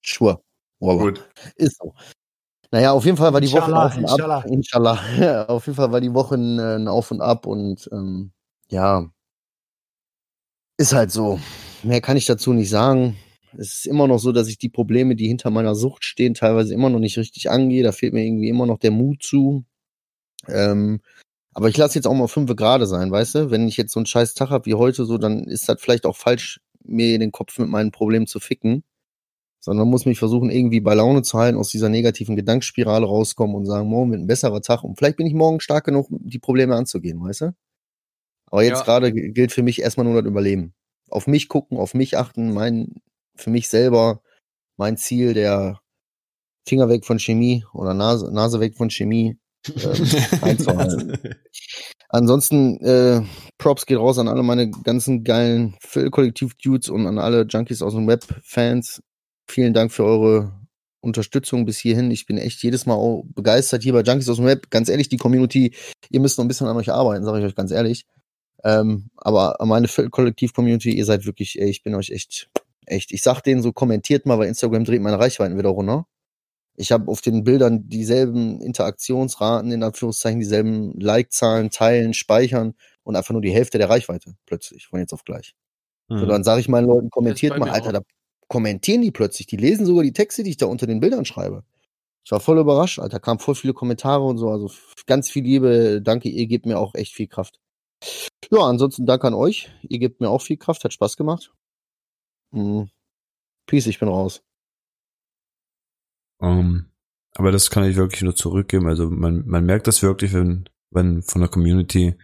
[0.00, 0.42] Schwur.
[0.78, 1.28] Gut.
[1.56, 1.94] Ist so.
[2.70, 4.44] Naja, auf jeden Fall war die Woche ein Auf und Ab.
[4.46, 5.00] Inshallah.
[5.18, 8.32] Ja, auf jeden Fall war die Woche ein, ein Auf und Ab und ähm,
[8.68, 9.08] ja,
[10.78, 11.40] ist halt so.
[11.82, 13.16] Mehr kann ich dazu nicht sagen.
[13.56, 16.74] Es ist immer noch so, dass ich die Probleme, die hinter meiner Sucht stehen, teilweise
[16.74, 17.82] immer noch nicht richtig angehe.
[17.82, 19.64] Da fehlt mir irgendwie immer noch der Mut zu.
[20.48, 21.00] Ähm,
[21.54, 23.50] aber ich lasse jetzt auch mal fünf gerade sein, weißt du?
[23.50, 26.04] Wenn ich jetzt so einen scheiß Tag habe wie heute, so, dann ist das vielleicht
[26.04, 28.84] auch falsch, mir den Kopf mit meinen Problemen zu ficken.
[29.60, 33.66] Sondern muss mich versuchen, irgendwie bei Laune zu halten, aus dieser negativen Gedankenspirale rauskommen und
[33.66, 36.76] sagen, morgen wird ein besserer Tag und vielleicht bin ich morgen stark genug, die Probleme
[36.76, 37.54] anzugehen, weißt du?
[38.50, 38.84] Aber jetzt ja.
[38.84, 40.74] gerade gilt für mich erstmal nur das Überleben.
[41.08, 42.94] Auf mich gucken, auf mich achten, mein,
[43.36, 44.22] für mich selber,
[44.76, 45.80] mein Ziel, der
[46.66, 50.06] Finger weg von Chemie oder Nase, Nase weg von Chemie ähm,
[50.42, 51.18] einzuhalten.
[52.08, 53.22] Ansonsten, äh,
[53.58, 58.06] Props geht raus an alle meine ganzen geilen Kollektiv-Dudes und an alle Junkies aus dem
[58.06, 59.02] Web-Fans.
[59.48, 60.52] Vielen Dank für eure
[61.00, 62.10] Unterstützung bis hierhin.
[62.10, 64.70] Ich bin echt jedes Mal begeistert hier bei Junkies aus dem Web.
[64.70, 65.74] Ganz ehrlich, die Community,
[66.10, 68.06] ihr müsst noch ein bisschen an euch arbeiten, sage ich euch ganz ehrlich.
[68.66, 72.50] Ähm, aber meine Kollektiv-Community, ihr seid wirklich, ey, ich bin euch echt,
[72.84, 73.12] echt.
[73.12, 76.06] Ich sag denen so, kommentiert mal, weil Instagram dreht meine Reichweiten wieder runter.
[76.74, 82.74] Ich habe auf den Bildern dieselben Interaktionsraten, in Anführungszeichen, dieselben Like-Zahlen, Teilen, Speichern
[83.04, 85.54] und einfach nur die Hälfte der Reichweite plötzlich, von jetzt auf gleich.
[86.08, 86.18] Mhm.
[86.18, 88.00] So, dann sage ich meinen Leuten, kommentiert mal, Alter, da
[88.48, 89.46] kommentieren die plötzlich.
[89.46, 91.62] Die lesen sogar die Texte, die ich da unter den Bildern schreibe.
[92.24, 94.68] Ich war voll überrascht, Alter, kam voll viele Kommentare und so, also
[95.06, 97.60] ganz viel Liebe, danke, ihr gebt mir auch echt viel Kraft.
[98.50, 99.70] Ja, ansonsten danke an euch.
[99.82, 101.52] Ihr gebt mir auch viel Kraft, hat Spaß gemacht.
[102.52, 102.90] Mhm.
[103.66, 104.42] Peace, ich bin raus.
[106.38, 106.90] Um, ähm,
[107.34, 108.86] aber das kann ich wirklich nur zurückgeben.
[108.86, 112.16] Also man, man merkt das wirklich, wenn, wenn von der Community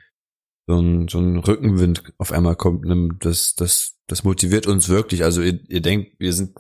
[0.67, 2.85] so ein, so ein Rückenwind auf einmal kommt.
[2.85, 3.09] Ne?
[3.21, 5.25] Das, das, das motiviert uns wirklich.
[5.25, 6.57] Also ihr, ihr denkt, wir sind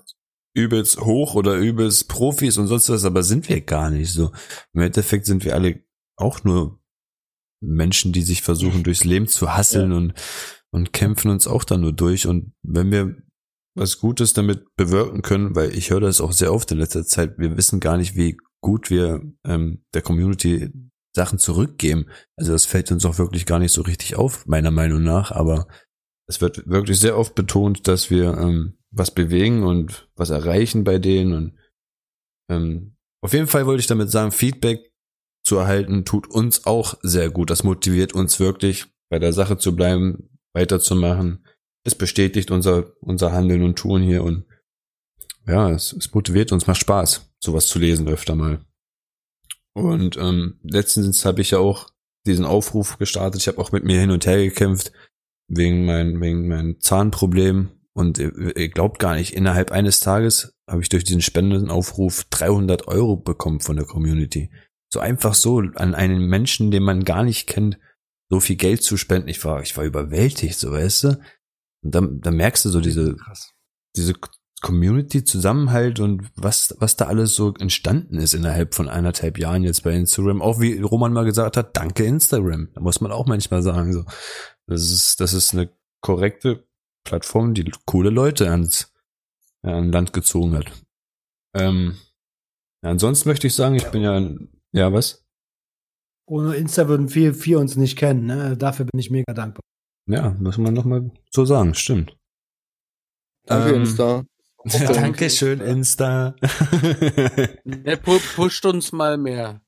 [0.54, 4.32] übelst hoch oder übelst Profis und sonst was, aber sind wir gar nicht so.
[4.74, 5.82] Im Endeffekt sind wir alle
[6.16, 6.81] auch nur
[7.62, 9.96] Menschen, die sich versuchen, durchs Leben zu hasseln ja.
[9.96, 10.14] und,
[10.70, 12.26] und kämpfen uns auch dann nur durch.
[12.26, 13.16] Und wenn wir
[13.74, 17.38] was Gutes damit bewirken können, weil ich höre das auch sehr oft in letzter Zeit,
[17.38, 20.70] wir wissen gar nicht, wie gut wir ähm, der Community
[21.14, 22.06] Sachen zurückgeben.
[22.36, 25.66] Also das fällt uns auch wirklich gar nicht so richtig auf, meiner Meinung nach, aber
[26.28, 30.98] es wird wirklich sehr oft betont, dass wir ähm, was bewegen und was erreichen bei
[30.98, 31.58] denen und
[32.50, 34.91] ähm, auf jeden Fall wollte ich damit sagen, Feedback
[35.42, 37.50] zu erhalten, tut uns auch sehr gut.
[37.50, 41.44] Das motiviert uns wirklich, bei der Sache zu bleiben, weiterzumachen.
[41.84, 44.44] Es bestätigt unser, unser Handeln und Tun hier und
[45.46, 48.64] ja, es, es motiviert uns, macht Spaß, sowas zu lesen öfter mal.
[49.74, 51.90] Und ähm, letztens habe ich ja auch
[52.26, 53.40] diesen Aufruf gestartet.
[53.40, 54.92] Ich habe auch mit mir hin und her gekämpft
[55.48, 57.70] wegen mein, wegen meinem Zahnproblem.
[57.94, 62.88] Und ihr, ihr glaubt gar nicht, innerhalb eines Tages habe ich durch diesen Spendenaufruf 300
[62.88, 64.50] Euro bekommen von der Community
[64.92, 67.78] so einfach so an einen Menschen, den man gar nicht kennt,
[68.28, 69.28] so viel Geld zu spenden.
[69.28, 71.08] Ich war, ich war überwältigt, so weißt du.
[71.82, 73.52] Und dann, dann merkst du so diese, Krass.
[73.96, 74.14] diese
[74.60, 79.82] Community Zusammenhalt und was, was da alles so entstanden ist innerhalb von eineinhalb Jahren jetzt
[79.82, 80.42] bei Instagram.
[80.42, 82.68] Auch wie Roman mal gesagt hat, danke Instagram.
[82.74, 84.04] Da muss man auch manchmal sagen, so.
[84.66, 85.70] Das ist, das ist eine
[86.00, 86.66] korrekte
[87.04, 88.92] Plattform, die coole Leute ans,
[89.62, 90.70] an Land gezogen hat.
[91.54, 91.96] Ähm,
[92.82, 94.20] ja, ansonsten möchte ich sagen, ich bin ja
[94.72, 95.24] ja, was?
[96.26, 98.26] Ohne Insta würden viele, viele uns nicht kennen.
[98.26, 98.56] Ne?
[98.56, 99.62] Dafür bin ich mega dankbar.
[100.08, 102.16] Ja, muss man nochmal so sagen, stimmt.
[103.46, 104.24] Danke, ähm, Insta.
[104.64, 106.36] Ja, Dankeschön, Insta.
[107.64, 109.60] Der pu pusht uns mal mehr.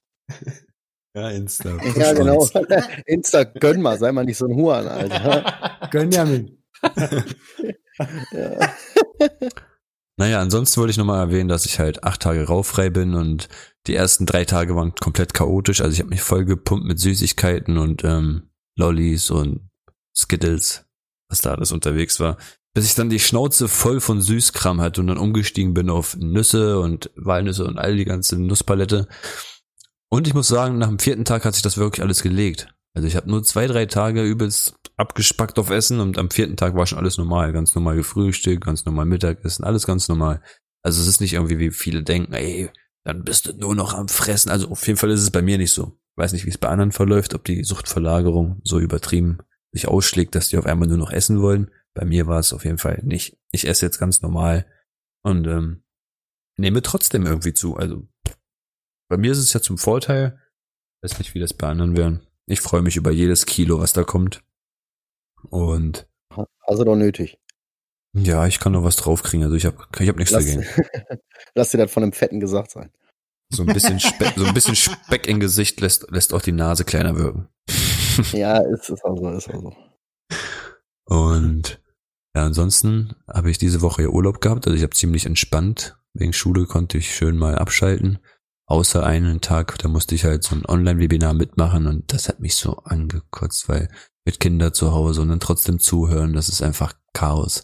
[1.16, 1.78] Ja, Insta.
[1.96, 2.48] Ja, genau.
[3.06, 5.88] Insta, gönn mal, sei mal nicht so ein Huan, Alter.
[5.90, 6.56] gönn ja mit.
[8.30, 8.70] ja.
[10.16, 13.48] Naja, ansonsten wollte ich nochmal erwähnen, dass ich halt acht Tage rauffrei bin und
[13.86, 15.80] die ersten drei Tage waren komplett chaotisch.
[15.80, 19.68] Also ich habe mich voll gepumpt mit Süßigkeiten und ähm, Lollis und
[20.16, 20.86] Skittles,
[21.28, 22.38] was da alles unterwegs war.
[22.74, 26.78] Bis ich dann die Schnauze voll von Süßkram hatte und dann umgestiegen bin auf Nüsse
[26.78, 29.08] und Walnüsse und all die ganze Nusspalette.
[30.08, 32.72] Und ich muss sagen, nach dem vierten Tag hat sich das wirklich alles gelegt.
[32.94, 36.76] Also ich habe nur zwei, drei Tage übelst abgespackt auf Essen und am vierten Tag
[36.76, 37.52] war schon alles normal.
[37.52, 40.40] Ganz normal gefrühstückt, ganz normal Mittagessen, alles ganz normal.
[40.82, 42.70] Also es ist nicht irgendwie, wie viele denken, ey,
[43.04, 44.50] dann bist du nur noch am Fressen.
[44.50, 45.98] Also auf jeden Fall ist es bei mir nicht so.
[46.12, 49.38] Ich weiß nicht, wie es bei anderen verläuft, ob die Suchtverlagerung so übertrieben
[49.72, 51.70] sich ausschlägt, dass die auf einmal nur noch essen wollen.
[51.94, 53.36] Bei mir war es auf jeden Fall nicht.
[53.50, 54.66] Ich esse jetzt ganz normal
[55.22, 55.82] und ähm,
[56.56, 57.76] nehme trotzdem irgendwie zu.
[57.76, 58.06] Also
[59.08, 60.40] bei mir ist es ja zum Vorteil.
[61.02, 62.26] Ich weiß nicht, wie das bei anderen wären.
[62.46, 64.42] Ich freue mich über jedes Kilo, was da kommt.
[65.50, 66.06] Und
[66.66, 67.38] Also doch nötig.
[68.14, 69.44] ja, ich kann noch was draufkriegen.
[69.44, 70.64] Also ich habe ich hab nichts Lass, dagegen.
[71.54, 72.90] lass dir das von einem Fetten gesagt sein.
[73.50, 76.84] So ein bisschen Speck, so ein bisschen Speck im Gesicht lässt, lässt auch die Nase
[76.84, 77.48] kleiner wirken.
[78.32, 79.74] Ja, ist es also, ist also.
[81.04, 81.82] Und
[82.36, 84.66] ja, ansonsten habe ich diese Woche ja Urlaub gehabt.
[84.68, 85.98] Also ich habe ziemlich entspannt.
[86.12, 88.20] Wegen Schule konnte ich schön mal abschalten.
[88.66, 92.56] Außer einen Tag, da musste ich halt so ein Online-Webinar mitmachen und das hat mich
[92.56, 93.90] so angekotzt, weil
[94.24, 97.62] mit Kindern zu Hause und dann trotzdem zuhören, das ist einfach Chaos.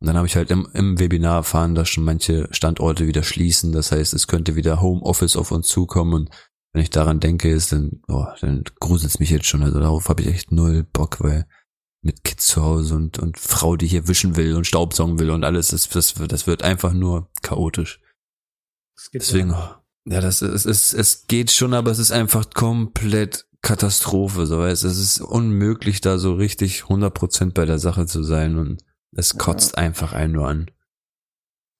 [0.00, 3.72] Und dann habe ich halt im, im Webinar erfahren, dass schon manche Standorte wieder schließen.
[3.72, 6.30] Das heißt, es könnte wieder Homeoffice auf uns zukommen und
[6.74, 9.62] wenn ich daran denke, ist dann, oh, dann gruselt's mich jetzt schon.
[9.62, 11.46] Also darauf habe ich echt null Bock, weil
[12.02, 15.44] mit Kids zu Hause und, und Frau, die hier wischen will und Staubsaugen will und
[15.44, 18.00] alles, das, das, das wird einfach nur chaotisch.
[18.96, 23.46] Es Deswegen, ja- ja, das ist, es, es geht schon, aber es ist einfach komplett
[23.62, 28.58] Katastrophe, so weißt, es ist unmöglich, da so richtig 100% bei der Sache zu sein
[28.58, 28.82] und
[29.16, 30.70] es kotzt einfach einen nur an.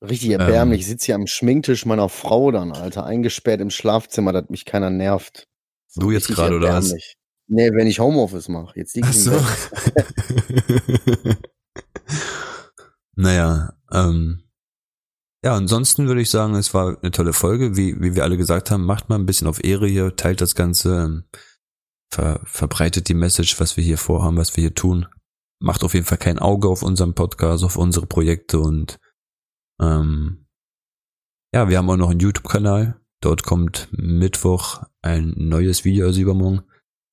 [0.02, 0.80] Richtig erbärmlich.
[0.80, 4.90] Ich sitze hier am Schminktisch meiner Frau dann, Alter, eingesperrt im Schlafzimmer, dass mich keiner
[4.90, 5.46] nervt.
[5.96, 6.94] Du jetzt gerade, oder was?
[7.46, 8.78] Nee, wenn ich Homeoffice mache.
[8.78, 9.32] Jetzt lieg Ach ich so.
[13.14, 14.43] naja, ähm,
[15.44, 17.76] ja, ansonsten würde ich sagen, es war eine tolle Folge.
[17.76, 20.54] Wie, wie wir alle gesagt haben, macht mal ein bisschen auf Ehre hier, teilt das
[20.54, 21.24] Ganze, ähm,
[22.10, 25.06] ver, verbreitet die Message, was wir hier vorhaben, was wir hier tun.
[25.60, 28.98] Macht auf jeden Fall kein Auge auf unseren Podcast, auf unsere Projekte und
[29.80, 30.46] ähm,
[31.52, 32.98] ja, wir haben auch noch einen YouTube-Kanal.
[33.20, 36.62] Dort kommt Mittwoch ein neues Video aus übermorgen.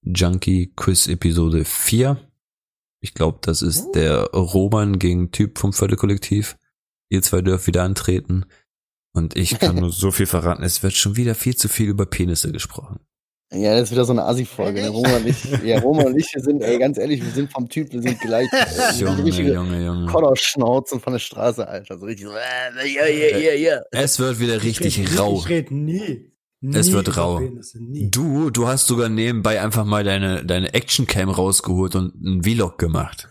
[0.03, 2.17] Junkie Quiz Episode 4.
[3.01, 6.57] Ich glaube, das ist der Roman gegen Typ vom Viertelkollektiv.
[7.11, 8.45] Ihr zwei dürft wieder antreten.
[9.13, 10.63] Und ich kann nur so viel verraten.
[10.63, 12.99] Es wird schon wieder viel zu viel über Penisse gesprochen.
[13.53, 14.81] Ja, das ist wieder so eine Assi-Folge.
[14.81, 14.88] Ne?
[14.88, 17.67] Roma und ich, ja, Roma und ich, wir sind, ey, ganz ehrlich, wir sind vom
[17.67, 18.47] Typ, wir sind gleich.
[18.93, 20.05] Sind Junge, richtige Junge, Junge.
[20.05, 21.97] Kodderschnauzen von der Straße, Alter.
[21.99, 23.81] So richtig so, äh, ja, ja, ja, ja.
[23.91, 25.38] Es wird wieder Ich richtig red nie- rau.
[25.39, 26.31] Ich rede nie,
[26.61, 26.77] nie.
[26.77, 27.39] Es wird rau.
[27.39, 28.09] Penisse, nie.
[28.09, 33.27] Du, du hast sogar nebenbei einfach mal deine, deine Actioncam rausgeholt und einen Vlog gemacht.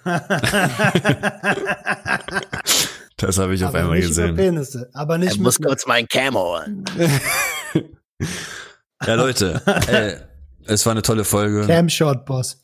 [3.21, 4.31] Das habe ich auf Aber einmal nicht gesehen.
[4.31, 6.85] Über Penisse, aber nicht Ich muss mit- kurz meinen Cam holen.
[9.07, 10.17] Ja, Leute, ey,
[10.67, 11.67] es war eine tolle Folge.
[11.67, 12.63] Camshot Boss.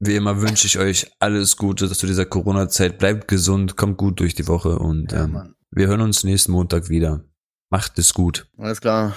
[0.00, 2.98] Wie immer wünsche ich euch alles Gute zu dieser Corona-Zeit.
[2.98, 5.54] Bleibt gesund, kommt gut durch die Woche und Ja, ähm, Mann.
[5.70, 7.22] wir hören uns nächsten Montag wieder.
[7.70, 8.46] Macht es gut.
[8.56, 9.14] Alles klar.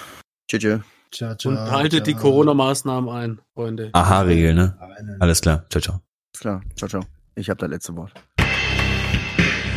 [0.49, 0.59] Tschüss.
[0.61, 0.81] tschüss.
[1.13, 2.21] Ciao, ciao, Und haltet die ciao.
[2.23, 3.89] Corona-Maßnahmen ein, Freunde.
[3.93, 4.77] Aha-Regel, ne?
[5.21, 5.65] Alles klar.
[5.69, 5.93] Ciao, ciao.
[5.95, 6.61] Alles klar.
[6.75, 7.03] Ciao, ciao.
[7.35, 8.11] Ich habe das letzte Wort.